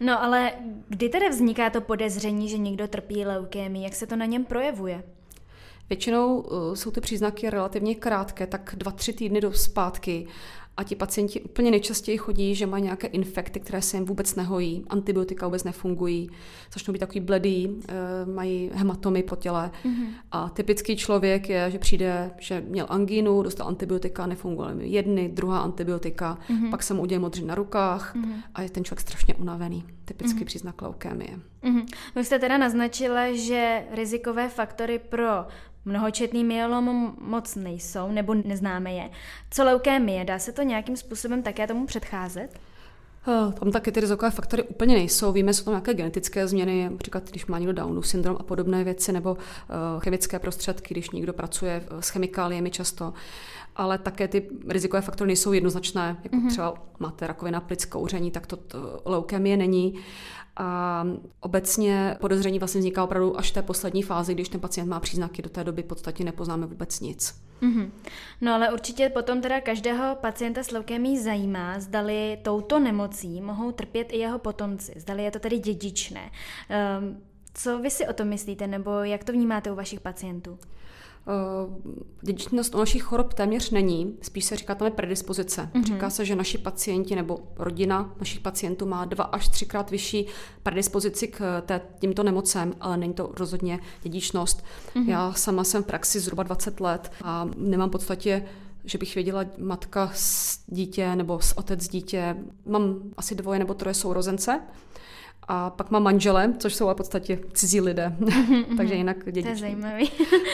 No 0.00 0.22
ale 0.22 0.52
kdy 0.88 1.08
tedy 1.08 1.28
vzniká 1.28 1.70
to 1.70 1.80
podezření, 1.80 2.48
že 2.48 2.58
někdo 2.58 2.88
trpí 2.88 3.24
leukémií? 3.24 3.82
Jak 3.82 3.94
se 3.94 4.06
to 4.06 4.16
na 4.16 4.24
něm 4.24 4.44
projevuje? 4.44 5.02
Většinou 5.88 6.40
uh, 6.40 6.74
jsou 6.74 6.90
ty 6.90 7.00
příznaky 7.00 7.50
relativně 7.50 7.94
krátké, 7.94 8.46
tak 8.46 8.74
dva, 8.78 8.90
tři 8.90 9.12
týdny 9.12 9.40
do 9.40 9.52
zpátky 9.52 10.26
a 10.78 10.82
ti 10.84 10.96
pacienti 10.96 11.40
úplně 11.40 11.70
nejčastěji 11.70 12.18
chodí, 12.18 12.54
že 12.54 12.66
mají 12.66 12.84
nějaké 12.84 13.06
infekty, 13.06 13.60
které 13.60 13.82
se 13.82 13.96
jim 13.96 14.06
vůbec 14.06 14.34
nehojí, 14.34 14.84
antibiotika 14.88 15.46
vůbec 15.46 15.64
nefungují, 15.64 16.30
začnou 16.72 16.92
být 16.92 16.98
takový 16.98 17.20
bledý, 17.20 17.80
eh, 17.88 17.92
mají 18.34 18.70
hematomy 18.74 19.22
po 19.22 19.36
těle. 19.36 19.70
Mm-hmm. 19.84 20.06
A 20.32 20.48
typický 20.48 20.96
člověk 20.96 21.48
je, 21.48 21.70
že 21.70 21.78
přijde, 21.78 22.30
že 22.38 22.62
měl 22.68 22.86
angínu, 22.88 23.42
dostal 23.42 23.68
antibiotika, 23.68 24.26
nefungovaly 24.26 24.88
jedny, 24.88 25.28
druhá 25.28 25.58
antibiotika, 25.58 26.38
mm-hmm. 26.50 26.70
pak 26.70 26.82
se 26.82 26.94
mu 26.94 27.02
udělal 27.02 27.20
modři 27.20 27.44
na 27.44 27.54
rukách 27.54 28.16
mm-hmm. 28.16 28.42
a 28.54 28.62
je 28.62 28.70
ten 28.70 28.84
člověk 28.84 29.00
strašně 29.00 29.34
unavený. 29.34 29.84
Typický 30.04 30.40
mm-hmm. 30.40 30.44
příznak 30.44 30.82
leukémie. 30.82 31.38
Mm-hmm. 31.62 31.86
Vy 32.16 32.24
jste 32.24 32.38
teda 32.38 32.58
naznačila, 32.58 33.32
že 33.32 33.84
rizikové 33.90 34.48
faktory 34.48 34.98
pro 34.98 35.46
Mnohočetný 35.88 36.44
myelom 36.44 37.14
moc 37.20 37.54
nejsou, 37.54 38.12
nebo 38.12 38.34
neznáme 38.34 38.92
je. 38.92 39.10
Co 39.50 39.64
leukémie? 39.64 40.24
Dá 40.24 40.38
se 40.38 40.52
to 40.52 40.62
nějakým 40.62 40.96
způsobem 40.96 41.42
také 41.42 41.66
tomu 41.66 41.86
předcházet? 41.86 42.60
Eh, 43.28 43.52
tam 43.52 43.72
taky 43.72 43.92
ty 43.92 44.00
rizikové 44.00 44.30
faktory 44.30 44.62
úplně 44.62 44.94
nejsou. 44.94 45.32
Víme, 45.32 45.54
jsou 45.54 45.64
tam 45.64 45.72
nějaké 45.72 45.94
genetické 45.94 46.48
změny, 46.48 46.88
například 46.90 47.30
když 47.30 47.46
má 47.46 47.58
někdo 47.58 47.72
Downův 47.72 48.06
syndrom 48.06 48.36
a 48.40 48.42
podobné 48.42 48.84
věci, 48.84 49.12
nebo 49.12 49.32
uh, 49.32 49.38
chemické 50.00 50.38
prostředky, 50.38 50.94
když 50.94 51.10
někdo 51.10 51.32
pracuje 51.32 51.84
s 52.00 52.08
chemikáliemi 52.08 52.70
často. 52.70 53.12
Ale 53.76 53.98
také 53.98 54.28
ty 54.28 54.48
rizikové 54.68 55.02
faktory 55.02 55.26
nejsou 55.26 55.52
jednoznačné, 55.52 56.16
jako 56.24 56.36
mm-hmm. 56.36 56.48
třeba 56.48 56.74
máte 56.98 57.26
rakovina 57.26 57.60
plic, 57.60 57.84
kouření, 57.84 58.30
tak 58.30 58.46
to, 58.46 58.56
to 58.56 59.02
leukemie 59.04 59.56
není. 59.56 59.94
A 60.60 61.04
obecně 61.40 62.16
podezření 62.20 62.58
vlastně 62.58 62.78
vzniká 62.78 63.04
opravdu 63.04 63.38
až 63.38 63.50
v 63.50 63.54
té 63.54 63.62
poslední 63.62 64.02
fázi, 64.02 64.34
když 64.34 64.48
ten 64.48 64.60
pacient 64.60 64.88
má 64.88 65.00
příznaky. 65.00 65.42
Do 65.42 65.48
té 65.48 65.64
doby 65.64 65.82
podstatě 65.82 66.24
nepoznáme 66.24 66.66
vůbec 66.66 67.00
nic. 67.00 67.34
Mm-hmm. 67.62 67.90
No 68.40 68.54
ale 68.54 68.72
určitě 68.72 69.08
potom 69.08 69.40
teda 69.40 69.60
každého 69.60 70.16
pacienta 70.20 70.62
s 70.62 70.70
leukémií 70.70 71.18
zajímá, 71.18 71.80
zdali 71.80 72.38
touto 72.42 72.78
nemocí 72.78 73.40
mohou 73.40 73.72
trpět 73.72 74.12
i 74.12 74.18
jeho 74.18 74.38
potomci, 74.38 74.92
zdali 74.96 75.24
je 75.24 75.30
to 75.30 75.38
tedy 75.38 75.58
dědičné. 75.58 76.30
Um, 77.00 77.22
co 77.54 77.78
vy 77.78 77.90
si 77.90 78.06
o 78.06 78.12
tom 78.12 78.28
myslíte, 78.28 78.66
nebo 78.66 78.90
jak 78.90 79.24
to 79.24 79.32
vnímáte 79.32 79.72
u 79.72 79.74
vašich 79.74 80.00
pacientů? 80.00 80.58
Eh, 81.28 81.92
dědičnost 82.22 82.74
u 82.74 82.78
našich 82.78 83.02
chorob 83.02 83.34
téměř 83.34 83.70
není, 83.70 84.16
spíš 84.22 84.44
se 84.44 84.56
říká 84.56 84.74
tam 84.74 84.86
je 84.86 84.90
predispozice. 84.90 85.70
Mm-hmm. 85.72 85.84
Říká 85.84 86.10
se, 86.10 86.24
že 86.24 86.36
naši 86.36 86.58
pacienti 86.58 87.16
nebo 87.16 87.38
rodina 87.56 88.14
našich 88.18 88.40
pacientů 88.40 88.86
má 88.86 89.04
dva 89.04 89.24
až 89.24 89.48
třikrát 89.48 89.90
vyšší 89.90 90.26
predispozici 90.62 91.28
k 91.28 91.60
té, 91.66 91.80
tímto 91.98 92.22
nemocem, 92.22 92.74
ale 92.80 92.96
není 92.96 93.14
to 93.14 93.32
rozhodně 93.36 93.80
dědičnost. 94.02 94.64
Mm-hmm. 94.94 95.08
Já 95.08 95.32
sama 95.32 95.64
jsem 95.64 95.82
v 95.82 95.86
praxi 95.86 96.20
zhruba 96.20 96.42
20 96.42 96.80
let 96.80 97.12
a 97.24 97.48
nemám 97.56 97.88
v 97.88 97.92
podstatě 97.92 98.44
že 98.84 98.98
bych 98.98 99.14
věděla 99.14 99.44
matka 99.58 100.10
s 100.14 100.58
dítě 100.66 101.16
nebo 101.16 101.40
s 101.40 101.58
otec 101.58 101.88
dítě. 101.88 102.36
Mám 102.66 102.96
asi 103.16 103.34
dvoje 103.34 103.58
nebo 103.58 103.74
troje 103.74 103.94
sourozence 103.94 104.60
a 105.50 105.70
pak 105.70 105.90
mám 105.90 106.02
manžele, 106.02 106.54
což 106.58 106.74
jsou 106.74 106.88
v 106.88 106.94
podstatě 106.94 107.38
cizí 107.52 107.80
lidé. 107.80 108.16
Takže 108.76 108.94
jinak 108.94 109.24
dědičné. 109.24 109.42
To 109.42 109.48
je 109.48 109.56
zajímavý. 109.56 110.10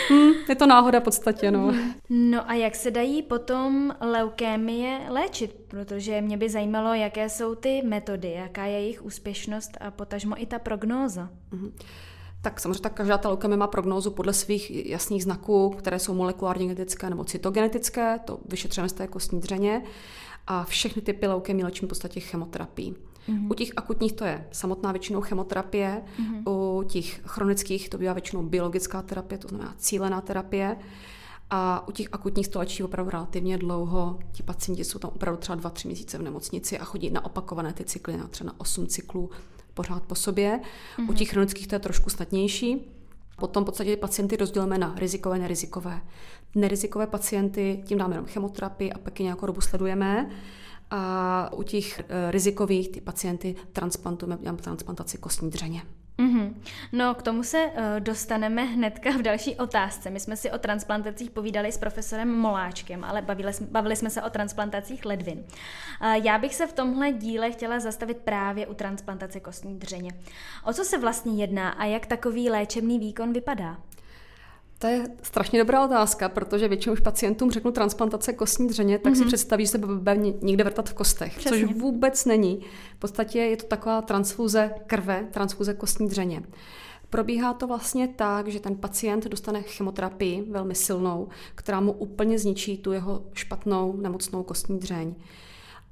hmm, 0.08 0.32
je 0.48 0.54
to 0.54 0.66
náhoda 0.66 1.00
v 1.00 1.02
podstatě, 1.02 1.50
no. 1.50 1.74
No 2.08 2.50
a 2.50 2.54
jak 2.54 2.74
se 2.74 2.90
dají 2.90 3.22
potom 3.22 3.94
leukémie 4.00 5.00
léčit? 5.08 5.56
Protože 5.68 6.20
mě 6.20 6.36
by 6.36 6.50
zajímalo, 6.50 6.94
jaké 6.94 7.28
jsou 7.28 7.54
ty 7.54 7.82
metody, 7.82 8.30
jaká 8.30 8.64
je 8.64 8.80
jejich 8.80 9.04
úspěšnost 9.04 9.70
a 9.80 9.90
potažmo 9.90 10.42
i 10.42 10.46
ta 10.46 10.58
prognóza. 10.58 11.28
Tak 12.42 12.60
samozřejmě 12.60 12.80
tak 12.80 12.92
každá 12.94 13.18
ta 13.18 13.28
leukemie 13.28 13.56
má 13.56 13.66
prognózu 13.66 14.10
podle 14.10 14.32
svých 14.32 14.86
jasných 14.86 15.22
znaků, 15.22 15.70
které 15.70 15.98
jsou 15.98 16.14
molekulárně 16.14 16.66
genetické 16.66 17.10
nebo 17.10 17.24
cytogenetické, 17.24 18.18
to 18.24 18.38
vyšetřujeme 18.48 18.88
z 18.88 18.92
té 18.92 19.06
kostní 19.06 19.40
dřeně 19.40 19.82
a 20.46 20.64
všechny 20.64 21.02
typy 21.02 21.26
leukemie 21.26 21.64
léčíme 21.64 21.86
v 21.86 21.88
podstatě 21.88 22.20
chemoterapií. 22.20 22.94
Mm-hmm. 23.28 23.50
U 23.50 23.54
těch 23.54 23.70
akutních 23.76 24.12
to 24.12 24.24
je 24.24 24.46
samotná 24.52 24.92
většinou 24.92 25.20
chemoterapie, 25.20 26.02
mm-hmm. 26.18 26.50
u 26.50 26.82
těch 26.82 27.20
chronických 27.24 27.88
to 27.88 27.98
bývá 27.98 28.12
většinou 28.12 28.42
biologická 28.42 29.02
terapie, 29.02 29.38
to 29.38 29.48
znamená 29.48 29.74
cílená 29.78 30.20
terapie. 30.20 30.76
A 31.50 31.88
u 31.88 31.92
těch 31.92 32.08
akutních 32.12 32.48
to 32.48 32.58
léčí 32.58 32.82
opravdu 32.82 33.10
relativně 33.10 33.58
dlouho. 33.58 34.18
Ti 34.32 34.42
pacienti 34.42 34.84
jsou 34.84 34.98
tam 34.98 35.10
opravdu 35.14 35.40
třeba 35.40 35.58
2-3 35.58 35.86
měsíce 35.86 36.18
v 36.18 36.22
nemocnici 36.22 36.78
a 36.78 36.84
chodí 36.84 37.10
na 37.10 37.24
opakované 37.24 37.72
ty 37.72 37.84
cykly, 37.84 38.16
na 38.16 38.26
třeba 38.26 38.52
na 38.52 38.60
8 38.60 38.86
cyklů 38.86 39.30
pořád 39.74 40.02
po 40.02 40.14
sobě. 40.14 40.60
Mm-hmm. 40.98 41.10
U 41.10 41.12
těch 41.12 41.30
chronických 41.30 41.66
to 41.66 41.74
je 41.74 41.78
trošku 41.78 42.10
snadnější. 42.10 42.90
Potom 43.36 43.62
v 43.62 43.66
podstatě 43.66 43.96
pacienty 43.96 44.36
rozdělíme 44.36 44.78
na 44.78 44.94
rizikové, 44.96 45.38
nerizikové. 45.38 46.00
Nerizikové 46.54 47.06
pacienty, 47.06 47.82
tím 47.86 47.98
dáme 47.98 48.14
jenom 48.14 48.26
chemoterapii 48.26 48.92
a 48.92 48.98
pak 48.98 49.20
je 49.20 49.24
nějakou 49.24 49.46
dobu 49.46 49.60
sledujeme 49.60 50.30
a 50.90 51.50
u 51.52 51.62
těch 51.62 52.00
eh, 52.00 52.30
rizikových 52.30 52.88
ty 52.88 53.00
pacienty 53.00 53.54
transplantujeme, 53.72 54.56
transplantaci 54.56 55.18
kostní 55.18 55.50
dřeně. 55.50 55.82
Mm-hmm. 56.18 56.54
No, 56.92 57.14
k 57.14 57.22
tomu 57.22 57.42
se 57.42 57.66
uh, 57.66 57.72
dostaneme 57.98 58.64
hnedka 58.64 59.10
v 59.10 59.22
další 59.22 59.56
otázce. 59.56 60.10
My 60.10 60.20
jsme 60.20 60.36
si 60.36 60.50
o 60.50 60.58
transplantacích 60.58 61.30
povídali 61.30 61.72
s 61.72 61.78
profesorem 61.78 62.38
Moláčkem, 62.38 63.04
ale 63.04 63.22
bavili, 63.22 63.52
bavili 63.70 63.96
jsme 63.96 64.10
se 64.10 64.22
o 64.22 64.30
transplantacích 64.30 65.04
ledvin. 65.04 65.38
Uh, 65.38 66.12
já 66.12 66.38
bych 66.38 66.54
se 66.54 66.66
v 66.66 66.72
tomhle 66.72 67.12
díle 67.12 67.50
chtěla 67.50 67.80
zastavit 67.80 68.16
právě 68.16 68.66
u 68.66 68.74
transplantace 68.74 69.40
kostní 69.40 69.78
dřeně. 69.78 70.10
O 70.64 70.72
co 70.72 70.84
se 70.84 70.98
vlastně 70.98 71.42
jedná 71.42 71.70
a 71.70 71.84
jak 71.84 72.06
takový 72.06 72.50
léčebný 72.50 72.98
výkon 72.98 73.32
vypadá? 73.32 73.76
To 74.78 74.86
je 74.86 75.08
strašně 75.22 75.58
dobrá 75.58 75.84
otázka, 75.84 76.28
protože 76.28 76.68
většinou 76.68 76.92
už 76.92 77.00
pacientům 77.00 77.50
řeknu 77.50 77.70
transplantace 77.70 78.32
kostní 78.32 78.68
dřeně, 78.68 78.98
tak 78.98 79.12
mm-hmm. 79.12 79.16
si 79.16 79.20
mhm. 79.20 79.28
představí, 79.28 79.64
že 79.64 79.70
se 79.70 79.78
bude 79.78 80.16
někde 80.16 80.64
vrtat 80.64 80.88
v 80.88 80.94
kostech, 80.94 81.36
Přesně. 81.38 81.66
což 81.66 81.74
vůbec 81.74 82.24
není. 82.24 82.60
V 82.96 82.98
podstatě 82.98 83.38
je 83.38 83.56
to 83.56 83.66
taková 83.66 84.02
transfuze 84.02 84.70
krve, 84.86 85.28
transfuze 85.30 85.74
kostní 85.74 86.08
dřeně. 86.08 86.42
Probíhá 87.10 87.52
to 87.52 87.66
vlastně 87.66 88.08
tak, 88.08 88.48
že 88.48 88.60
ten 88.60 88.76
pacient 88.76 89.26
dostane 89.26 89.62
chemoterapii 89.62 90.42
velmi 90.50 90.74
silnou, 90.74 91.28
která 91.54 91.80
mu 91.80 91.92
úplně 91.92 92.38
zničí 92.38 92.78
tu 92.78 92.92
jeho 92.92 93.24
špatnou 93.32 93.96
nemocnou 93.96 94.42
kostní 94.42 94.78
dřeň. 94.78 95.14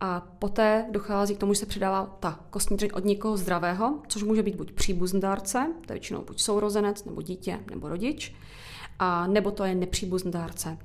A 0.01 0.21
poté 0.39 0.87
dochází 0.91 1.35
k 1.35 1.39
tomu, 1.39 1.55
že 1.55 1.61
se 1.61 1.67
přidává 1.67 2.17
ta 2.21 2.41
kostní 2.51 2.77
dřeň 2.77 2.91
od 2.95 3.05
někoho 3.05 3.37
zdravého, 3.37 3.99
což 4.09 4.23
může 4.23 4.43
být 4.43 4.57
buď 4.57 4.73
příbuzný 4.73 5.21
dárce, 5.21 5.67
to 5.87 5.93
je 5.93 5.95
většinou 5.95 6.23
buď 6.23 6.41
sourozenec, 6.41 7.05
nebo 7.05 7.23
dítě, 7.23 7.61
nebo 7.71 7.89
rodič, 7.89 8.35
a 8.99 9.27
nebo 9.27 9.51
to 9.51 9.65
je 9.65 9.75
nepříbuzný 9.75 10.31
dárce. 10.31 10.79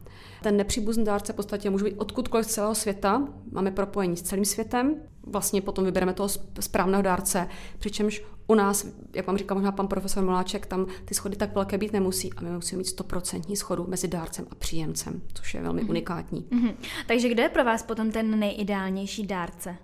Ten 0.43 0.58
nepříbuzný 0.58 1.06
dárce 1.06 1.34
v 1.34 1.36
podstatě 1.36 1.70
může 1.70 1.86
být 1.86 1.98
odkudkoliv 1.98 2.46
z 2.46 2.50
celého 2.50 2.76
světa, 2.76 3.28
máme 3.52 3.72
propojení 3.72 4.17
s 4.17 4.22
celým 4.22 4.46
světem, 4.46 4.96
vlastně 5.24 5.62
potom 5.62 5.86
vybereme 5.86 6.13
toho 6.13 6.30
správného 6.60 7.02
dárce, 7.02 7.48
přičemž 7.80 8.24
u 8.48 8.56
nás, 8.56 8.88
jak 9.15 9.28
vám 9.28 9.38
říkal 9.38 9.56
možná 9.56 9.72
pan 9.72 9.88
profesor 9.88 10.24
Moláček, 10.24 10.65
tam 10.65 10.86
ty 11.06 11.13
schody 11.13 11.36
tak 11.36 11.56
velké 11.56 11.78
být 11.78 11.93
nemusí 11.93 12.34
a 12.34 12.41
my 12.41 12.50
musíme 12.50 12.78
mít 12.78 12.88
stoprocentní 12.88 13.56
schodu 13.56 13.86
mezi 13.88 14.08
dárcem 14.08 14.46
a 14.52 14.56
příjemcem, 14.56 15.22
což 15.34 15.54
je 15.54 15.62
velmi 15.62 15.82
mm-hmm. 15.82 15.89
unikátní. 15.89 16.41
Mm-hmm. 16.41 16.74
Takže 17.08 17.30
kdo 17.30 17.41
je 17.43 17.50
pro 17.50 17.63
vás 17.63 17.84
potom 17.84 18.12
ten 18.12 18.39
nejideálnější 18.39 19.28
dárce? 19.28 19.76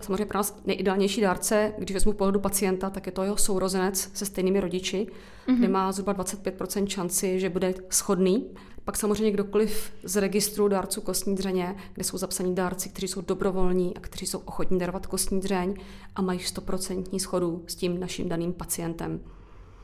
Samozřejmě 0.00 0.26
pro 0.26 0.38
nás 0.38 0.60
nejideálnější 0.64 1.20
dárce, 1.20 1.72
když 1.78 1.94
vezmu 1.94 2.12
pohledu 2.12 2.40
pacienta, 2.40 2.90
tak 2.90 3.06
je 3.06 3.12
to 3.12 3.22
jeho 3.22 3.36
sourozenec 3.36 4.10
se 4.14 4.26
stejnými 4.26 4.60
rodiči, 4.60 5.06
mm-hmm. 5.06 5.58
kde 5.58 5.68
má 5.68 5.92
zhruba 5.92 6.14
25% 6.14 6.86
šanci, 6.86 7.40
že 7.40 7.50
bude 7.50 7.74
schodný. 7.90 8.46
Pak 8.84 8.96
samozřejmě 8.96 9.30
kdokoliv 9.30 9.92
z 10.04 10.16
registru 10.16 10.68
dárců 10.68 11.00
kostní 11.00 11.34
dřeně, 11.34 11.76
kde 11.94 12.04
jsou 12.04 12.18
zapsaní 12.18 12.54
dárci, 12.54 12.88
kteří 12.88 13.08
jsou 13.08 13.20
dobrovolní 13.20 13.96
a 13.96 14.00
kteří 14.00 14.26
jsou 14.26 14.38
ochotní 14.38 14.78
darovat 14.78 15.06
kostní 15.06 15.40
dřeň 15.40 15.74
a 16.16 16.22
mají 16.22 16.38
100% 16.38 17.18
schodu 17.18 17.64
s 17.66 17.74
tím 17.74 18.00
naším 18.00 18.28
daným 18.28 18.52
pacientem. 18.52 19.20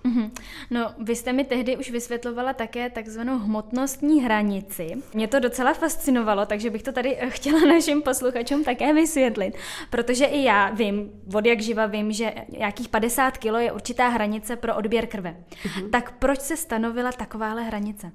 Mm-hmm. 0.08 0.30
No, 0.70 0.94
vy 0.98 1.16
jste 1.16 1.32
mi 1.32 1.44
tehdy 1.44 1.76
už 1.76 1.90
vysvětlovala 1.90 2.52
také 2.52 2.90
takzvanou 2.90 3.38
hmotnostní 3.38 4.22
hranici. 4.22 4.94
Mě 5.14 5.28
to 5.28 5.40
docela 5.40 5.74
fascinovalo, 5.74 6.46
takže 6.46 6.70
bych 6.70 6.82
to 6.82 6.92
tady 6.92 7.16
eh, 7.18 7.30
chtěla 7.30 7.60
našim 7.68 8.02
posluchačům 8.02 8.64
také 8.64 8.94
vysvětlit, 8.94 9.54
protože 9.90 10.24
i 10.24 10.42
já 10.42 10.70
vím, 10.70 11.10
od 11.34 11.46
jak 11.46 11.60
živa 11.60 11.86
vím, 11.86 12.12
že 12.12 12.34
nějakých 12.58 12.88
50 12.88 13.38
kg 13.38 13.44
je 13.58 13.72
určitá 13.72 14.08
hranice 14.08 14.56
pro 14.56 14.76
odběr 14.76 15.06
krve. 15.06 15.36
Mm-hmm. 15.50 15.90
Tak 15.90 16.18
proč 16.18 16.40
se 16.40 16.56
stanovila 16.56 17.12
takováhle 17.12 17.62
hranice? 17.62 18.12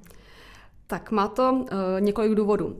Tak 0.87 1.11
má 1.11 1.27
to 1.27 1.51
uh, 1.53 1.67
několik 1.99 2.35
důvodů. 2.35 2.65
Uh, 2.65 2.75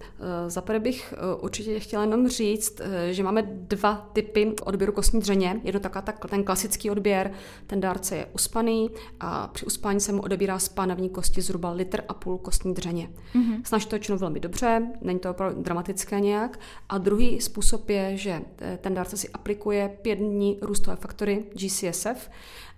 Za 0.47 0.61
prvé 0.61 0.79
bych 0.79 1.13
uh, 1.35 1.43
určitě 1.43 1.79
chtěla 1.79 2.03
jenom 2.03 2.27
říct, 2.27 2.81
že 3.11 3.23
máme 3.23 3.41
dva 3.47 4.09
typy 4.13 4.55
odběru 4.63 4.91
kostní 4.91 5.19
dřeně. 5.19 5.61
Je 5.63 5.73
to 5.73 5.79
taková 5.79 6.01
tak, 6.01 6.25
ten 6.29 6.43
klasický 6.43 6.91
odběr, 6.91 7.31
ten 7.67 7.81
dárce 7.81 8.15
je 8.15 8.25
uspaný 8.33 8.89
a 9.19 9.47
při 9.47 9.65
uspání 9.65 9.99
se 9.99 10.11
mu 10.11 10.21
odebírá 10.21 10.59
z 10.59 10.69
pánevní 10.69 11.09
kosti 11.09 11.41
zhruba 11.41 11.71
litr 11.71 12.01
a 12.07 12.13
půl 12.13 12.37
kostní 12.37 12.73
dřeně. 12.73 13.09
Mm-hmm. 13.35 13.61
Snaží 13.63 13.85
to 13.85 13.95
většinou 13.95 14.17
velmi 14.17 14.39
dobře, 14.39 14.87
není 15.01 15.19
to 15.19 15.31
opravdu 15.31 15.61
dramatické 15.61 16.19
nějak. 16.19 16.59
A 16.89 16.97
druhý 16.97 17.41
způsob 17.41 17.89
je, 17.89 18.17
že 18.17 18.41
ten 18.81 18.93
dárce 18.93 19.17
si 19.17 19.29
aplikuje 19.29 19.97
pět 20.01 20.15
dní 20.15 20.57
růstové 20.61 20.95
faktory 20.95 21.45
GCSF 21.53 22.29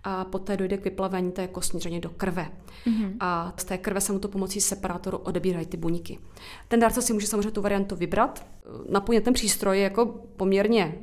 a 0.06 0.26
poté 0.26 0.58
dojde 0.58 0.78
k 0.78 0.84
vyplavení 0.84 1.32
té 1.32 1.48
kostní 1.48 1.80
dřeně 1.80 2.00
do 2.00 2.10
krve. 2.10 2.52
Mm-hmm. 2.88 3.14
A 3.20 3.54
z 3.58 3.64
té 3.64 3.78
krve 3.78 4.02
se 4.02 4.14
mu 4.14 4.20
to 4.20 4.28
pomocí 4.28 4.62
separátoru 4.62 5.18
odebírají 5.18 5.66
ty 5.66 5.78
buňky. 5.78 6.20
Ten 6.68 6.80
dárce 6.80 7.02
si 7.02 7.14
může 7.14 7.28
samozřejmě 7.28 7.52
tu 7.52 7.62
variantu 7.62 7.96
vybrat. 7.96 8.46
Naplnit 8.90 9.24
ten 9.24 9.34
přístroj 9.34 9.78
je 9.78 9.84
jako 9.84 10.06
poměrně 10.38 10.96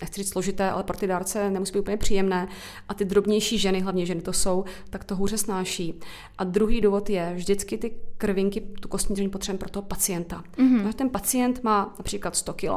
nechci 0.00 0.22
říct 0.22 0.32
složité, 0.32 0.70
ale 0.70 0.84
pro 0.84 0.96
ty 0.96 1.06
dárce 1.06 1.50
nemusí 1.50 1.72
být 1.72 1.78
úplně 1.78 1.96
příjemné. 1.96 2.48
A 2.88 2.94
ty 2.94 3.04
drobnější 3.04 3.58
ženy, 3.58 3.80
hlavně 3.80 4.06
ženy 4.06 4.20
to 4.20 4.32
jsou, 4.32 4.64
tak 4.90 5.04
to 5.04 5.16
hůře 5.16 5.38
snáší. 5.38 6.00
A 6.38 6.44
druhý 6.44 6.80
důvod 6.80 7.10
je, 7.10 7.32
vždycky 7.34 7.78
ty 7.78 7.92
krvinky, 8.18 8.60
tu 8.60 8.88
kostní 8.88 9.14
dřeň 9.14 9.30
potřebujeme 9.30 9.58
pro 9.58 9.70
toho 9.70 9.82
pacienta. 9.82 10.44
Mm-hmm. 10.56 10.82
Když 10.82 10.94
ten 10.94 11.10
pacient 11.10 11.62
má 11.62 11.94
například 11.98 12.36
100 12.36 12.52
kg, 12.52 12.68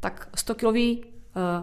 tak 0.00 0.28
100 0.34 0.54
kilový 0.54 1.04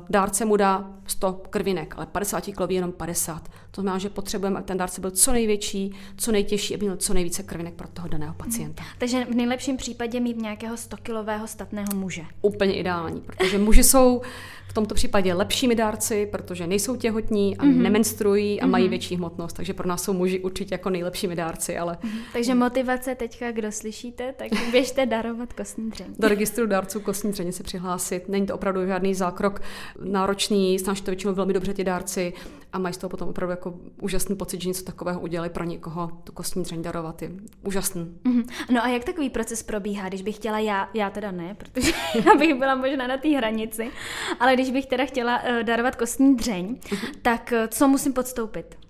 dárce 0.09 0.45
mu 0.45 0.57
dá 0.57 0.91
100 1.07 1.41
krvinek, 1.49 1.93
ale 1.97 2.05
50 2.05 2.41
kilový 2.41 2.75
jenom 2.75 2.91
50. 2.91 3.49
To 3.71 3.81
znamená, 3.81 3.99
že 3.99 4.09
potřebujeme, 4.09 4.57
aby 4.57 4.65
ten 4.65 4.77
dárce 4.77 5.01
byl 5.01 5.11
co 5.11 5.31
největší, 5.31 5.91
co 6.17 6.31
nejtěžší, 6.31 6.75
aby 6.75 6.85
měl 6.85 6.97
co 6.97 7.13
nejvíce 7.13 7.43
krvinek 7.43 7.73
pro 7.73 7.87
toho 7.87 8.07
daného 8.07 8.33
pacienta. 8.33 8.83
Hmm. 8.83 8.91
Takže 8.97 9.25
v 9.25 9.35
nejlepším 9.35 9.77
případě 9.77 10.19
mít 10.19 10.41
nějakého 10.41 10.77
100 10.77 10.97
kilového 10.97 11.47
statného 11.47 11.95
muže. 11.95 12.21
Úplně 12.41 12.75
ideální, 12.75 13.21
protože 13.21 13.57
muži 13.57 13.83
jsou 13.83 14.21
v 14.67 14.73
tomto 14.73 14.95
případě 14.95 15.33
lepšími 15.33 15.75
dárci, 15.75 16.27
protože 16.31 16.67
nejsou 16.67 16.95
těhotní 16.95 17.57
a 17.57 17.63
mm-hmm. 17.63 17.81
nemenstruují 17.81 18.61
a 18.61 18.65
mm-hmm. 18.65 18.69
mají 18.69 18.89
větší 18.89 19.15
hmotnost, 19.15 19.55
takže 19.55 19.73
pro 19.73 19.87
nás 19.87 20.03
jsou 20.03 20.13
muži 20.13 20.39
určitě 20.39 20.73
jako 20.73 20.89
nejlepšími 20.89 21.35
dárci, 21.35 21.77
ale... 21.77 21.93
Mm-hmm. 21.93 22.19
Takže 22.33 22.55
motivace 22.55 23.15
teďka, 23.15 23.51
kdo 23.51 23.71
slyšíte, 23.71 24.33
tak 24.37 24.47
běžte 24.71 25.05
darovat 25.05 25.53
kostní 25.53 25.89
dřeň. 25.89 26.07
Do 26.19 26.27
registru 26.27 26.67
dárců 26.67 26.99
kostní 26.99 27.31
dřeně 27.31 27.51
se 27.51 27.63
přihlásit. 27.63 28.29
Není 28.29 28.45
to 28.45 28.55
opravdu 28.55 28.87
žádný 28.87 29.15
zákrok 29.15 29.54
náročný, 29.99 30.79
snaží 30.79 31.01
to 31.01 31.11
většinou 31.11 31.33
velmi 31.33 31.53
dobře 31.53 31.73
ti 31.73 31.83
dárci 31.83 32.33
a 32.73 32.79
mají 32.79 32.93
z 32.93 32.97
toho 32.97 33.09
potom 33.09 33.29
opravdu 33.29 33.51
jako 33.51 33.73
úžasný 34.01 34.35
pocit, 34.35 34.61
že 34.61 34.67
něco 34.67 34.83
takového 34.83 35.19
udělali 35.19 35.49
pro 35.49 35.63
někoho, 35.63 36.11
tu 36.23 36.31
kostní 36.31 36.63
dřeň 36.63 36.81
darovat. 36.81 37.21
Je 37.21 37.31
úžasný. 37.63 38.17
Mm-hmm. 38.25 38.45
No 38.73 38.83
a 38.83 38.87
jak 38.87 39.03
takový 39.03 39.29
proces 39.29 39.63
probíhá, 39.63 40.07
když 40.07 40.21
bych 40.21 40.35
chtěla 40.35 40.59
já, 40.59 40.89
já 40.93 41.09
teda 41.09 41.31
ne, 41.31 41.55
protože 41.55 41.91
bych 42.39 42.55
byla 42.55 42.75
možná 42.75 43.07
na 43.07 43.17
té 43.17 43.29
hranici, 43.29 43.91
ale 44.39 44.53
když 44.53 44.71
bych 44.71 44.85
teda 44.85 45.05
chtěla 45.05 45.43
uh, 45.43 45.63
darovat 45.63 45.95
kostní 45.95 46.35
dřeň, 46.35 46.75
mm-hmm. 46.75 47.09
tak 47.21 47.53
uh, 47.55 47.67
co 47.67 47.87
musím 47.87 48.13
podstoupit? 48.13 48.84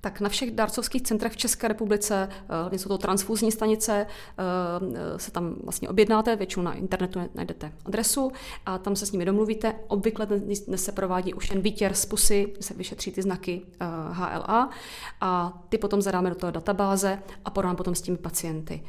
Tak 0.00 0.20
na 0.20 0.28
všech 0.28 0.50
dárcovských 0.50 1.02
centrech 1.02 1.32
v 1.32 1.36
České 1.36 1.68
republice, 1.68 2.28
eh, 2.30 2.38
hlavně 2.48 2.78
jsou 2.78 2.88
to 2.88 2.98
transfuzní 2.98 3.52
stanice, 3.52 4.06
eh, 4.06 5.18
se 5.18 5.30
tam 5.30 5.54
vlastně 5.64 5.88
objednáte, 5.88 6.36
většinou 6.36 6.64
na 6.64 6.74
internetu 6.74 7.20
najdete 7.34 7.72
adresu 7.84 8.32
a 8.66 8.78
tam 8.78 8.96
se 8.96 9.06
s 9.06 9.12
nimi 9.12 9.24
domluvíte. 9.24 9.74
Obvykle 9.88 10.26
dnes 10.66 10.84
se 10.84 10.92
provádí 10.92 11.34
už 11.34 11.50
jen 11.50 11.60
výtěr 11.60 11.94
z 11.94 12.06
pusy, 12.06 12.52
se 12.60 12.74
vyšetří 12.74 13.12
ty 13.12 13.22
znaky 13.22 13.62
HLA 14.10 14.70
eh, 14.70 14.74
a 15.20 15.62
ty 15.68 15.78
potom 15.78 16.02
zadáme 16.02 16.30
do 16.30 16.34
toho 16.36 16.50
databáze 16.50 17.22
a 17.44 17.50
podáme 17.50 17.76
potom 17.76 17.94
s 17.94 18.00
těmi 18.00 18.18
pacienty. 18.18 18.82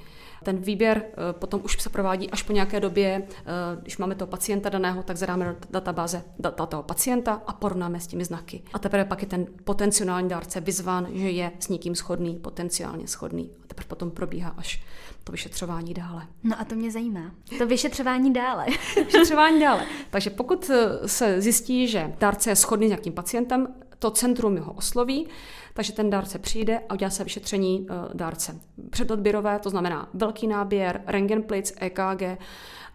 Ten 0.44 0.58
výběr 0.58 1.04
eh, 1.06 1.34
potom 1.34 1.62
už 1.64 1.82
se 1.82 1.90
provádí 1.90 2.30
až 2.30 2.44
po 2.44 2.54
nějaké 2.54 2.80
době, 2.80 3.24
eh, 3.28 3.44
když 3.82 3.98
máme 3.98 4.16
toho 4.16 4.28
pacienta 4.28 4.70
daného, 4.70 5.04
tak 5.04 5.18
zadáme 5.18 5.46
do 5.46 5.56
databáze 5.70 6.24
data 6.40 6.66
toho 6.66 6.84
pacienta 6.84 7.42
a 7.48 7.54
porovnáme 7.54 8.00
s 8.00 8.08
těmi 8.08 8.26
znaky. 8.26 8.64
A 8.74 8.80
teprve 8.80 9.06
pak 9.06 9.22
je 9.22 9.28
ten 9.28 9.46
potenciální 9.64 10.30
dárce 10.30 10.62
vyzván, 10.62 11.08
že 11.14 11.30
je 11.30 11.52
s 11.60 11.70
někým 11.70 11.96
schodný, 11.96 12.36
potenciálně 12.36 13.08
schodný. 13.08 13.52
A 13.64 13.68
teprve 13.68 13.88
potom 13.88 14.12
probíhá 14.12 14.54
až 14.58 14.84
to 15.24 15.32
vyšetřování 15.32 15.94
dále. 15.94 16.28
No 16.44 16.60
a 16.60 16.66
to 16.66 16.76
mě 16.76 16.92
zajímá. 16.92 17.32
To 17.58 17.66
vyšetřování 17.66 18.34
dále. 18.34 18.66
vyšetřování 19.06 19.60
dále. 19.60 19.86
Takže 20.10 20.30
pokud 20.30 20.70
eh, 20.70 21.08
se 21.08 21.42
zjistí, 21.42 21.88
že 21.88 22.14
dárce 22.20 22.50
je 22.50 22.56
schodný 22.56 22.88
s 22.88 22.90
nějakým 22.90 23.14
pacientem, 23.14 23.68
to 24.02 24.12
centrum 24.12 24.58
ho 24.58 24.74
osloví, 24.74 25.28
takže 25.74 25.94
ten 25.94 26.10
dárce 26.10 26.40
přijde 26.40 26.82
a 26.90 26.94
udělá 26.94 27.10
se 27.10 27.24
vyšetření 27.24 27.80
uh, 27.80 27.88
dárce. 28.14 28.60
Předodběrové, 28.90 29.60
to 29.60 29.70
znamená 29.70 30.10
velký 30.14 30.48
náběr, 30.48 31.02
rengenplic, 31.08 31.74
EKG 31.78 32.42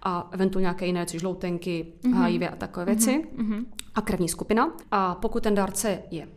a 0.07 0.29
eventuálně 0.33 0.62
nějaké 0.62 0.87
jiné, 0.87 1.07
což 1.07 1.21
žloutenky, 1.21 1.87
mm-hmm. 2.03 2.25
HIV 2.25 2.42
a 2.53 2.57
takové 2.57 2.87
věci. 2.87 3.25
Mm-hmm. 3.38 3.64
A 3.95 4.01
krevní 4.01 4.29
skupina. 4.29 4.73
A 4.90 5.14
pokud 5.14 5.42
ten 5.42 5.55
dárce 5.55 6.03
je 6.11 6.27
uh, 6.27 6.29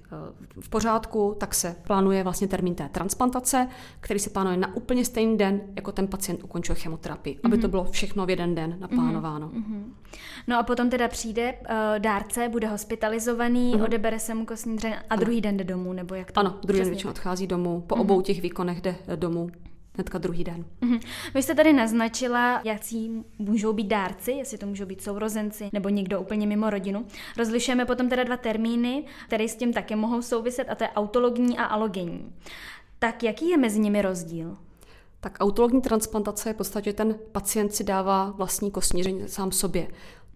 v 0.62 0.70
pořádku, 0.70 1.36
tak 1.40 1.56
se 1.56 1.76
plánuje 1.88 2.24
vlastně 2.24 2.48
termín 2.48 2.76
té 2.76 2.90
transplantace, 2.90 3.68
který 4.00 4.20
se 4.20 4.30
plánuje 4.30 4.58
na 4.58 4.76
úplně 4.76 5.06
stejný 5.06 5.38
den, 5.38 5.62
jako 5.76 5.92
ten 5.92 6.08
pacient 6.08 6.44
ukončil 6.44 6.76
chemoterapii, 6.76 7.36
mm-hmm. 7.36 7.42
aby 7.46 7.58
to 7.58 7.68
mhm. 7.68 7.72
bylo 7.72 7.84
všechno 7.84 8.26
v 8.26 8.30
jeden 8.30 8.56
den 8.56 8.78
naplánováno. 8.80 9.50
Mm-hmm. 9.50 9.84
No 10.48 10.60
a 10.60 10.64
potom 10.64 10.90
teda 10.90 11.08
přijde 11.08 11.54
uh, 11.54 11.76
dárce, 12.00 12.50
bude 12.50 12.68
hospitalizovaný, 12.68 13.76
mm-hmm. 13.76 13.84
odebere 13.84 14.20
se 14.20 14.36
mu 14.36 14.46
kostní 14.46 14.76
dřeň 14.76 14.94
a 15.10 15.16
druhý 15.16 15.42
den 15.42 15.58
jde 15.58 15.64
domů, 15.64 15.94
nebo 15.94 16.16
jak 16.16 16.32
to? 16.32 16.40
Ano, 16.40 16.60
druhý 16.66 16.80
den 16.80 16.90
většinou 16.90 17.12
odchází 17.12 17.48
domů, 17.48 17.82
po 17.82 17.96
mm-hmm. 17.96 18.02
obou 18.02 18.22
těch 18.22 18.42
výkonech 18.42 18.82
jde 18.82 18.96
domů 19.16 19.50
hnedka 20.00 20.18
druhý 20.18 20.44
den. 20.44 20.66
Mm-hmm. 20.82 21.00
Vy 21.34 21.44
jste 21.44 21.56
tady 21.56 21.74
naznačila, 21.74 22.62
jaký 22.64 23.24
můžou 23.40 23.74
být 23.74 23.88
dárci, 23.88 24.32
jestli 24.32 24.58
to 24.58 24.66
můžou 24.66 24.86
být 24.86 25.02
sourozenci 25.02 25.70
nebo 25.74 25.90
někdo 25.90 26.22
úplně 26.22 26.48
mimo 26.48 26.70
rodinu. 26.70 27.06
Rozlišujeme 27.38 27.86
potom 27.86 28.10
teda 28.10 28.24
dva 28.24 28.38
termíny, 28.38 29.06
které 29.28 29.48
s 29.48 29.56
tím 29.56 29.74
také 29.74 29.96
mohou 29.96 30.22
souviset, 30.22 30.70
a 30.70 30.76
to 30.76 30.84
je 30.84 30.90
autologní 30.90 31.58
a 31.58 31.64
alogenní. 31.64 32.34
Tak 33.00 33.24
jaký 33.24 33.50
je 33.50 33.58
mezi 33.58 33.80
nimi 33.80 34.02
rozdíl? 34.02 34.58
Tak 35.20 35.38
autologní 35.40 35.82
transplantace 35.82 36.50
je 36.50 36.54
v 36.54 36.58
podstatě 36.58 36.94
ten 36.94 37.16
pacient 37.32 37.74
si 37.74 37.84
dává 37.84 38.34
vlastní 38.38 38.72
kostní 38.72 39.28
sám 39.28 39.52
sobě. 39.52 39.88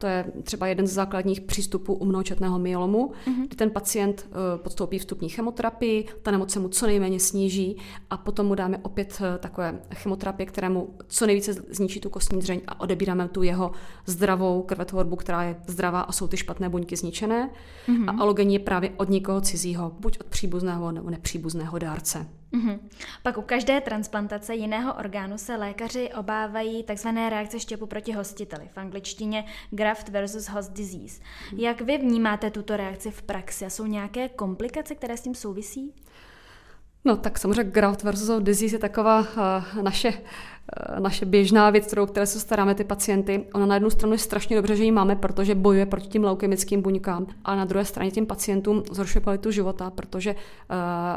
To 0.04 0.08
je 0.08 0.26
třeba 0.44 0.68
jeden 0.68 0.88
z 0.88 0.94
základních 0.94 1.42
přístupů 1.42 1.94
u 1.94 2.06
mnohočetného 2.06 2.60
myelomu, 2.60 3.12
mm-hmm. 3.26 3.48
kdy 3.48 3.56
ten 3.56 3.70
pacient 3.70 4.28
uh, 4.30 4.62
podstoupí 4.63 5.00
vstupní 5.00 5.30
chemoterapii, 5.30 6.06
ta 6.22 6.32
nemoc 6.32 6.52
se 6.52 6.60
mu 6.60 6.68
co 6.70 6.88
nejméně 6.88 7.20
sníží 7.20 7.78
a 8.10 8.18
potom 8.18 8.46
mu 8.46 8.56
dáme 8.56 8.78
opět 8.78 9.18
uh, 9.22 9.38
takové 9.38 9.80
chemoterapie, 9.94 10.46
které 10.46 10.70
mu 10.70 10.96
co 11.08 11.26
nejvíce 11.26 11.54
zničí 11.54 12.00
tu 12.00 12.10
kostní 12.10 12.39
dřeň 12.39 12.62
a 12.68 12.80
odebíráme 12.80 13.28
tu 13.28 13.44
jeho 13.44 13.72
zdravou 14.06 14.62
krvetvorbu, 14.62 15.16
která 15.16 15.44
je 15.44 15.56
zdravá 15.68 16.02
a 16.02 16.12
jsou 16.12 16.28
ty 16.28 16.38
špatné 16.38 16.70
buňky 16.70 16.96
zničené. 16.96 17.50
Mm-hmm. 17.88 18.10
A 18.10 18.22
alogenní 18.22 18.54
je 18.54 18.60
právě 18.60 18.89
od 18.98 19.10
někoho 19.10 19.42
cizího, 19.42 19.92
buď 20.00 20.18
od 20.20 20.28
příbuzného 20.28 20.92
nebo 20.92 21.10
nepříbuzného 21.10 21.80
dárce. 21.80 22.28
Mm-hmm. 22.54 22.80
Pak 23.24 23.38
u 23.38 23.42
každé 23.42 23.82
transplantace 23.82 24.56
jiného 24.56 24.94
orgánu 24.94 25.38
se 25.38 25.56
lékaři 25.56 26.10
obávají 26.13 26.84
tzv. 26.84 27.08
reakce 27.08 27.60
štěpu 27.60 27.86
proti 27.86 28.12
hostiteli, 28.12 28.70
v 28.74 28.78
angličtině 28.78 29.46
graft 29.72 30.10
versus 30.10 30.50
host 30.50 30.74
disease. 30.74 31.22
Mm-hmm. 31.22 31.60
Jak 31.60 31.82
vy 31.82 31.98
vnímáte 31.98 32.52
tuto 32.52 32.78
reakci 32.78 33.12
v 33.12 33.22
praxi? 33.22 33.66
A 33.66 33.70
jsou 33.70 33.86
nějaké 33.86 34.30
komplikace, 34.30 34.96
které 34.96 35.18
s 35.18 35.22
tím 35.22 35.36
souvisí? 35.36 35.94
No 37.06 37.18
tak 37.18 37.39
samozřejmě 37.39 37.63
graft 37.63 38.04
versus 38.04 38.44
disease 38.44 38.76
je 38.76 38.80
taková 38.80 39.20
uh, 39.20 39.84
naše 39.84 40.13
Eh, 40.72 41.00
naše 41.00 41.26
běžná 41.26 41.70
věc, 41.70 41.88
kterou, 41.88 42.06
které 42.06 42.26
se 42.26 42.39
staráme 42.39 42.76
ty 42.76 42.84
pacienty. 42.84 43.46
Ona 43.54 43.66
na 43.66 43.76
jednu 43.76 43.89
stranu 43.89 44.13
je 44.13 44.20
strašně 44.20 44.56
dobře, 44.56 44.76
že 44.76 44.84
ji 44.84 44.92
máme, 44.92 45.16
protože 45.16 45.56
bojuje 45.56 45.86
proti 45.86 46.08
tím 46.08 46.24
leukemickým 46.24 46.82
buňkám, 46.82 47.28
a 47.46 47.56
na 47.56 47.66
druhé 47.66 47.86
straně 47.86 48.12
těm 48.12 48.26
pacientům 48.26 48.84
zhoršuje 48.92 49.22
kvalitu 49.22 49.52
života, 49.52 49.89
protože 49.89 50.36
uh, 50.36 50.39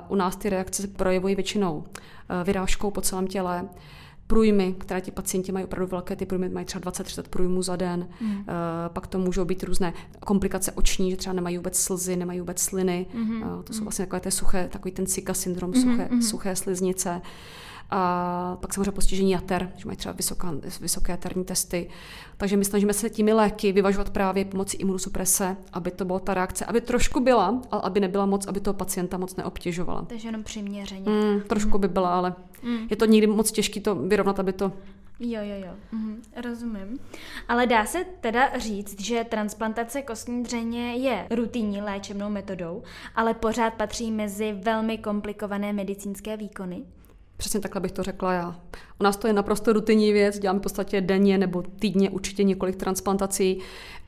u 0.09 0.14
nás 0.14 0.37
ty 0.37 0.51
reakce 0.51 0.83
se 0.83 0.88
projevují 0.88 1.35
většinou 1.35 1.77
uh, 1.77 1.85
vyrážkou 2.44 2.90
po 2.90 3.01
celém 3.01 3.27
těle, 3.27 3.68
průjmy, 4.26 4.74
které 4.78 5.00
ti 5.00 5.10
pacienti 5.10 5.52
mají 5.52 5.64
opravdu 5.64 5.86
velké, 5.86 6.16
ty 6.16 6.26
průjmy 6.26 6.48
mají 6.48 6.66
třeba 6.66 6.92
20-30 6.92 7.22
průjmů 7.30 7.62
za 7.62 7.76
den, 7.76 8.08
mm. 8.20 8.30
uh, 8.30 8.44
pak 8.88 9.06
to 9.06 9.18
můžou 9.18 9.44
být 9.44 9.62
různé 9.62 9.92
komplikace 10.20 10.72
oční, 10.72 11.10
že 11.10 11.16
třeba 11.16 11.32
nemají 11.32 11.56
vůbec 11.56 11.78
slzy, 11.78 12.16
nemají 12.16 12.40
vůbec 12.40 12.60
sliny, 12.60 13.06
uh, 13.14 13.62
to 13.64 13.72
jsou 13.72 13.82
vlastně 13.82 14.06
takové 14.06 14.20
ty 14.20 14.30
suché, 14.30 14.68
takový 14.72 14.92
ten 14.92 15.06
Zika 15.06 15.34
syndrom, 15.34 15.70
mm-hmm. 15.70 15.90
suché, 15.90 16.08
mm-hmm. 16.10 16.20
suché 16.20 16.56
sliznice. 16.56 17.20
A 17.90 18.59
pak 18.61 18.75
samozřejmě 18.75 18.92
postižení 18.92 19.31
jater, 19.31 19.72
že 19.77 19.87
mají 19.87 19.96
třeba 19.96 20.12
vysoká, 20.12 20.55
vysoké 20.81 21.12
jaterní 21.12 21.44
testy. 21.44 21.88
Takže 22.37 22.57
my 22.57 22.64
snažíme 22.64 22.92
se 22.92 23.11
těmi 23.11 23.33
léky 23.33 23.72
vyvažovat 23.72 24.11
právě 24.11 24.44
pomocí 24.44 24.77
imunosuprese, 24.77 25.57
aby 25.72 25.90
to 25.90 26.05
byla 26.05 26.18
ta 26.18 26.35
reakce, 26.35 26.64
aby 26.64 26.81
trošku 26.81 27.20
byla, 27.20 27.62
ale 27.70 27.83
aby 27.85 28.01
nebyla 28.01 28.27
moc, 28.27 28.46
aby 28.46 28.61
toho 28.61 28.75
pacienta 28.75 29.18
moc 29.18 29.37
neobtěžovala. 29.37 30.03
Takže 30.03 30.29
jenom 30.29 30.42
přiměřeně. 30.42 31.11
Mm, 31.11 31.40
trošku 31.40 31.79
mm. 31.79 31.81
by 31.81 31.88
byla, 31.88 32.14
ale 32.14 32.35
mm. 32.62 32.87
je 32.90 32.96
to 32.96 33.05
někdy 33.05 33.27
moc 33.27 33.53
těžké 33.53 33.81
to 33.81 33.94
vyrovnat, 33.94 34.40
aby 34.40 34.53
to 34.53 34.72
Jo, 35.20 35.40
jo, 35.42 35.55
jo, 35.66 35.72
mhm, 35.92 36.22
rozumím. 36.44 36.99
Ale 37.49 37.66
dá 37.66 37.85
se 37.87 38.05
teda 38.20 38.59
říct, 38.59 39.01
že 39.01 39.25
transplantace 39.25 40.03
kostní 40.03 40.42
dřeně 40.42 40.96
je 40.96 41.27
rutinní 41.31 41.81
léčebnou 41.81 42.31
metodou, 42.31 42.83
ale 43.14 43.35
pořád 43.35 43.75
patří 43.75 44.11
mezi 44.11 44.53
velmi 44.53 44.99
komplikované 44.99 45.72
medicínské 45.72 46.37
výkony? 46.37 46.85
Přesně 47.37 47.61
takhle 47.61 47.81
bych 47.81 47.92
to 47.92 48.03
řekla 48.03 48.33
já. 48.33 48.61
U 49.01 49.05
nás 49.05 49.16
to 49.16 49.27
je 49.27 49.33
naprosto 49.33 49.72
rutinní 49.72 50.12
věc, 50.12 50.38
děláme 50.38 50.59
v 50.59 50.62
podstatě 50.62 51.01
denně 51.01 51.38
nebo 51.38 51.62
týdně 51.62 52.11
určitě 52.11 52.44
několik 52.44 52.77
transplantací, 52.77 53.59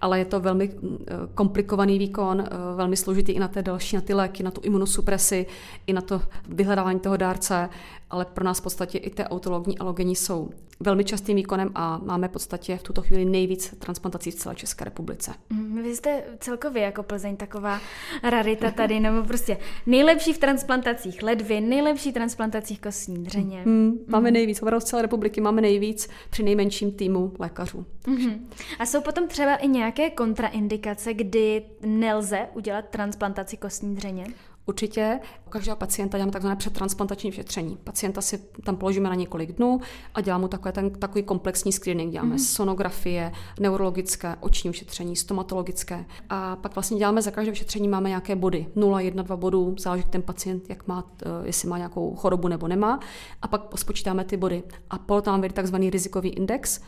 ale 0.00 0.18
je 0.18 0.24
to 0.24 0.40
velmi 0.40 0.68
mm, 0.82 0.98
komplikovaný 1.34 1.98
výkon, 1.98 2.40
eh, 2.40 2.76
velmi 2.76 2.96
složitý 2.96 3.32
i 3.32 3.40
na 3.40 3.48
té 3.48 3.62
další, 3.62 3.96
na 3.96 4.02
ty 4.02 4.14
léky, 4.14 4.42
na 4.42 4.50
tu 4.50 4.60
imunosupresi, 4.60 5.46
i 5.86 5.92
na 5.92 6.00
to 6.00 6.22
vyhledávání 6.48 7.00
toho 7.00 7.16
dárce, 7.16 7.68
ale 8.10 8.24
pro 8.24 8.44
nás 8.44 8.58
v 8.58 8.62
podstatě 8.62 8.98
i 8.98 9.10
ty 9.10 9.24
autologní 9.24 9.78
alogení 9.78 10.16
jsou 10.16 10.50
velmi 10.80 11.04
častým 11.04 11.36
výkonem 11.36 11.70
a 11.74 12.00
máme 12.04 12.28
v 12.28 12.30
podstatě 12.30 12.76
v 12.76 12.82
tuto 12.82 13.02
chvíli 13.02 13.24
nejvíc 13.24 13.74
transplantací 13.78 14.30
v 14.30 14.34
celé 14.34 14.54
České 14.54 14.84
republice. 14.84 15.34
Mm, 15.50 15.82
vy 15.82 15.96
jste 15.96 16.22
celkově 16.40 16.82
jako 16.82 17.02
Plzeň 17.02 17.36
taková 17.36 17.80
rarita 18.22 18.70
tady, 18.70 19.00
nebo 19.00 19.22
prostě 19.22 19.58
nejlepší 19.86 20.32
v 20.32 20.38
transplantacích 20.38 21.22
ledvin, 21.22 21.68
nejlepší 21.68 22.10
v 22.10 22.14
transplantacích 22.14 22.80
kostní 22.80 23.24
dřeně. 23.24 23.62
Mm, 23.64 23.98
máme 24.06 24.30
mm. 24.30 24.34
nejvíc, 24.34 24.62
opravdu 24.62 24.80
z 24.80 24.84
celé 24.84 25.02
republiky 25.02 25.40
máme 25.40 25.60
nejvíc 25.60 26.08
při 26.30 26.42
nejmenším 26.42 26.92
týmu 26.92 27.32
lékařů. 27.38 27.86
Mm-hmm. 28.04 28.38
A 28.78 28.86
jsou 28.86 29.00
potom 29.00 29.28
třeba 29.28 29.56
i 29.56 29.68
nějaké 29.68 29.87
kontraindikace, 30.10 31.14
kdy 31.14 31.62
nelze 31.86 32.48
udělat 32.54 32.88
transplantaci 32.88 33.56
kostní 33.56 33.96
dřeně? 33.96 34.24
Určitě 34.68 35.20
u 35.46 35.50
každého 35.50 35.76
pacienta 35.76 36.18
děláme 36.18 36.32
takzvané 36.32 36.56
předtransplantační 36.56 37.30
vyšetření. 37.30 37.78
Pacienta 37.84 38.20
si 38.20 38.38
tam 38.64 38.76
položíme 38.76 39.08
na 39.08 39.14
několik 39.14 39.52
dnů 39.52 39.80
a 40.14 40.20
děláme 40.20 40.42
mu 40.42 40.48
takové, 40.48 40.72
ten, 40.72 40.90
takový 40.90 41.22
komplexní 41.22 41.72
screening. 41.72 42.12
Děláme 42.12 42.32
mm. 42.32 42.38
sonografie, 42.38 43.32
neurologické, 43.60 44.36
oční 44.40 44.70
vyšetření, 44.70 45.16
stomatologické. 45.16 46.04
A 46.30 46.56
pak 46.56 46.74
vlastně 46.74 46.98
děláme 46.98 47.22
za 47.22 47.30
každé 47.30 47.50
vyšetření 47.50 47.88
máme 47.88 48.08
nějaké 48.08 48.36
body. 48.36 48.66
0, 48.76 49.00
1, 49.00 49.22
2 49.22 49.36
bodů, 49.36 49.74
záleží 49.78 50.04
ten 50.10 50.22
pacient, 50.22 50.64
jak 50.68 50.88
má, 50.88 51.10
eh, 51.22 51.28
jestli 51.44 51.68
má 51.68 51.76
nějakou 51.76 52.14
chorobu 52.14 52.48
nebo 52.48 52.68
nemá. 52.68 53.00
A 53.42 53.48
pak 53.48 53.78
spočítáme 53.78 54.24
ty 54.24 54.36
body. 54.36 54.62
A 54.90 54.98
potom 54.98 55.32
máme 55.32 55.48
takzvaný 55.48 55.90
rizikový 55.90 56.28
index, 56.28 56.80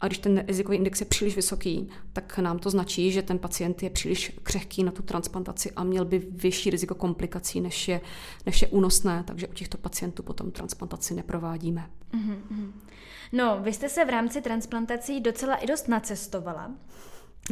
a 0.00 0.06
když 0.06 0.18
ten 0.18 0.44
rizikový 0.46 0.76
index 0.76 1.00
je 1.00 1.06
příliš 1.06 1.36
vysoký, 1.36 1.88
tak 2.12 2.38
nám 2.38 2.58
to 2.58 2.70
značí, 2.70 3.12
že 3.12 3.22
ten 3.22 3.38
pacient 3.38 3.82
je 3.82 3.90
příliš 3.90 4.32
křehký 4.42 4.84
na 4.84 4.92
tu 4.92 5.02
transplantaci 5.02 5.70
a 5.70 5.84
měl 5.84 6.04
by 6.04 6.18
vyšší 6.30 6.70
riziko 6.70 6.94
komplikací, 6.94 7.27
než 7.60 7.88
je, 7.88 8.00
než 8.46 8.62
je 8.62 8.68
únosné, 8.68 9.24
takže 9.26 9.48
u 9.48 9.52
těchto 9.52 9.78
pacientů 9.78 10.22
potom 10.22 10.50
transplantaci 10.50 11.14
neprovádíme. 11.14 11.90
Mm-hmm. 12.14 12.72
No, 13.32 13.58
vy 13.60 13.72
jste 13.72 13.88
se 13.88 14.04
v 14.04 14.08
rámci 14.08 14.40
transplantací 14.40 15.20
docela 15.20 15.56
i 15.56 15.66
dost 15.66 15.88
nacestovala. 15.88 16.70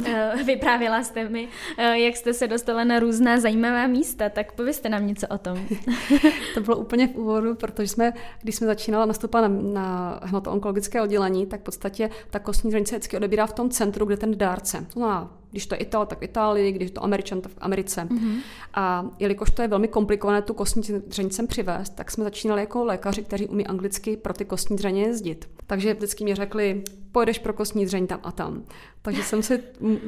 Eh, 0.05 0.31
vyprávěla 0.45 1.03
jste 1.03 1.29
mi, 1.29 1.47
eh, 1.77 1.99
jak 1.99 2.17
jste 2.17 2.33
se 2.33 2.47
dostala 2.47 2.83
na 2.83 2.99
různá 2.99 3.39
zajímavá 3.39 3.87
místa, 3.87 4.29
tak 4.29 4.51
povězte 4.51 4.89
nám 4.89 5.07
něco 5.07 5.27
o 5.27 5.37
tom. 5.37 5.67
to 6.53 6.61
bylo 6.61 6.77
úplně 6.77 7.07
v 7.07 7.15
úvodu, 7.15 7.55
protože 7.55 7.87
jsme, 7.87 8.13
když 8.41 8.55
jsme 8.55 8.67
začínala 8.67 9.05
nastupovat 9.05 9.47
na, 9.47 9.61
na 9.61 10.19
hematonkologické 10.23 11.01
oddělení, 11.01 11.45
tak 11.45 11.61
v 11.61 11.63
podstatě 11.63 12.09
ta 12.29 12.39
kostní 12.39 12.71
se 12.71 12.79
vždycky 12.79 13.17
odebírá 13.17 13.45
v 13.45 13.53
tom 13.53 13.69
centru, 13.69 14.05
kde 14.05 14.17
ten 14.17 14.37
dárce. 14.37 14.85
To 14.93 14.99
znamená, 14.99 15.31
když 15.57 15.67
to 15.67 15.75
je 15.75 15.79
Ital, 15.79 16.05
tak 16.05 16.19
v 16.19 16.23
Itálii, 16.23 16.71
když 16.71 16.91
to 16.91 17.03
Američan, 17.03 17.41
tak 17.41 17.51
v 17.51 17.57
Americe. 17.61 18.07
Mm-hmm. 18.09 18.35
A 18.73 19.05
jelikož 19.19 19.51
to 19.51 19.61
je 19.61 19.67
velmi 19.67 19.87
komplikované 19.87 20.41
tu 20.41 20.53
kostní 20.53 20.83
dřeň 21.07 21.29
sem 21.29 21.47
přivést, 21.47 21.89
tak 21.89 22.11
jsme 22.11 22.23
začínali 22.23 22.61
jako 22.61 22.85
lékaři, 22.85 23.23
kteří 23.23 23.47
umí 23.47 23.67
anglicky 23.67 24.17
pro 24.17 24.33
ty 24.33 24.45
kostní 24.45 24.77
dřeně 24.77 25.03
jezdit. 25.03 25.49
Takže 25.67 25.93
vždycky 25.93 26.23
mi 26.23 26.35
řekli, 26.35 26.83
pojedeš 27.11 27.39
pro 27.39 27.53
kostní 27.53 27.85
dřeň 27.85 28.07
tam 28.07 28.19
a 28.23 28.31
tam. 28.31 28.63
Takže 29.01 29.23
jsem 29.23 29.43
si 29.43 29.63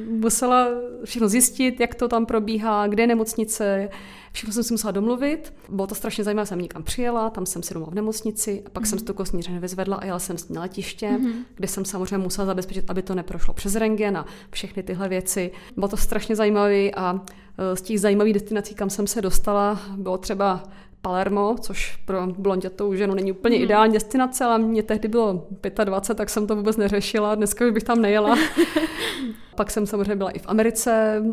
musela 0.09 0.67
všechno 1.03 1.29
zjistit, 1.29 1.79
jak 1.79 1.95
to 1.95 2.07
tam 2.07 2.25
probíhá, 2.25 2.87
kde 2.87 3.03
je 3.03 3.07
nemocnice, 3.07 3.89
Všechno 4.31 4.53
jsem 4.53 4.63
si 4.63 4.73
musela 4.73 4.91
domluvit. 4.91 5.53
Bylo 5.69 5.87
to 5.87 5.95
strašně 5.95 6.23
zajímavé, 6.23 6.45
jsem 6.45 6.59
někam 6.59 6.83
přijela, 6.83 7.29
tam 7.29 7.45
jsem 7.45 7.63
si 7.63 7.73
doma 7.73 7.85
v 7.89 7.93
nemocnici, 7.93 8.63
a 8.65 8.69
pak 8.69 8.83
mm-hmm. 8.83 8.89
jsem 8.89 8.99
si 8.99 9.05
tu 9.05 9.13
kostní 9.13 9.39
dřeň 9.39 9.59
vyzvedla 9.59 9.97
a 9.97 10.05
jela 10.05 10.19
jsem 10.19 10.37
s 10.37 10.49
ní 10.49 10.55
na 10.55 10.61
letiště, 10.61 11.07
mm-hmm. 11.07 11.33
kde 11.55 11.67
jsem 11.67 11.85
samozřejmě 11.85 12.17
musela 12.17 12.45
zabezpečit, 12.45 12.85
aby 12.87 13.01
to 13.01 13.15
neprošlo 13.15 13.53
přes 13.53 13.75
rengen 13.75 14.17
a 14.17 14.25
všechny 14.51 14.83
tyhle 14.83 15.09
věci. 15.09 15.51
Bylo 15.75 15.87
to 15.87 15.97
strašně 15.97 16.35
zajímavé 16.35 16.91
a 16.91 17.25
e, 17.57 17.75
z 17.75 17.81
těch 17.81 17.99
zajímavých 17.99 18.33
destinací, 18.33 18.75
kam 18.75 18.89
jsem 18.89 19.07
se 19.07 19.21
dostala, 19.21 19.79
bylo 19.97 20.17
třeba 20.17 20.63
Palermo, 21.01 21.55
což 21.61 21.95
pro 21.95 22.27
blondětou 22.27 22.93
ženu 22.93 23.15
není 23.15 23.31
úplně 23.31 23.57
mm. 23.57 23.63
ideální 23.63 23.93
destinace, 23.93 24.45
ale 24.45 24.59
mě 24.59 24.83
tehdy 24.83 25.07
bylo 25.07 25.47
25, 25.83 26.17
tak 26.17 26.29
jsem 26.29 26.47
to 26.47 26.55
vůbec 26.55 26.77
neřešila. 26.77 27.35
Dneska 27.35 27.71
bych 27.71 27.83
tam 27.83 28.01
nejela. 28.01 28.37
Pak 29.55 29.71
jsem 29.71 29.87
samozřejmě 29.87 30.15
byla 30.15 30.29
i 30.29 30.39
v 30.39 30.47
Americe, 30.47 31.23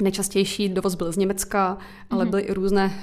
Nejčastější 0.00 0.68
dovoz 0.68 0.94
byl 0.94 1.12
z 1.12 1.16
Německa, 1.16 1.78
ale 2.10 2.24
mm-hmm. 2.24 2.30
byly 2.30 2.42
i 2.42 2.52
různé, 2.52 3.02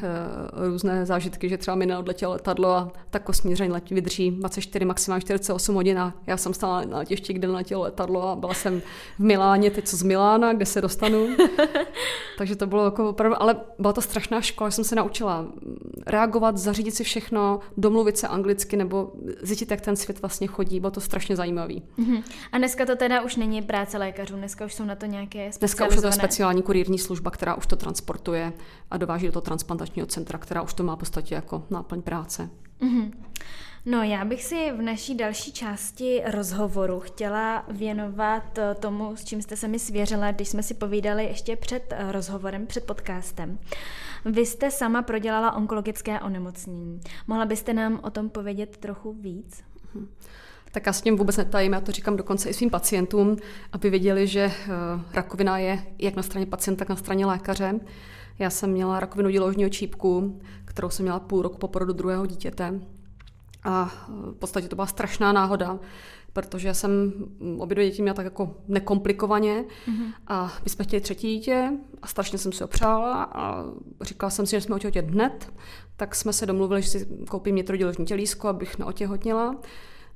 uh, 0.58 0.68
různé 0.68 1.06
zážitky, 1.06 1.50
že 1.50 1.58
třeba 1.58 1.76
mi 1.76 1.86
neodletělo 1.86 2.34
letadlo 2.34 2.76
a 2.76 2.92
ta 3.10 3.20
kostní 3.20 3.56
zraň 3.56 3.72
letí 3.72 3.96
vydrží 3.96 4.32
24, 4.32 4.86
maximálně 4.86 5.22
48 5.22 5.76
hodin 5.76 6.00
a 6.00 6.14
já 6.28 6.38
jsem 6.38 6.54
stála 6.54 6.86
na 6.86 6.98
letišti, 6.98 7.34
kde 7.34 7.48
neletělo 7.48 7.84
letadlo 7.84 8.28
a 8.28 8.36
byla 8.36 8.54
jsem 8.54 8.82
v 9.20 9.24
Miláně, 9.24 9.72
teď 9.72 9.86
co 9.86 9.98
z 9.98 10.04
Milána, 10.04 10.54
kde 10.54 10.66
se 10.66 10.82
dostanu. 10.82 11.28
Takže 12.38 12.56
to 12.56 12.68
bylo 12.68 12.86
jako 12.86 13.10
opravdu, 13.10 13.42
ale 13.42 13.56
byla 13.80 13.94
to 13.94 14.02
strašná 14.02 14.42
škola, 14.42 14.72
jsem 14.72 14.84
se 14.84 14.96
naučila 14.96 15.46
reagovat, 16.08 16.58
zařídit 16.58 16.92
si 16.92 17.04
všechno, 17.04 17.60
domluvit 17.78 18.18
se 18.18 18.28
anglicky 18.28 18.78
nebo 18.78 19.12
zjistit, 19.42 19.72
jak 19.72 19.82
ten 19.82 19.96
svět 19.96 20.22
vlastně 20.22 20.48
chodí. 20.48 20.80
Bylo 20.80 20.92
to 20.92 21.02
strašně 21.02 21.36
zajímavý. 21.36 21.84
Mm-hmm. 22.00 22.24
A 22.52 22.58
dneska 22.58 22.86
to 22.86 22.96
teda 22.96 23.22
už 23.22 23.36
není 23.36 23.62
práce 23.62 23.98
lékařů, 23.98 24.36
dneska 24.36 24.66
už 24.66 24.74
jsou 24.74 24.86
na 24.86 24.96
to 24.96 25.06
nějaké 25.06 25.52
Dneska 25.60 25.88
už 25.88 25.96
je 25.96 26.02
to 26.02 26.12
speciální 26.12 26.62
kurírní 26.88 27.00
služba, 27.00 27.32
která 27.32 27.56
už 27.56 27.68
to 27.68 27.76
transportuje 27.76 28.54
a 28.92 28.98
dováží 28.98 29.26
do 29.26 29.32
toho 29.32 29.42
transplantačního 29.42 30.08
centra, 30.08 30.40
která 30.40 30.62
už 30.62 30.74
to 30.74 30.84
má 30.84 30.96
v 30.96 31.00
podstatě 31.00 31.36
jako 31.36 31.64
náplň 31.70 32.02
práce. 32.02 32.50
Mm-hmm. 32.82 33.12
No, 33.86 34.04
já 34.04 34.26
bych 34.26 34.44
si 34.44 34.72
v 34.72 34.82
naší 34.82 35.16
další 35.16 35.52
části 35.52 36.22
rozhovoru 36.26 37.00
chtěla 37.00 37.66
věnovat 37.68 38.58
eh, 38.58 38.76
tomu, 38.76 39.16
s 39.16 39.24
čím 39.24 39.42
jste 39.42 39.56
se 39.58 39.68
mi 39.68 39.80
svěřila, 39.80 40.32
když 40.32 40.50
jsme 40.50 40.64
si 40.64 40.74
povídali 40.74 41.24
ještě 41.24 41.56
před 41.56 41.84
eh, 41.92 42.12
rozhovorem, 42.12 42.68
před 42.68 42.84
podcastem. 42.84 43.60
Vy 44.26 44.46
jste 44.46 44.72
sama 44.72 45.02
prodělala 45.02 45.56
onkologické 45.56 46.20
onemocnění. 46.20 47.02
Mohla 47.28 47.46
byste 47.46 47.74
nám 47.74 48.00
o 48.04 48.10
tom 48.10 48.30
povědět 48.30 48.78
trochu 48.78 49.14
víc? 49.14 49.64
Mm-hmm 49.96 50.08
tak 50.72 50.86
já 50.86 50.94
s 50.94 51.02
tím 51.02 51.18
vůbec 51.18 51.38
netajím, 51.38 51.74
já 51.74 51.82
to 51.82 51.92
říkám 51.92 52.18
dokonce 52.18 52.50
i 52.50 52.54
svým 52.54 52.70
pacientům, 52.70 53.38
aby 53.72 53.90
věděli, 53.90 54.28
že 54.28 54.42
eh, 54.42 54.72
rakovina 55.14 55.58
je 55.58 55.80
jak 56.00 56.16
na 56.16 56.24
straně 56.24 56.46
pacienta, 56.46 56.80
tak 56.80 56.90
na 56.90 56.96
straně 56.96 57.26
lékaře. 57.26 57.80
Já 58.40 58.50
jsem 58.50 58.72
měla 58.72 59.00
rakovinu 59.00 59.30
děložního 59.30 59.70
čípku, 59.70 60.42
kterou 60.66 60.90
jsem 60.90 61.04
měla 61.04 61.20
půl 61.20 61.42
roku 61.42 61.58
po 61.58 61.68
porodu 61.68 61.94
druhého 61.94 62.26
dítěte. 62.26 62.80
A 63.64 63.92
eh, 63.94 64.12
v 64.32 64.36
podstatě 64.36 64.68
to 64.68 64.76
byla 64.76 64.88
strašná 64.88 65.32
náhoda, 65.32 65.80
protože 66.34 66.74
jsem 66.74 67.14
obě 67.58 67.76
dvě 67.76 67.90
děti 67.90 68.02
měla 68.02 68.16
tak 68.16 68.26
jako 68.26 68.56
nekomplikovaně 68.68 69.64
mm-hmm. 69.64 70.14
a 70.28 70.54
my 70.64 70.70
jsme 70.70 70.86
chtěli 70.86 71.02
třetí 71.02 71.36
dítě 71.36 71.72
a 72.02 72.08
strašně 72.08 72.38
jsem 72.38 72.52
si 72.52 72.64
ho 72.64 72.68
přála 72.68 73.24
a 73.24 73.66
říkala 74.02 74.30
jsem 74.30 74.46
si, 74.46 74.52
že 74.52 74.62
jsme 74.62 74.76
otěhotnět 74.76 75.10
hned, 75.10 75.54
tak 75.96 76.16
jsme 76.16 76.34
se 76.34 76.46
domluvili, 76.46 76.82
že 76.82 76.90
si 76.90 77.08
koupím 77.30 77.56
nitroděložní 77.56 78.06
tělísko, 78.06 78.48
abych 78.48 78.80
neotěhotněla. 78.80 79.56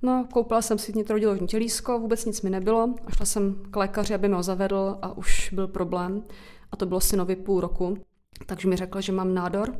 No, 0.01 0.27
koupila 0.33 0.61
jsem 0.61 0.77
si 0.77 0.93
nitroděložní 0.95 1.47
tělísko, 1.47 1.99
vůbec 1.99 2.25
nic 2.25 2.41
mi 2.41 2.49
nebylo 2.49 2.95
a 3.05 3.11
šla 3.11 3.25
jsem 3.25 3.63
k 3.71 3.75
lékaři, 3.75 4.13
aby 4.13 4.27
mi 4.27 4.35
ho 4.35 4.43
zavedl 4.43 4.97
a 5.01 5.17
už 5.17 5.53
byl 5.53 5.67
problém. 5.67 6.23
A 6.71 6.75
to 6.75 6.85
bylo 6.85 7.01
synovi 7.01 7.35
půl 7.35 7.61
roku. 7.61 7.97
Takže 8.45 8.67
mi 8.67 8.75
řekl, 8.75 9.01
že 9.01 9.11
mám 9.11 9.33
nádor, 9.33 9.75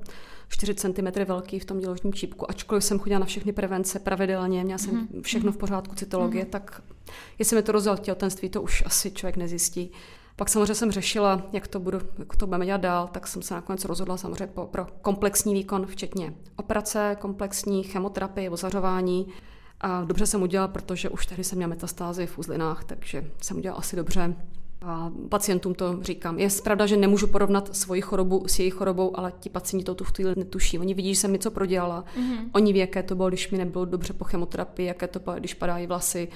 4 0.48 0.76
cm 0.76 1.26
velký 1.26 1.60
v 1.60 1.66
tom 1.66 1.80
děložním 1.80 2.14
čípku. 2.14 2.50
Ačkoliv 2.50 2.84
jsem 2.84 3.00
chodila 3.00 3.20
na 3.20 3.26
všechny 3.26 3.54
prevence 3.54 4.00
pravidelně, 4.00 4.64
měla 4.64 4.78
jsem 4.78 5.08
mm-hmm. 5.08 5.22
všechno 5.22 5.52
v 5.52 5.58
pořádku, 5.58 5.96
cytologie, 5.96 6.44
mm-hmm. 6.44 6.50
tak 6.50 6.82
jestli 7.40 7.56
mi 7.56 7.64
to 7.64 7.72
rozděl 7.72 7.98
těhotenství, 7.98 8.50
to 8.50 8.62
už 8.62 8.84
asi 8.86 9.12
člověk 9.12 9.38
nezjistí. 9.38 9.92
Pak 10.36 10.50
samozřejmě 10.50 10.76
jsem 10.76 10.92
řešila, 10.92 11.42
jak 11.54 11.68
to, 11.68 11.80
budu, 11.80 12.00
jak 12.20 12.36
to 12.36 12.48
budeme 12.48 12.66
dělat 12.66 12.82
dál, 12.82 13.08
tak 13.08 13.28
jsem 13.28 13.42
se 13.42 13.54
nakonec 13.54 13.86
rozhodla 13.86 14.18
samozřejmě 14.18 14.48
pro, 14.48 14.66
pro 14.66 14.88
komplexní 15.02 15.54
výkon, 15.54 15.86
včetně 15.86 16.34
operace, 16.56 17.18
komplexní 17.20 17.84
chemoterapie, 17.84 18.50
ozařování, 18.50 19.28
a 19.82 20.04
dobře 20.04 20.26
jsem 20.26 20.42
udělala, 20.42 20.68
protože 20.68 21.10
už 21.10 21.26
tehdy 21.26 21.44
jsem 21.44 21.58
měla 21.58 21.70
metastázy 21.70 22.28
v 22.28 22.38
uzlinách, 22.38 22.84
takže 22.84 23.32
jsem 23.42 23.58
udělala 23.58 23.80
asi 23.80 23.96
dobře. 23.96 24.36
A 24.86 25.12
pacientům 25.30 25.74
to 25.74 26.04
říkám. 26.04 26.40
Je 26.40 26.50
pravda, 26.64 26.86
že 26.86 26.98
nemůžu 26.98 27.28
porovnat 27.28 27.76
svoji 27.76 28.02
chorobu 28.02 28.48
s 28.48 28.60
jejich 28.60 28.74
chorobou, 28.74 29.20
ale 29.20 29.34
ti 29.40 29.50
pacienti 29.50 29.86
to 29.86 29.96
tu 29.96 30.04
v 30.04 30.12
chvíli 30.12 30.34
netuší. 30.38 30.80
Oni 30.80 30.94
vidí, 30.94 31.14
že 31.14 31.20
jsem 31.20 31.34
něco 31.34 31.52
prodělala. 31.52 32.04
Mm-hmm. 32.18 32.50
Oni 32.54 32.74
ví, 32.74 32.80
jaké 32.80 33.04
to 33.04 33.16
bylo, 33.16 33.30
když 33.30 33.52
mi 33.52 33.58
nebylo 33.58 33.86
dobře 33.86 34.14
po 34.14 34.24
chemoterapii, 34.24 34.88
jaké 34.88 35.08
to 35.08 35.20
bylo, 35.20 35.36
když 35.36 35.54
padají 35.54 35.88
vlasy. 35.88 36.28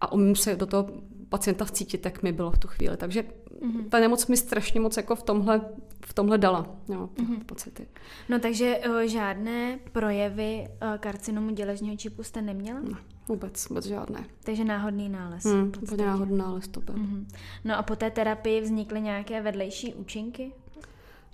A 0.00 0.12
umím 0.12 0.36
se 0.36 0.56
do 0.56 0.66
toho 0.66 0.88
pacienta 1.28 1.64
vcítit, 1.64 2.04
jak 2.04 2.22
mi 2.22 2.32
bylo 2.32 2.50
v 2.50 2.58
tu 2.58 2.68
chvíli. 2.68 2.96
Takže 2.96 3.22
mm-hmm. 3.22 3.88
ta 3.88 4.00
nemoc 4.00 4.26
mi 4.26 4.36
strašně 4.36 4.80
moc 4.80 4.96
jako 4.96 5.16
v 5.16 5.22
tomhle, 5.22 5.60
v 6.06 6.14
tomhle 6.14 6.38
dala. 6.38 6.66
Jo, 6.88 7.08
mm-hmm. 7.16 7.44
pocity. 7.46 7.86
No 8.28 8.38
takže 8.38 8.78
o, 8.78 9.08
žádné 9.08 9.78
projevy 9.92 10.68
o, 10.68 10.98
karcinomu 10.98 11.50
děležního 11.50 11.96
čipu 11.96 12.22
jste 12.22 12.42
neměla? 12.42 12.80
No, 12.80 12.96
vůbec, 13.28 13.68
vůbec 13.68 13.86
žádné. 13.86 14.24
Takže 14.44 14.64
náhodný 14.64 15.08
nález. 15.08 15.44
Mm, 15.44 15.72
úplně 15.82 16.06
náhodný 16.06 16.38
nález 16.38 16.68
to 16.68 16.80
byl. 16.80 16.94
Mm-hmm. 16.94 17.26
No 17.64 17.78
a 17.78 17.82
po 17.82 17.96
té 17.96 18.10
terapii 18.10 18.60
vznikly 18.60 19.00
nějaké 19.00 19.42
vedlejší 19.42 19.94
účinky? 19.94 20.52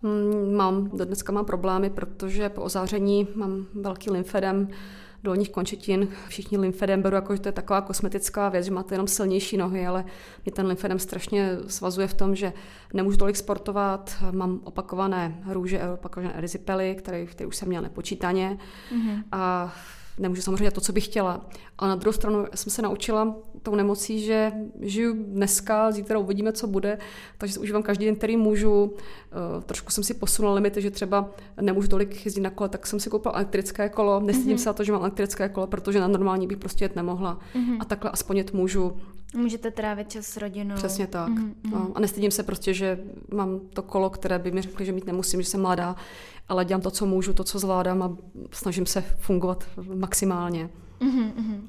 Mm, 0.03 0.55
mám, 0.57 0.89
do 0.89 1.05
dneska 1.05 1.33
mám 1.33 1.45
problémy, 1.45 1.91
protože 1.91 2.49
po 2.49 2.63
ozáření 2.63 3.29
mám 3.35 3.67
velký 3.75 4.11
lymfedem 4.11 4.69
dolních 5.23 5.51
končetin, 5.51 6.09
všichni 6.29 6.59
lymfedem 6.59 7.03
beru 7.03 7.17
jako, 7.17 7.37
že 7.37 7.43
to 7.43 7.49
je 7.49 7.53
taková 7.53 7.81
kosmetická 7.81 8.49
věc, 8.49 8.65
že 8.65 8.71
máte 8.71 8.95
jenom 8.95 9.07
silnější 9.07 9.57
nohy, 9.57 9.87
ale 9.87 10.05
mě 10.45 10.53
ten 10.53 10.67
lymfedem 10.67 10.99
strašně 10.99 11.59
svazuje 11.67 12.07
v 12.07 12.15
tom, 12.15 12.37
že 12.37 12.53
nemůžu 12.95 13.17
tolik 13.17 13.37
sportovat, 13.37 14.17
mám 14.31 14.61
opakované 14.65 15.43
růže, 15.49 15.83
opakované 15.95 16.35
eryzipely, 16.35 16.95
které, 16.99 17.27
které 17.27 17.47
už 17.47 17.57
jsem 17.57 17.69
měla 17.69 17.83
nepočítaně 17.83 18.59
mm-hmm. 18.95 19.23
a 19.33 19.75
nemůžu 20.19 20.43
samozřejmě 20.43 20.71
to, 20.71 20.81
co 20.81 20.93
bych 20.93 21.05
chtěla. 21.05 21.47
Ale 21.79 21.91
na 21.91 21.97
druhou 21.97 22.13
stranu 22.13 22.47
jsem 22.55 22.73
se 22.73 22.83
naučila 22.83 23.37
tou 23.63 23.75
nemocí, 23.75 24.21
že 24.21 24.53
žiju 24.81 25.15
dneska, 25.25 25.91
zítra 25.93 26.19
uvidíme, 26.19 26.53
co 26.53 26.67
bude, 26.67 26.99
takže 27.39 27.59
užívám 27.59 27.83
každý 27.83 28.05
den, 28.05 28.17
který 28.17 28.37
můžu. 28.37 28.95
Eh, 28.97 29.63
trošku 29.63 29.91
jsem 29.91 30.05
si 30.05 30.15
posunula 30.15 30.55
limity, 30.55 30.83
že 30.83 30.91
třeba 30.91 31.31
nemůžu 31.61 31.89
tolik 31.89 32.25
jezdit 32.25 32.41
na 32.41 32.51
kole, 32.51 32.69
tak 32.69 32.87
jsem 32.87 33.01
si 33.01 33.11
koupila 33.11 33.35
elektrické 33.35 33.89
kolo. 33.89 34.21
Nestydím 34.21 34.57
mm-hmm. 34.57 34.61
se 34.61 34.69
na 34.69 34.73
to, 34.73 34.85
že 34.85 34.93
mám 34.93 35.01
elektrické 35.01 35.49
kolo, 35.49 35.67
protože 35.67 36.01
na 36.01 36.09
normální 36.09 36.47
bych 36.47 36.59
prostě 36.59 36.85
jet 36.85 36.97
nemohla. 36.97 37.39
Mm-hmm. 37.55 37.77
A 37.81 37.85
takhle 37.85 38.11
aspoň 38.11 38.37
jet 38.37 38.53
můžu. 38.53 38.97
Můžete 39.35 39.71
trávit 39.71 40.11
čas 40.11 40.27
s 40.27 40.37
rodinou. 40.37 40.75
Přesně 40.75 41.07
tak. 41.07 41.31
Mm-hmm. 41.31 41.55
No, 41.73 41.93
a 41.95 42.01
nestydím 42.01 42.31
se 42.31 42.43
prostě, 42.43 42.75
že 42.75 42.99
mám 43.35 43.61
to 43.61 43.83
kolo, 43.83 44.11
které 44.11 44.39
by 44.39 44.51
mi 44.51 44.63
řekli, 44.63 44.87
že 44.87 44.93
mít 44.93 45.07
nemusím, 45.07 45.43
že 45.43 45.49
jsem 45.49 45.63
mladá, 45.63 45.97
ale 46.49 46.65
dělám 46.65 46.81
to, 46.81 46.91
co 46.91 47.07
můžu, 47.07 47.33
to, 47.33 47.45
co 47.45 47.59
zvládám 47.59 48.03
a 48.03 48.17
snažím 48.53 48.87
se 48.87 49.05
fungovat 49.19 49.65
maximálně. 49.95 50.71
Mm-hmm. 51.01 51.61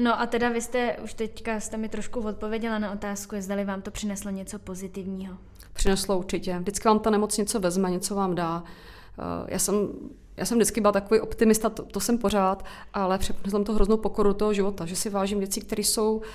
No 0.00 0.20
a 0.20 0.26
teda 0.26 0.48
vy 0.48 0.60
jste, 0.60 0.96
už 1.04 1.14
teďka 1.14 1.60
jste 1.60 1.76
mi 1.76 1.88
trošku 1.88 2.20
odpověděla 2.20 2.78
na 2.78 2.92
otázku, 2.92 3.36
zdali 3.38 3.64
vám 3.64 3.82
to 3.82 3.90
přineslo 3.90 4.30
něco 4.30 4.58
pozitivního. 4.58 5.36
Přineslo 5.72 6.18
určitě. 6.18 6.58
Vždycky 6.58 6.88
vám 6.88 7.00
ta 7.00 7.10
nemoc 7.10 7.36
něco 7.36 7.60
vezme, 7.60 7.90
něco 7.90 8.14
vám 8.14 8.34
dá. 8.34 8.64
Eh, 9.18 9.46
já 9.48 9.58
jsem 9.58 9.88
já 10.36 10.44
jsem 10.44 10.58
vždycky 10.58 10.80
byla 10.80 10.92
takový 10.92 11.20
optimista, 11.20 11.70
to, 11.70 11.82
to 11.82 12.00
jsem 12.00 12.18
pořád, 12.18 12.64
ale 12.94 13.18
jsem 13.48 13.64
to 13.64 13.72
hroznou 13.72 13.96
pokoru 13.96 14.32
toho 14.32 14.54
života, 14.54 14.86
že 14.86 14.96
si 14.96 15.10
vážím 15.10 15.38
věci, 15.38 15.60
které 15.60 15.82
jsou, 15.82 16.22
eh, 16.22 16.26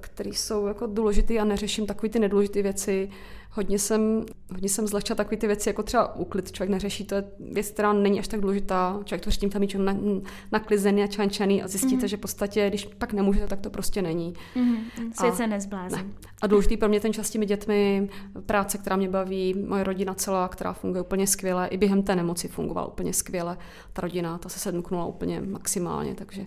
které 0.00 0.30
jsou 0.30 0.66
jako 0.66 0.86
důležité 0.86 1.38
a 1.38 1.44
neřeším 1.44 1.86
takové 1.86 2.08
ty 2.08 2.18
nedůležité 2.18 2.62
věci 2.62 3.10
hodně 3.58 3.78
jsem, 3.78 4.24
hodně 4.52 4.68
jsem 4.68 4.86
zlehčila 4.86 5.16
takové 5.16 5.36
ty 5.36 5.46
věci, 5.46 5.68
jako 5.68 5.82
třeba 5.82 6.14
úklid. 6.14 6.52
Člověk 6.52 6.70
neřeší, 6.70 7.04
to 7.04 7.14
je 7.14 7.24
věc, 7.38 7.70
která 7.70 7.92
není 7.92 8.18
až 8.18 8.28
tak 8.28 8.40
důležitá. 8.40 9.00
Člověk 9.04 9.24
to 9.24 9.30
řeší 9.30 9.48
tam 9.48 9.62
na, 9.84 9.96
naklizený 10.52 11.02
a 11.02 11.06
čančaný 11.06 11.62
a 11.62 11.68
zjistíte, 11.68 12.06
mm-hmm. 12.06 12.08
že 12.08 12.16
v 12.16 12.20
podstatě, 12.20 12.68
když 12.68 12.88
pak 12.98 13.12
nemůžete, 13.12 13.46
tak 13.46 13.60
to 13.60 13.70
prostě 13.70 14.02
není. 14.02 14.34
Mm-hmm. 14.56 15.12
Svět 15.12 15.32
a, 15.32 15.36
se 15.36 15.46
nezblází. 15.46 15.96
Ne. 15.96 16.04
A 16.42 16.46
důležitý 16.46 16.76
pro 16.76 16.88
mě 16.88 17.00
ten 17.00 17.12
čas 17.12 17.26
s 17.26 17.30
těmi 17.30 17.46
dětmi, 17.46 18.08
práce, 18.46 18.78
která 18.78 18.96
mě 18.96 19.08
baví, 19.08 19.54
moje 19.68 19.84
rodina 19.84 20.14
celá, 20.14 20.48
která 20.48 20.72
funguje 20.72 21.02
úplně 21.02 21.26
skvěle. 21.26 21.68
I 21.68 21.76
během 21.76 22.02
té 22.02 22.16
nemoci 22.16 22.48
fungovala 22.48 22.86
úplně 22.86 23.12
skvěle. 23.12 23.58
Ta 23.92 24.02
rodina, 24.02 24.38
ta 24.38 24.48
se 24.48 24.58
sedmknula 24.58 25.06
úplně 25.06 25.40
maximálně, 25.40 26.14
takže 26.14 26.46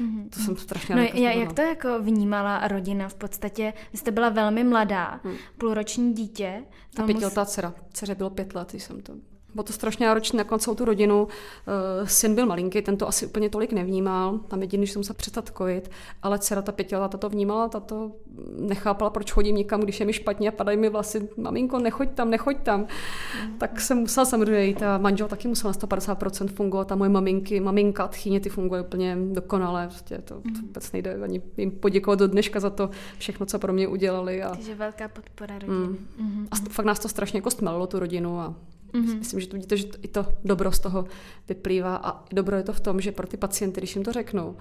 Mm-hmm. 0.00 0.28
To 0.28 0.40
jsem 0.40 0.56
strašně 0.56 0.94
no, 0.94 1.02
já, 1.02 1.30
Jak 1.30 1.52
to 1.52 1.62
jako 1.62 2.02
vnímala 2.02 2.68
rodina? 2.68 3.08
V 3.08 3.14
podstatě 3.14 3.72
vy 3.92 3.98
jste 3.98 4.10
byla 4.10 4.28
velmi 4.28 4.64
mladá, 4.64 5.20
hmm. 5.24 5.34
půlroční 5.58 6.14
dítě. 6.14 6.64
A 6.96 7.02
pětiletá 7.02 7.40
mus... 7.40 7.50
dcera. 7.50 7.74
Dceře 7.92 8.14
bylo 8.14 8.30
pět 8.30 8.54
let, 8.54 8.70
když 8.70 8.82
jsem 8.82 9.00
to 9.00 9.12
bylo 9.54 9.64
to 9.64 9.72
strašně 9.72 10.06
náročné 10.06 10.44
na 10.50 10.58
celou 10.58 10.74
tu 10.74 10.84
rodinu. 10.84 11.22
Uh, 11.22 12.06
syn 12.06 12.34
byl 12.34 12.46
malinký, 12.46 12.82
ten 12.82 12.96
to 12.96 13.08
asi 13.08 13.26
úplně 13.26 13.50
tolik 13.50 13.72
nevnímal. 13.72 14.38
Tam 14.38 14.60
jediný, 14.60 14.86
že 14.86 14.92
jsem 14.92 15.04
se 15.04 15.14
přestat 15.14 15.50
kojit, 15.50 15.90
ale 16.22 16.38
dcera 16.38 16.62
ta 16.62 16.72
pětiletá 16.72 17.18
to 17.18 17.28
vnímala, 17.28 17.68
ta 17.68 17.80
to 17.80 18.12
nechápala, 18.58 19.10
proč 19.10 19.32
chodím 19.32 19.56
někam, 19.56 19.80
když 19.80 20.00
je 20.00 20.06
mi 20.06 20.12
špatně 20.12 20.48
a 20.48 20.52
padají 20.52 20.78
mi 20.78 20.88
vlasy. 20.88 21.28
Maminko, 21.36 21.78
nechoď 21.78 22.08
tam, 22.14 22.30
nechoď 22.30 22.56
tam. 22.62 22.80
Mm. 22.80 23.58
Tak 23.58 23.80
jsem 23.80 23.98
musela 23.98 24.24
samozřejmě 24.24 24.64
jít 24.64 24.82
a 24.82 24.98
manžel 24.98 25.28
taky 25.28 25.48
musel 25.48 25.70
na 25.70 25.74
150% 25.74 26.48
fungovat 26.48 26.92
a 26.92 26.96
moje 26.96 27.10
maminky, 27.10 27.60
maminka, 27.60 28.08
tchyně, 28.08 28.40
ty 28.40 28.48
funguje 28.48 28.82
úplně 28.82 29.18
dokonale. 29.32 29.86
Prostě 29.86 30.18
to, 30.18 30.34
to 30.34 30.48
mm. 30.48 30.54
vůbec 30.62 30.92
nejde 30.92 31.14
ani 31.22 31.42
jim 31.56 31.70
poděkovat 31.70 32.18
do 32.18 32.26
dneška 32.26 32.60
za 32.60 32.70
to 32.70 32.90
všechno, 33.18 33.46
co 33.46 33.58
pro 33.58 33.72
mě 33.72 33.88
udělali. 33.88 34.42
A, 34.42 34.50
Takže 34.50 34.74
velká 34.74 35.08
podpora 35.08 35.58
rodiny. 35.58 35.76
Mm. 35.76 36.06
Mm-hmm. 36.20 36.48
A 36.50 36.56
fakt 36.70 36.86
nás 36.86 36.98
to 36.98 37.08
strašně 37.08 37.38
jako 37.38 37.50
stmelilo, 37.50 37.86
tu 37.86 37.98
rodinu 37.98 38.40
a 38.40 38.54
Mm-hmm. 38.92 39.18
Myslím, 39.18 39.40
že 39.40 39.46
to 39.46 39.56
vidíte, 39.56 39.76
že 39.76 39.86
to, 39.86 39.98
i 40.02 40.08
to 40.08 40.26
dobro 40.44 40.72
z 40.72 40.78
toho 40.78 41.04
vyplývá 41.48 41.96
a 41.96 42.24
dobro 42.32 42.56
je 42.56 42.62
to 42.62 42.72
v 42.72 42.80
tom, 42.80 43.00
že 43.00 43.12
pro 43.12 43.26
ty 43.26 43.36
pacienty, 43.36 43.80
když 43.80 43.94
jim 43.94 44.04
to 44.04 44.12
řeknou, 44.12 44.56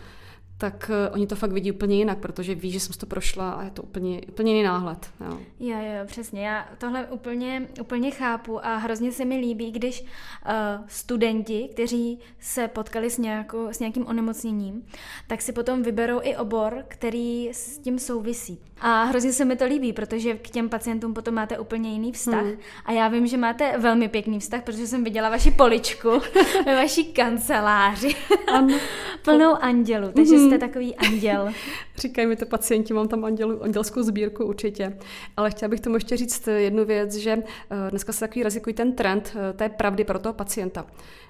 tak 0.60 0.92
uh, 1.08 1.14
oni 1.14 1.28
to 1.28 1.36
fakt 1.36 1.52
vidí 1.52 1.72
úplně 1.72 1.98
jinak, 1.98 2.18
protože 2.18 2.56
ví, 2.56 2.72
že 2.72 2.80
jsem 2.80 2.94
to 3.00 3.06
prošla 3.06 3.52
a 3.52 3.64
je 3.64 3.72
to 3.72 3.84
úplně, 3.84 4.22
úplně 4.30 4.52
jiný 4.52 4.64
náhled. 4.64 5.10
Jo. 5.20 5.40
jo, 5.60 5.78
jo, 5.78 6.06
přesně. 6.06 6.48
Já 6.48 6.70
tohle 6.78 7.06
úplně, 7.06 7.68
úplně 7.82 8.12
chápu 8.12 8.66
a 8.66 8.76
hrozně 8.76 9.12
se 9.12 9.26
mi 9.26 9.38
líbí, 9.38 9.72
když 9.72 10.02
uh, 10.02 10.08
studenti, 10.88 11.70
kteří 11.72 12.20
se 12.40 12.68
potkali 12.68 13.10
s, 13.10 13.18
nějakou, 13.18 13.68
s 13.68 13.80
nějakým 13.80 14.08
onemocněním, 14.08 14.86
tak 15.28 15.42
si 15.42 15.52
potom 15.52 15.84
vyberou 15.84 16.20
i 16.24 16.36
obor, 16.36 16.84
který 16.88 17.50
s 17.50 17.78
tím 17.78 18.00
souvisí. 18.00 18.60
A 18.82 19.04
hrozně 19.04 19.34
se 19.34 19.46
mi 19.46 19.56
to 19.56 19.66
líbí, 19.66 19.94
protože 19.94 20.34
k 20.34 20.50
těm 20.50 20.70
pacientům 20.70 21.14
potom 21.14 21.34
máte 21.34 21.60
úplně 21.60 21.92
jiný 21.92 22.12
vztah. 22.12 22.44
Hmm. 22.44 22.58
A 22.86 22.92
já 22.92 23.08
vím, 23.08 23.28
že 23.28 23.38
máte 23.38 23.78
velmi 23.78 24.08
pěkný 24.08 24.40
vztah, 24.40 24.64
protože 24.64 24.88
jsem 24.88 25.04
viděla 25.04 25.30
vaši 25.30 25.52
poličku 25.52 26.10
ve 26.66 26.76
vaší 26.76 27.06
kanceláři. 27.06 28.16
Ano. 28.54 28.78
Plnou 29.24 29.56
andělu, 29.56 30.12
takže 30.16 30.36
hmm. 30.36 30.49
Jste 30.50 30.60
takový 30.60 30.96
anděl. 30.96 31.50
Říkají 31.98 32.28
mi 32.28 32.36
to 32.36 32.46
pacienti, 32.46 32.94
mám 32.94 33.08
tam 33.08 33.26
andělu, 33.26 33.64
andělskou 33.64 34.04
sbírku 34.04 34.46
určitě. 34.46 34.98
Ale 35.38 35.52
chtěla 35.52 35.70
bych 35.70 35.80
tomu 35.80 35.96
ještě 35.96 36.18
říct 36.18 36.48
jednu 36.48 36.86
věc, 36.86 37.16
že 37.16 37.32
eh, 37.32 37.90
dneska 37.90 38.14
se 38.14 38.20
takový 38.20 38.44
rizikují 38.44 38.74
ten 38.74 38.94
trend 38.94 39.38
eh, 39.50 39.54
té 39.54 39.70
pravdy 39.70 40.04
pro 40.04 40.20
toho 40.20 40.34
pacienta. 40.34 40.86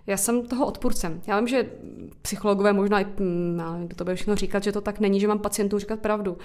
Já 0.07 0.17
jsem 0.17 0.47
toho 0.47 0.65
odpůrcem. 0.65 1.21
Já 1.27 1.39
vím, 1.39 1.47
že 1.47 1.69
psychologové 2.21 2.73
možná 2.73 3.01
i, 3.01 3.05
hm, 3.19 3.89
to 3.95 4.03
bude 4.03 4.15
všechno 4.15 4.35
říkat, 4.35 4.63
že 4.63 4.71
to 4.71 4.81
tak 4.81 4.99
není, 4.99 5.19
že 5.19 5.27
mám 5.27 5.39
pacientům 5.39 5.79
říkat 5.79 5.99
pravdu. 5.99 6.37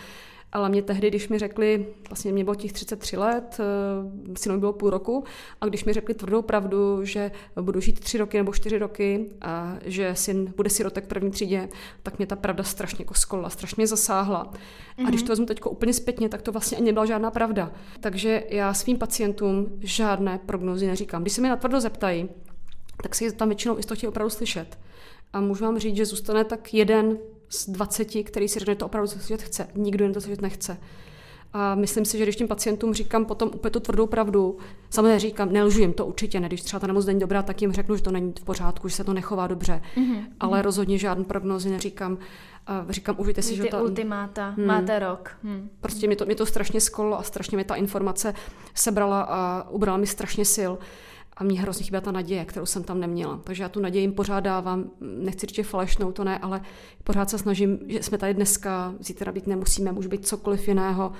Ale 0.55 0.69
mě 0.69 0.83
tehdy, 0.83 1.09
když 1.09 1.29
mi 1.29 1.39
řekli, 1.39 1.87
vlastně 2.09 2.33
mě 2.33 2.45
bylo 2.45 2.55
těch 2.55 2.73
33 2.73 3.17
let, 3.17 3.61
eh, 3.61 4.39
synovi 4.39 4.61
bylo 4.61 4.73
půl 4.73 4.91
roku, 4.91 5.25
a 5.61 5.67
když 5.67 5.85
mi 5.85 5.93
řekli 5.93 6.15
tvrdou 6.15 6.43
pravdu, 6.43 7.05
že 7.05 7.31
budu 7.61 7.81
žít 7.81 8.01
tři 8.01 8.19
roky 8.19 8.37
nebo 8.37 8.53
čtyři 8.53 8.79
roky 8.79 9.27
a 9.41 9.77
že 9.85 10.15
syn 10.15 10.53
bude 10.57 10.71
sirotek 10.71 11.07
první 11.07 11.31
třídě, 11.31 11.69
tak 12.03 12.19
mě 12.19 12.27
ta 12.27 12.37
pravda 12.37 12.65
strašně 12.65 13.03
jako 13.03 13.15
skolila, 13.15 13.51
strašně 13.51 13.81
mě 13.81 13.87
zasáhla. 13.87 14.45
Mm-hmm. 14.45 15.07
A 15.07 15.09
když 15.09 15.21
mhm. 15.21 15.27
to 15.27 15.33
vezmu 15.33 15.47
teď 15.47 15.61
úplně 15.67 15.93
zpětně, 15.93 16.29
tak 16.29 16.43
to 16.43 16.53
vlastně 16.53 16.79
ani 16.79 16.87
nebyla 16.87 17.07
žádná 17.07 17.31
pravda. 17.31 17.73
Takže 18.01 18.45
já 18.49 18.75
svým 18.75 18.99
pacientům 18.99 19.67
žádné 19.81 20.39
prognozy 20.47 20.87
neříkám. 20.87 21.23
Když 21.23 21.33
se 21.33 21.41
mi 21.41 21.49
natvrdo 21.49 21.81
zeptají, 21.81 22.29
tak 23.03 23.15
si 23.15 23.33
tam 23.33 23.49
většinou 23.49 23.79
i 23.79 23.83
chtějí 23.83 24.09
opravdu 24.09 24.31
slyšet. 24.31 24.79
A 25.33 25.41
můžu 25.41 25.65
vám 25.65 25.79
říct, 25.79 25.97
že 25.97 26.07
zůstane 26.07 26.45
tak 26.45 26.75
jeden 26.75 27.19
z 27.49 27.69
20, 27.69 28.05
který 28.05 28.49
si 28.49 28.59
řekne, 28.59 28.75
to 28.75 28.87
opravdu 28.87 29.09
slyšet 29.09 29.43
chce. 29.43 29.69
Nikdo 29.75 30.05
jen 30.05 30.13
to 30.13 30.21
slyšet 30.21 30.43
nechce. 30.43 30.79
A 31.53 31.75
myslím 31.75 32.05
si, 32.05 32.19
že 32.19 32.25
když 32.25 32.37
těm 32.37 32.49
pacientům 32.49 32.95
říkám 32.95 33.25
potom 33.25 33.51
úplně 33.55 33.71
tu 33.71 33.81
tvrdou 33.81 34.07
pravdu, 34.07 34.59
samozřejmě 34.91 35.19
říkám, 35.19 35.53
nelžu 35.53 35.81
jim 35.81 35.93
to 35.93 36.07
určitě 36.07 36.41
ne, 36.41 36.49
když 36.49 36.63
třeba 36.63 36.81
ta 36.81 36.87
nemoc 36.87 37.07
není 37.07 37.21
dobrá, 37.21 37.43
tak 37.43 37.63
jim 37.63 37.73
řeknu, 37.73 37.97
že 37.97 38.03
to 38.03 38.11
není 38.11 38.33
v 38.41 38.45
pořádku, 38.45 38.89
že 38.89 38.95
se 38.95 39.05
to 39.05 39.13
nechová 39.13 39.47
dobře. 39.47 39.83
Mm-hmm. 39.97 40.25
Ale 40.41 40.63
rozhodně 40.63 40.99
žádný 40.99 41.25
prognozy 41.25 41.71
neříkám. 41.71 42.19
A 42.67 42.87
říkám, 42.89 43.15
užijte 43.19 43.43
si, 43.43 43.51
Ty 43.51 43.57
že 43.57 43.65
to... 43.65 43.83
ultimáta, 43.83 44.51
hmm. 44.51 44.67
máte 44.67 44.99
rok. 44.99 45.31
Hmm. 45.43 45.71
Prostě 45.81 46.07
mě 46.07 46.17
to, 46.17 46.27
mě 46.27 46.35
to 46.35 46.47
strašně 46.47 46.81
skolo 46.81 47.19
a 47.19 47.23
strašně 47.23 47.57
mě 47.57 47.65
ta 47.65 47.75
informace 47.75 48.35
sebrala 48.75 49.23
a 49.23 49.69
ubrala 49.71 49.99
mi 49.99 50.07
strašně 50.07 50.45
sil. 50.57 50.73
A 51.37 51.45
mě 51.45 51.61
hrozně 51.61 51.85
chyběla 51.85 52.01
ta 52.01 52.13
naděje, 52.13 52.45
kterou 52.45 52.67
jsem 52.67 52.85
tam 52.85 53.01
neměla. 53.01 53.41
Takže 53.45 53.63
já 53.63 53.69
tu 53.69 53.81
naději 53.81 54.03
jim 54.03 54.13
pořád 54.13 54.41
dávám, 54.41 54.91
nechci 55.01 55.47
říct, 55.47 55.57
že 55.57 55.63
falešnou, 55.63 56.13
to 56.13 56.25
ne, 56.25 56.39
ale 56.39 56.61
pořád 57.05 57.31
se 57.31 57.39
snažím, 57.39 57.79
že 57.89 58.03
jsme 58.03 58.19
tady 58.19 58.35
dneska, 58.35 58.95
zítra 59.01 59.33
být 59.33 59.47
nemusíme, 59.47 59.93
může 59.93 60.09
být 60.09 60.27
cokoliv 60.27 60.69
jiného. 60.69 61.13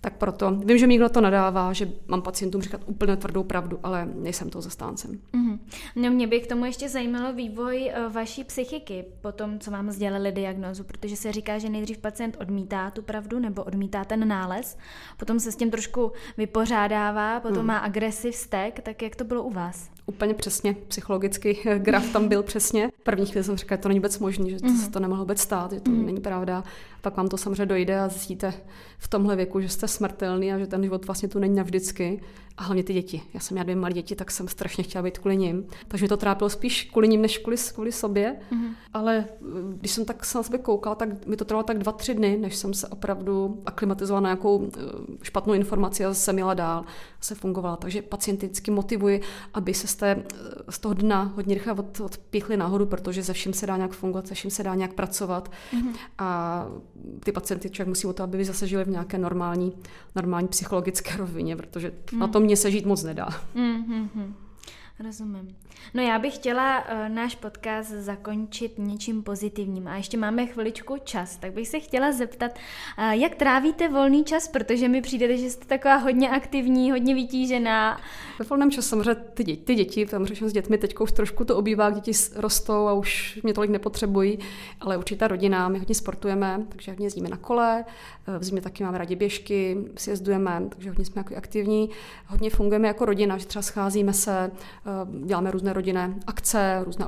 Tak 0.00 0.16
proto, 0.16 0.50
vím, 0.50 0.78
že 0.78 0.86
mi 0.86 0.92
někdo 0.92 1.08
to 1.08 1.20
nadává, 1.20 1.72
že 1.72 1.92
mám 2.08 2.22
pacientům 2.22 2.62
říkat 2.62 2.80
úplně 2.86 3.16
tvrdou 3.16 3.44
pravdu, 3.44 3.78
ale 3.82 4.08
nejsem 4.14 4.50
to 4.50 4.60
zastáncem. 4.60 5.20
Mm-hmm. 5.34 5.58
No 5.96 6.10
mě 6.10 6.26
by 6.26 6.40
k 6.40 6.46
tomu 6.46 6.64
ještě 6.64 6.88
zajímalo 6.88 7.32
vývoj 7.32 7.92
uh, 8.06 8.12
vaší 8.12 8.44
psychiky 8.44 9.04
po 9.20 9.32
tom, 9.32 9.58
co 9.58 9.70
vám 9.70 9.90
sdělili 9.90 10.32
diagnozu, 10.32 10.84
protože 10.84 11.16
se 11.16 11.32
říká, 11.32 11.58
že 11.58 11.68
nejdřív 11.68 11.98
pacient 11.98 12.36
odmítá 12.40 12.90
tu 12.90 13.02
pravdu 13.02 13.38
nebo 13.38 13.64
odmítá 13.64 14.04
ten 14.04 14.28
nález, 14.28 14.78
potom 15.16 15.40
se 15.40 15.52
s 15.52 15.56
tím 15.56 15.70
trošku 15.70 16.12
vypořádává, 16.36 17.40
potom 17.40 17.60
mm. 17.60 17.66
má 17.66 17.78
agresiv 17.78 18.34
vztek, 18.34 18.80
tak 18.80 19.02
jak 19.02 19.16
to 19.16 19.24
bylo 19.24 19.42
u 19.42 19.50
vás? 19.50 19.95
Úplně 20.06 20.34
přesně, 20.34 20.76
psychologicky 20.88 21.58
graf 21.78 22.12
tam 22.12 22.28
byl 22.28 22.42
přesně. 22.42 22.90
První 23.02 23.26
chvíli 23.26 23.44
jsem 23.44 23.56
říkala, 23.56 23.76
že 23.76 23.82
to 23.82 23.88
není 23.88 24.00
vůbec 24.00 24.18
možné, 24.18 24.50
že 24.50 24.60
to, 24.60 24.66
mm. 24.66 24.76
se 24.76 24.90
to 24.90 25.00
nemohlo 25.00 25.24
vůbec 25.24 25.40
stát, 25.40 25.72
že 25.72 25.80
to 25.80 25.90
mm. 25.90 26.06
není 26.06 26.20
pravda. 26.20 26.64
Pak 27.00 27.16
vám 27.16 27.28
to 27.28 27.36
samozřejmě 27.36 27.66
dojde 27.66 28.00
a 28.00 28.08
zjistíte 28.08 28.54
v 28.98 29.08
tomhle 29.08 29.36
věku, 29.36 29.60
že 29.60 29.68
jste 29.68 29.88
smrtelný 29.88 30.52
a 30.52 30.58
že 30.58 30.66
ten 30.66 30.82
život 30.82 31.06
vlastně 31.06 31.28
tu 31.28 31.38
není 31.38 31.56
navždycky. 31.56 32.20
A 32.58 32.62
hlavně 32.62 32.84
ty 32.84 32.92
děti. 32.92 33.22
Já 33.34 33.40
jsem 33.40 33.54
měla 33.54 33.62
dvě 33.62 33.76
malé 33.76 33.92
děti, 33.92 34.16
tak 34.16 34.30
jsem 34.30 34.48
strašně 34.48 34.84
chtěla 34.84 35.02
být 35.02 35.18
kvůli 35.18 35.36
nim. 35.36 35.66
Takže 35.88 36.02
mě 36.04 36.08
to 36.08 36.16
trápilo 36.16 36.50
spíš 36.50 36.84
kvůli 36.84 37.08
nim, 37.08 37.22
než 37.22 37.38
kvůli, 37.38 37.56
kvůli 37.74 37.92
sobě. 37.92 38.36
Mm-hmm. 38.52 38.74
Ale 38.92 39.24
eh, 39.28 39.44
když 39.78 39.90
jsem 39.90 40.04
tak 40.04 40.24
se 40.24 40.38
na 40.38 40.42
sebe 40.42 40.58
koukala, 40.58 40.94
tak 40.94 41.26
mi 41.26 41.36
to 41.36 41.44
trvalo 41.44 41.62
tak 41.62 41.78
dva, 41.78 41.92
tři 41.92 42.14
dny, 42.14 42.36
než 42.36 42.56
jsem 42.56 42.74
se 42.74 42.88
opravdu 42.88 43.62
aklimatizovala 43.66 44.20
na 44.20 44.28
nějakou 44.28 44.70
eh, 44.76 44.80
špatnou 45.22 45.54
informaci 45.54 46.04
a 46.04 46.08
zase 46.08 46.32
měla 46.32 46.54
dál, 46.54 46.84
se 47.20 47.34
fungovala. 47.34 47.76
Takže 47.76 48.02
pacienty 48.02 48.46
vždycky 48.46 48.70
motivuji, 48.70 49.20
aby 49.54 49.74
se 49.74 49.86
z, 49.86 49.94
té, 49.96 50.10
eh, 50.10 50.72
z 50.72 50.78
toho 50.78 50.94
dna 50.94 51.32
hodně 51.36 51.54
rychle 51.54 51.72
od, 51.72 52.00
odpíchli 52.00 52.56
nahoru, 52.56 52.86
protože 52.86 53.22
ze 53.22 53.32
vším 53.32 53.52
se 53.52 53.66
dá 53.66 53.76
nějak 53.76 53.92
fungovat, 53.92 54.26
ze 54.26 54.34
vším 54.34 54.50
se 54.50 54.62
dá 54.62 54.74
nějak 54.74 54.92
pracovat. 54.92 55.50
Mm-hmm. 55.72 55.94
A 56.18 56.66
ty 57.24 57.32
pacienty 57.32 57.70
člověk 57.70 57.88
musí 57.88 58.06
o 58.06 58.12
to, 58.12 58.22
aby 58.22 58.44
zase 58.44 58.66
žili 58.66 58.84
v 58.84 58.88
nějaké 58.88 59.18
normální, 59.18 59.72
normální 60.14 60.48
psychologické 60.48 61.16
rovině, 61.16 61.56
protože 61.56 61.92
mm. 62.12 62.18
na 62.18 62.28
tom 62.28 62.45
mě 62.46 62.56
se 62.56 62.70
žít 62.70 62.86
moc 62.86 63.02
nedá. 63.02 63.28
Mm-hmm. 63.56 64.32
Rozumím. 65.04 65.56
No 65.94 66.02
já 66.02 66.18
bych 66.18 66.34
chtěla 66.34 66.78
uh, 66.78 67.08
náš 67.08 67.34
podcast 67.34 67.90
zakončit 67.90 68.78
něčím 68.78 69.22
pozitivním 69.22 69.88
a 69.88 69.96
ještě 69.96 70.16
máme 70.16 70.46
chviličku 70.46 70.96
čas, 71.04 71.36
tak 71.36 71.52
bych 71.52 71.68
se 71.68 71.80
chtěla 71.80 72.12
zeptat, 72.12 72.50
uh, 72.98 73.04
jak 73.04 73.34
trávíte 73.34 73.88
volný 73.88 74.24
čas, 74.24 74.48
protože 74.48 74.88
mi 74.88 75.02
přijde, 75.02 75.36
že 75.36 75.50
jste 75.50 75.66
taková 75.66 75.96
hodně 75.96 76.30
aktivní, 76.30 76.90
hodně 76.90 77.14
vytížená. 77.14 78.00
Ve 78.38 78.44
volném 78.44 78.70
čase 78.70 78.88
samozřejmě 78.88 79.14
ty, 79.14 79.44
děti, 79.44 79.62
ty 79.64 79.74
děti, 79.74 80.06
samozřejmě 80.06 80.48
s 80.48 80.52
dětmi 80.52 80.78
teď 80.78 80.98
už 81.00 81.12
trošku 81.12 81.44
to 81.44 81.56
obývá, 81.56 81.90
děti 81.90 82.12
rostou 82.36 82.88
a 82.88 82.92
už 82.92 83.40
mě 83.42 83.54
tolik 83.54 83.70
nepotřebují, 83.70 84.38
ale 84.80 84.96
určitá 84.96 85.28
rodina, 85.28 85.68
my 85.68 85.78
hodně 85.78 85.94
sportujeme, 85.94 86.62
takže 86.68 86.90
hodně 86.92 87.06
jezdíme 87.06 87.28
na 87.28 87.36
kole, 87.36 87.84
eh, 88.26 88.38
v 88.38 88.44
zimě 88.44 88.60
taky 88.60 88.84
máme 88.84 88.98
rádi 88.98 89.16
běžky, 89.16 89.76
sjezdujeme, 89.96 90.62
takže 90.68 90.90
hodně 90.90 91.04
jsme 91.04 91.20
jako 91.20 91.36
aktivní, 91.36 91.90
hodně 92.26 92.50
fungujeme 92.50 92.88
jako 92.88 93.04
rodina, 93.04 93.38
že 93.38 93.46
třeba 93.46 93.62
scházíme 93.62 94.12
se, 94.12 94.50
děláme 95.24 95.50
různé 95.50 95.72
rodinné 95.72 96.14
akce, 96.26 96.80
různé 96.84 97.06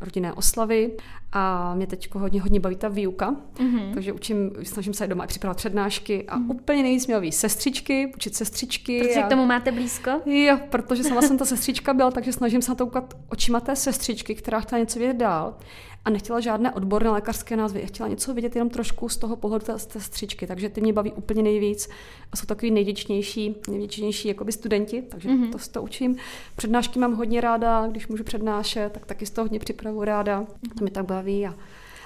rodinné 0.00 0.32
oslavy 0.32 0.96
a 1.32 1.74
mě 1.74 1.86
teď 1.86 2.14
hodně, 2.14 2.42
hodně 2.42 2.60
baví 2.60 2.76
ta 2.76 2.88
výuka, 2.88 3.36
mm-hmm. 3.54 3.94
takže 3.94 4.12
učím, 4.12 4.50
snažím 4.62 4.94
se 4.94 5.06
doma 5.06 5.26
připravovat 5.26 5.56
přednášky 5.56 6.24
a 6.28 6.38
mm-hmm. 6.38 6.50
úplně 6.50 6.82
nejvíc 6.82 7.06
mě 7.06 7.16
baví 7.16 7.32
sestřičky, 7.32 8.12
učit 8.16 8.34
sestřičky. 8.34 9.00
Protože 9.00 9.22
a... 9.22 9.26
k 9.26 9.30
tomu 9.30 9.46
máte 9.46 9.72
blízko? 9.72 10.10
Jo, 10.26 10.58
protože 10.70 11.04
sama 11.04 11.22
jsem 11.22 11.38
ta 11.38 11.44
sestřička 11.44 11.94
byla, 11.94 12.10
takže 12.10 12.32
snažím 12.32 12.62
se 12.62 12.70
na 12.70 12.74
to 12.74 12.86
ukat 12.86 13.14
očima 13.28 13.60
té 13.60 13.76
sestřičky, 13.76 14.34
která 14.34 14.60
chtěla 14.60 14.78
něco 14.78 14.98
vědět 14.98 15.16
dál 15.16 15.54
a 16.04 16.10
nechtěla 16.10 16.40
žádné 16.40 16.72
odborné 16.72 17.10
lékařské 17.10 17.56
názvy. 17.56 17.80
Já 17.80 17.86
chtěla 17.86 18.08
něco 18.08 18.34
vidět 18.34 18.56
jenom 18.56 18.70
trošku 18.70 19.08
z 19.08 19.16
toho 19.16 19.36
pohledu 19.36 19.64
té, 19.64 19.72
té 19.72 20.00
střičky, 20.00 20.46
takže 20.46 20.68
ty 20.68 20.80
mě 20.80 20.92
baví 20.92 21.12
úplně 21.12 21.42
nejvíc 21.42 21.88
a 22.32 22.36
jsou 22.36 22.46
takový 22.46 22.70
nejděčnější, 22.70 23.56
nejděčnější 23.68 24.28
jakoby 24.28 24.52
studenti, 24.52 25.02
takže 25.02 25.28
mm-hmm. 25.28 25.50
to 25.52 25.58
to 25.70 25.82
učím. 25.82 26.16
Přednášky 26.56 26.98
mám 26.98 27.14
hodně 27.14 27.40
ráda, 27.40 27.86
když 27.86 28.08
můžu 28.08 28.24
přednášet, 28.24 28.92
tak 28.92 29.06
taky 29.06 29.26
z 29.26 29.30
toho 29.30 29.44
hodně 29.44 29.58
připravu 29.58 30.04
ráda, 30.04 30.46
to 30.78 30.84
mi 30.84 30.90
tak 30.90 31.06
baví 31.06 31.46
a 31.46 31.54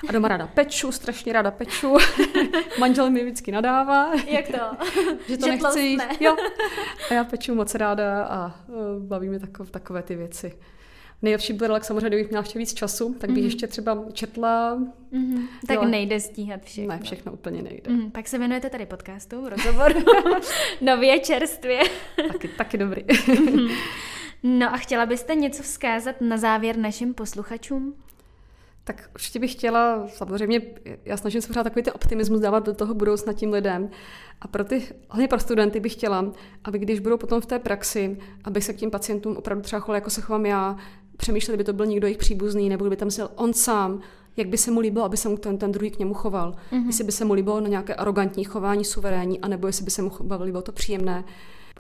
a 0.09 0.13
doma 0.13 0.29
ráda 0.29 0.47
peču, 0.47 0.93
strašně 0.93 1.33
ráda 1.33 1.51
peču. 1.51 1.97
Manžel 2.79 3.11
mi 3.11 3.25
vždycky 3.25 3.53
nadává. 3.53 4.15
Jak 4.15 4.47
to? 4.47 4.85
že 5.29 5.37
to 5.37 5.47
že 5.47 5.53
nechci. 5.53 5.97
Jo. 6.21 6.37
A 7.11 7.15
já 7.15 7.25
peču 7.25 7.55
moc 7.55 7.75
ráda 7.75 8.25
a 8.25 8.61
uh, 8.69 9.03
baví 9.03 9.29
mě 9.29 9.41
takové, 9.41 9.71
takové 9.71 10.03
ty 10.03 10.17
věci. 10.17 10.59
Nejlepší 11.23 11.53
byl 11.53 11.67
relax 11.67 11.87
samozřejmě, 11.87 12.09
kdybych 12.09 12.29
měla 12.29 12.43
ještě 12.43 12.59
víc 12.59 12.75
času, 12.75 13.17
tak 13.21 13.31
bych 13.31 13.39
mm-hmm. 13.39 13.47
ještě 13.47 13.67
třeba 13.67 14.05
četla. 14.13 14.79
Mm-hmm. 15.13 15.43
Tak 15.67 15.83
nejde 15.83 16.21
stíhat 16.21 16.65
všechno. 16.65 16.95
Ne, 16.95 17.01
všechno 17.03 17.33
úplně 17.33 17.63
nejde. 17.63 17.91
Mm, 17.91 18.11
pak 18.11 18.29
se 18.29 18.39
věnujete 18.39 18.71
tady 18.71 18.87
podcastu, 18.87 19.49
rozhovoru, 19.49 20.01
nově 20.81 21.21
čerstvě. 21.21 21.81
taky, 22.33 22.49
taky 22.49 22.79
dobrý. 22.79 23.03
mm-hmm. 23.03 23.77
No 24.43 24.75
a 24.75 24.77
chtěla 24.77 25.07
byste 25.07 25.35
něco 25.35 25.63
vzkázat 25.63 26.21
na 26.21 26.37
závěr 26.37 26.77
našim 26.77 27.15
posluchačům? 27.15 27.95
Tak 28.85 29.11
určitě 29.15 29.39
bych 29.39 29.53
chtěla, 29.53 30.09
samozřejmě, 30.09 30.61
já 31.05 31.17
snažím 31.17 31.41
se 31.41 31.49
pořád 31.49 31.63
takový 31.63 31.83
ty 31.83 31.93
optimismus 31.93 32.41
dávat 32.41 32.67
do 32.67 32.75
toho 32.75 32.95
budoucna 32.95 33.33
tím 33.33 33.53
lidem. 33.53 33.91
A 34.41 34.49
pro 34.49 34.65
ty, 34.65 34.83
hlavně 35.11 35.29
pro 35.29 35.39
studenty 35.39 35.81
bych 35.81 35.93
chtěla, 35.93 36.33
aby 36.65 36.79
když 36.79 37.01
budou 37.01 37.17
potom 37.17 37.41
v 37.41 37.47
té 37.47 37.59
praxi, 37.59 38.19
aby 38.45 38.61
se 38.61 38.73
k 38.73 38.77
těm 38.77 38.91
pacientům 38.91 39.37
opravdu 39.37 39.63
třeba 39.63 39.81
chovali, 39.81 39.97
jako 39.97 40.11
se 40.11 40.21
chovám 40.21 40.47
já, 40.47 40.77
přemýšleli, 41.17 41.59
by 41.59 41.65
to 41.65 41.73
byl 41.73 41.87
někdo 41.87 42.07
jejich 42.07 42.19
příbuzný, 42.19 42.69
nebo 42.69 42.91
by 42.91 42.97
tam 42.97 43.09
byl 43.17 43.31
on 43.37 43.53
sám, 43.53 44.01
jak 44.37 44.49
by 44.49 44.59
se 44.59 44.71
mu 44.71 44.81
líbilo, 44.81 45.05
aby 45.05 45.17
se 45.17 45.29
mu 45.29 45.37
ten, 45.37 45.59
ten 45.59 45.73
druhý 45.73 45.91
k 45.91 45.99
němu 45.99 46.15
choval. 46.15 46.55
Mm-hmm. 46.73 46.87
Jestli 46.87 47.05
by 47.05 47.13
se 47.13 47.25
mu 47.25 47.35
líbilo 47.35 47.61
na 47.61 47.69
nějaké 47.69 47.95
arrogantní 47.95 48.45
chování, 48.45 48.85
suverénní, 48.85 49.41
anebo 49.41 49.67
jestli 49.67 49.85
by 49.85 49.91
se 49.91 50.03
mu 50.03 50.11
bavilo 50.23 50.63
to 50.63 50.73
příjemné 50.73 51.25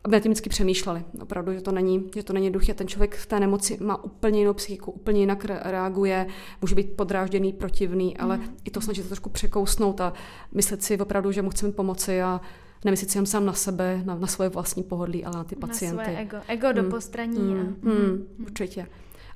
aby 0.05 0.17
na 0.17 0.21
tím 0.21 0.33
vždycky 0.33 0.51
přemýšleli. 0.51 1.05
Opravdu, 1.23 1.53
že 1.53 1.61
to 1.61 1.73
není, 1.73 2.11
že 2.15 2.23
to 2.23 2.33
není 2.33 2.51
duch, 2.51 2.67
ten 2.75 2.89
člověk 2.89 3.17
v 3.17 3.27
té 3.27 3.41
nemoci 3.41 3.79
má 3.81 4.05
úplně 4.05 4.39
jinou 4.39 4.55
psychiku, 4.55 4.91
úplně 4.91 5.21
jinak 5.21 5.45
reaguje, 5.45 6.27
může 6.61 6.75
být 6.75 6.97
podrážděný, 6.97 7.53
protivný, 7.53 8.17
ale 8.17 8.37
mm. 8.37 8.45
i 8.65 8.71
to 8.71 8.81
snažit 8.81 9.03
se 9.03 9.09
trošku 9.09 9.31
překousnout 9.31 10.01
a 10.01 10.13
myslet 10.53 10.83
si 10.83 10.99
opravdu, 10.99 11.33
že 11.33 11.43
mu 11.43 11.51
chceme 11.51 11.73
pomoci 11.73 12.23
a 12.23 12.41
nemyslet 12.85 13.11
si 13.11 13.19
jen 13.19 13.27
sám 13.27 13.47
na 13.47 13.53
sebe, 13.53 14.03
na, 14.05 14.15
na 14.15 14.27
svoje 14.27 14.49
vlastní 14.51 14.83
pohodlí, 14.83 15.25
ale 15.25 15.37
na 15.37 15.45
ty 15.45 15.57
pacienty. 15.57 15.97
Na 15.97 16.05
svoje 16.05 16.19
ego, 16.19 16.37
ego 16.49 16.73
do 16.73 16.83
mm. 16.83 16.91
postraní. 16.91 17.39
Mm. 17.39 17.77
A... 17.83 17.89
Mm. 17.89 17.97
Mm. 17.97 18.27
Určitě. 18.43 18.87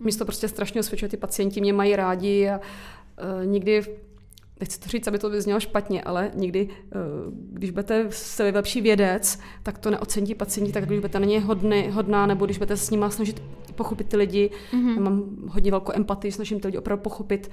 Místo 0.00 0.24
prostě 0.24 0.48
strašně 0.48 0.80
osvědčuje, 0.80 1.08
ty 1.08 1.16
pacienti 1.16 1.60
mě 1.60 1.72
mají 1.72 1.96
rádi 1.96 2.48
a 2.48 2.58
uh, 2.58 3.46
nikdy 3.46 3.82
nechci 4.60 4.80
to 4.80 4.88
říct, 4.88 5.08
aby 5.08 5.18
to 5.18 5.30
vyznělo 5.30 5.60
špatně, 5.60 6.02
ale 6.02 6.30
někdy, 6.34 6.68
eh, 6.70 6.96
když 7.30 7.70
budete 7.70 8.06
se 8.10 8.42
lepší 8.42 8.80
vědec, 8.80 9.38
tak 9.62 9.78
to 9.78 9.90
neocení 9.90 10.34
pacienti, 10.34 10.72
tak 10.72 10.86
když 10.86 10.98
budete 10.98 11.20
na 11.20 11.26
ně 11.26 11.40
hodný, 11.40 11.90
hodná, 11.90 12.26
nebo 12.26 12.44
když 12.44 12.58
budete 12.58 12.76
s 12.76 12.90
nimi 12.90 13.04
snažit 13.08 13.42
pochopit 13.74 14.08
ty 14.08 14.16
lidi. 14.16 14.50
Mm-hmm. 14.72 14.94
Já 14.94 15.00
mám 15.00 15.24
hodně 15.48 15.70
velkou 15.70 15.92
empatii, 15.94 16.32
snažím 16.32 16.60
ty 16.60 16.68
lidi 16.68 16.78
opravdu 16.78 17.02
pochopit. 17.02 17.50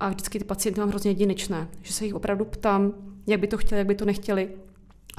A 0.00 0.08
vždycky 0.08 0.38
ty 0.38 0.44
pacienty 0.44 0.80
mám 0.80 0.88
hrozně 0.88 1.10
jedinečné, 1.10 1.68
že 1.82 1.92
se 1.92 2.04
jich 2.04 2.14
opravdu 2.14 2.44
ptám, 2.44 2.92
jak 3.26 3.40
by 3.40 3.46
to 3.46 3.58
chtěli, 3.58 3.78
jak 3.78 3.86
by 3.86 3.94
to 3.94 4.04
nechtěli. 4.04 4.48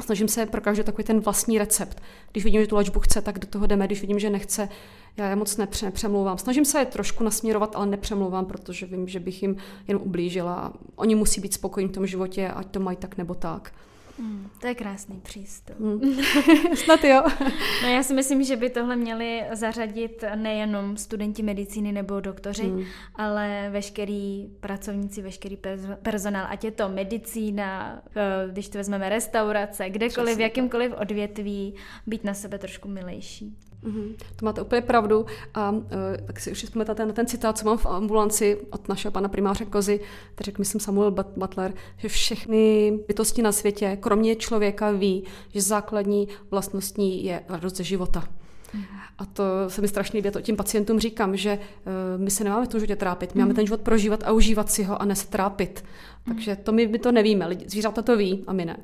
Snažím 0.01 0.27
se 0.27 0.45
pro 0.45 0.61
každý 0.61 0.83
takový 0.83 1.03
ten 1.03 1.19
vlastní 1.19 1.57
recept. 1.57 2.01
Když 2.31 2.43
vidím, 2.43 2.61
že 2.61 2.67
tu 2.67 2.75
léčbu 2.75 2.99
chce, 2.99 3.21
tak 3.21 3.39
do 3.39 3.47
toho 3.47 3.67
jdeme. 3.67 3.85
Když 3.85 4.01
vidím, 4.01 4.19
že 4.19 4.29
nechce, 4.29 4.69
já 5.17 5.29
je 5.29 5.35
moc 5.35 5.57
nepře- 5.57 5.85
nepřemlouvám. 5.85 6.37
Snažím 6.37 6.65
se 6.65 6.79
je 6.79 6.85
trošku 6.85 7.23
nasměrovat, 7.23 7.75
ale 7.75 7.85
nepřemlouvám, 7.85 8.45
protože 8.45 8.85
vím, 8.85 9.07
že 9.07 9.19
bych 9.19 9.41
jim 9.41 9.55
jen 9.87 9.97
ublížila. 10.01 10.73
Oni 10.95 11.15
musí 11.15 11.41
být 11.41 11.53
spokojení 11.53 11.89
v 11.89 11.93
tom 11.93 12.07
životě, 12.07 12.47
ať 12.47 12.67
to 12.67 12.79
mají 12.79 12.97
tak 12.97 13.17
nebo 13.17 13.33
tak. 13.33 13.71
Mm, 14.19 14.49
to 14.61 14.67
je 14.67 14.75
krásný 14.75 15.19
přístup. 15.23 15.79
Mm. 15.79 16.01
Snad 16.75 17.03
jo. 17.03 17.23
no 17.83 17.89
já 17.89 18.03
si 18.03 18.13
myslím, 18.13 18.43
že 18.43 18.55
by 18.55 18.69
tohle 18.69 18.95
měli 18.95 19.43
zařadit 19.53 20.23
nejenom 20.35 20.97
studenti 20.97 21.43
medicíny 21.43 21.91
nebo 21.91 22.19
doktoři, 22.19 22.67
mm. 22.67 22.83
ale 23.15 23.69
veškerý 23.71 24.49
pracovníci, 24.59 25.21
veškerý 25.21 25.57
personál, 26.01 26.45
ať 26.49 26.63
je 26.63 26.71
to 26.71 26.89
medicína, 26.89 28.01
eh, 28.15 28.51
když 28.51 28.69
to 28.69 28.77
vezmeme 28.77 29.09
restaurace, 29.09 29.89
kdekoliv, 29.89 30.27
Přesně. 30.27 30.35
v 30.35 30.41
jakýmkoliv 30.41 30.93
odvětví, 31.01 31.75
být 32.07 32.23
na 32.23 32.33
sebe 32.33 32.57
trošku 32.57 32.87
milejší. 32.87 33.57
Mm-hmm. 33.85 34.15
To 34.35 34.45
máte 34.45 34.61
úplně 34.61 34.81
pravdu. 34.81 35.25
A 35.53 35.71
uh, 35.71 35.81
tak 36.25 36.39
si 36.39 36.51
už 36.51 36.63
vzpomínáte 36.63 37.05
na 37.05 37.13
ten 37.13 37.27
citát, 37.27 37.57
co 37.57 37.65
mám 37.65 37.77
v 37.77 37.85
ambulanci 37.85 38.57
od 38.69 38.89
našeho 38.89 39.11
pana 39.11 39.29
primáře 39.29 39.65
Kozy, 39.65 39.99
který 40.33 40.45
řekl, 40.45 40.61
myslím, 40.61 40.81
Samuel 40.81 41.11
Butler, 41.35 41.73
že 41.97 42.09
všechny 42.09 42.93
bytosti 43.07 43.41
na 43.41 43.51
světě, 43.51 43.97
kromě 44.01 44.35
člověka, 44.35 44.91
ví, 44.91 45.23
že 45.53 45.61
základní 45.61 46.27
vlastností 46.51 47.25
je 47.25 47.43
radost 47.49 47.77
ze 47.77 47.83
života. 47.83 48.27
A 49.17 49.25
to 49.25 49.43
se 49.67 49.81
mi 49.81 49.87
strašně 49.87 50.17
líbí, 50.17 50.31
to 50.31 50.41
tím 50.41 50.55
pacientům 50.55 50.99
říkám, 50.99 51.37
že 51.37 51.59
uh, 51.59 52.21
my 52.21 52.31
se 52.31 52.43
nemáme 52.43 52.65
v 52.65 52.69
tom 52.69 52.79
životě 52.79 52.95
trápit, 52.95 53.35
my 53.35 53.39
máme 53.39 53.49
mhm. 53.49 53.55
ten 53.55 53.65
život 53.65 53.81
prožívat 53.81 54.23
a 54.23 54.31
užívat 54.31 54.71
si 54.71 54.83
ho 54.83 55.01
a 55.01 55.05
ne 55.05 55.15
se 55.15 55.27
trápit. 55.27 55.83
Takže 56.27 56.55
to 56.55 56.71
my, 56.71 56.87
my 56.87 56.99
to 56.99 57.11
nevíme, 57.11 57.47
zvířata 57.65 58.01
to 58.01 58.17
ví 58.17 58.43
a 58.47 58.53
my 58.53 58.65
ne. 58.65 58.77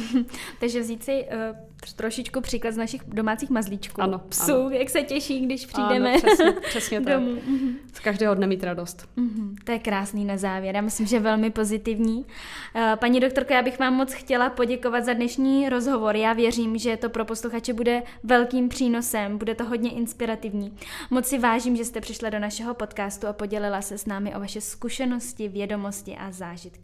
Takže 0.60 0.80
vzít 0.80 1.04
si 1.04 1.24
uh, 1.24 1.56
trošičku 1.96 2.40
příklad 2.40 2.74
z 2.74 2.76
našich 2.76 3.02
domácích 3.06 3.50
mazlíčků. 3.50 4.02
Ano, 4.02 4.18
Psů, 4.28 4.52
ano. 4.52 4.70
jak 4.70 4.90
se 4.90 5.02
těší, 5.02 5.40
když 5.40 5.66
přijdeme 5.66 6.10
ano, 6.10 6.20
přesně, 6.20 6.52
přesně 6.68 7.00
domů. 7.00 7.34
Tak. 7.34 7.46
Mhm. 7.46 7.76
Z 7.92 8.00
každého 8.00 8.34
dne 8.34 8.46
mít 8.46 8.64
radost. 8.64 9.08
Mm-hmm. 9.18 9.54
To 9.64 9.72
je 9.72 9.78
krásný 9.78 10.24
na 10.24 10.36
závěr. 10.36 10.74
Já 10.74 10.80
myslím, 10.80 11.06
že 11.06 11.20
velmi 11.20 11.50
pozitivní. 11.50 12.16
Uh, 12.16 12.82
paní 12.96 13.20
doktorko, 13.20 13.52
já 13.52 13.62
bych 13.62 13.78
vám 13.78 13.94
moc 13.94 14.12
chtěla 14.12 14.50
poděkovat 14.50 15.04
za 15.04 15.12
dnešní 15.12 15.68
rozhovor. 15.68 16.16
Já 16.16 16.32
věřím, 16.32 16.78
že 16.78 16.96
to 16.96 17.08
pro 17.08 17.24
posluchače 17.24 17.72
bude 17.72 18.02
velkým 18.22 18.68
přínosem, 18.68 19.38
bude 19.38 19.54
to 19.54 19.64
hodně 19.64 19.90
inspirativní. 19.90 20.76
Moc 21.10 21.26
si 21.26 21.38
vážím, 21.38 21.76
že 21.76 21.84
jste 21.84 22.00
přišla 22.00 22.30
do 22.30 22.38
našeho 22.38 22.74
podcastu 22.74 23.26
a 23.26 23.32
podělila 23.32 23.82
se 23.82 23.98
s 23.98 24.06
námi 24.06 24.34
o 24.34 24.40
vaše 24.40 24.60
zkušenosti, 24.60 25.48
vědomosti 25.48 26.16
a 26.16 26.30
zážitky. 26.30 26.75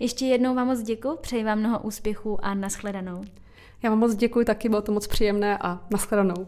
Ještě 0.00 0.26
jednou 0.26 0.54
vám 0.54 0.66
moc 0.66 0.82
děkuji, 0.82 1.16
přeji 1.20 1.44
vám 1.44 1.58
mnoho 1.58 1.78
úspěchů 1.78 2.44
a 2.44 2.54
nashledanou. 2.54 3.24
Já 3.82 3.90
vám 3.90 3.98
moc 3.98 4.14
děkuji 4.14 4.44
taky, 4.44 4.68
bylo 4.68 4.82
to 4.82 4.92
moc 4.92 5.06
příjemné 5.06 5.58
a 5.58 5.86
nashledanou. 5.90 6.46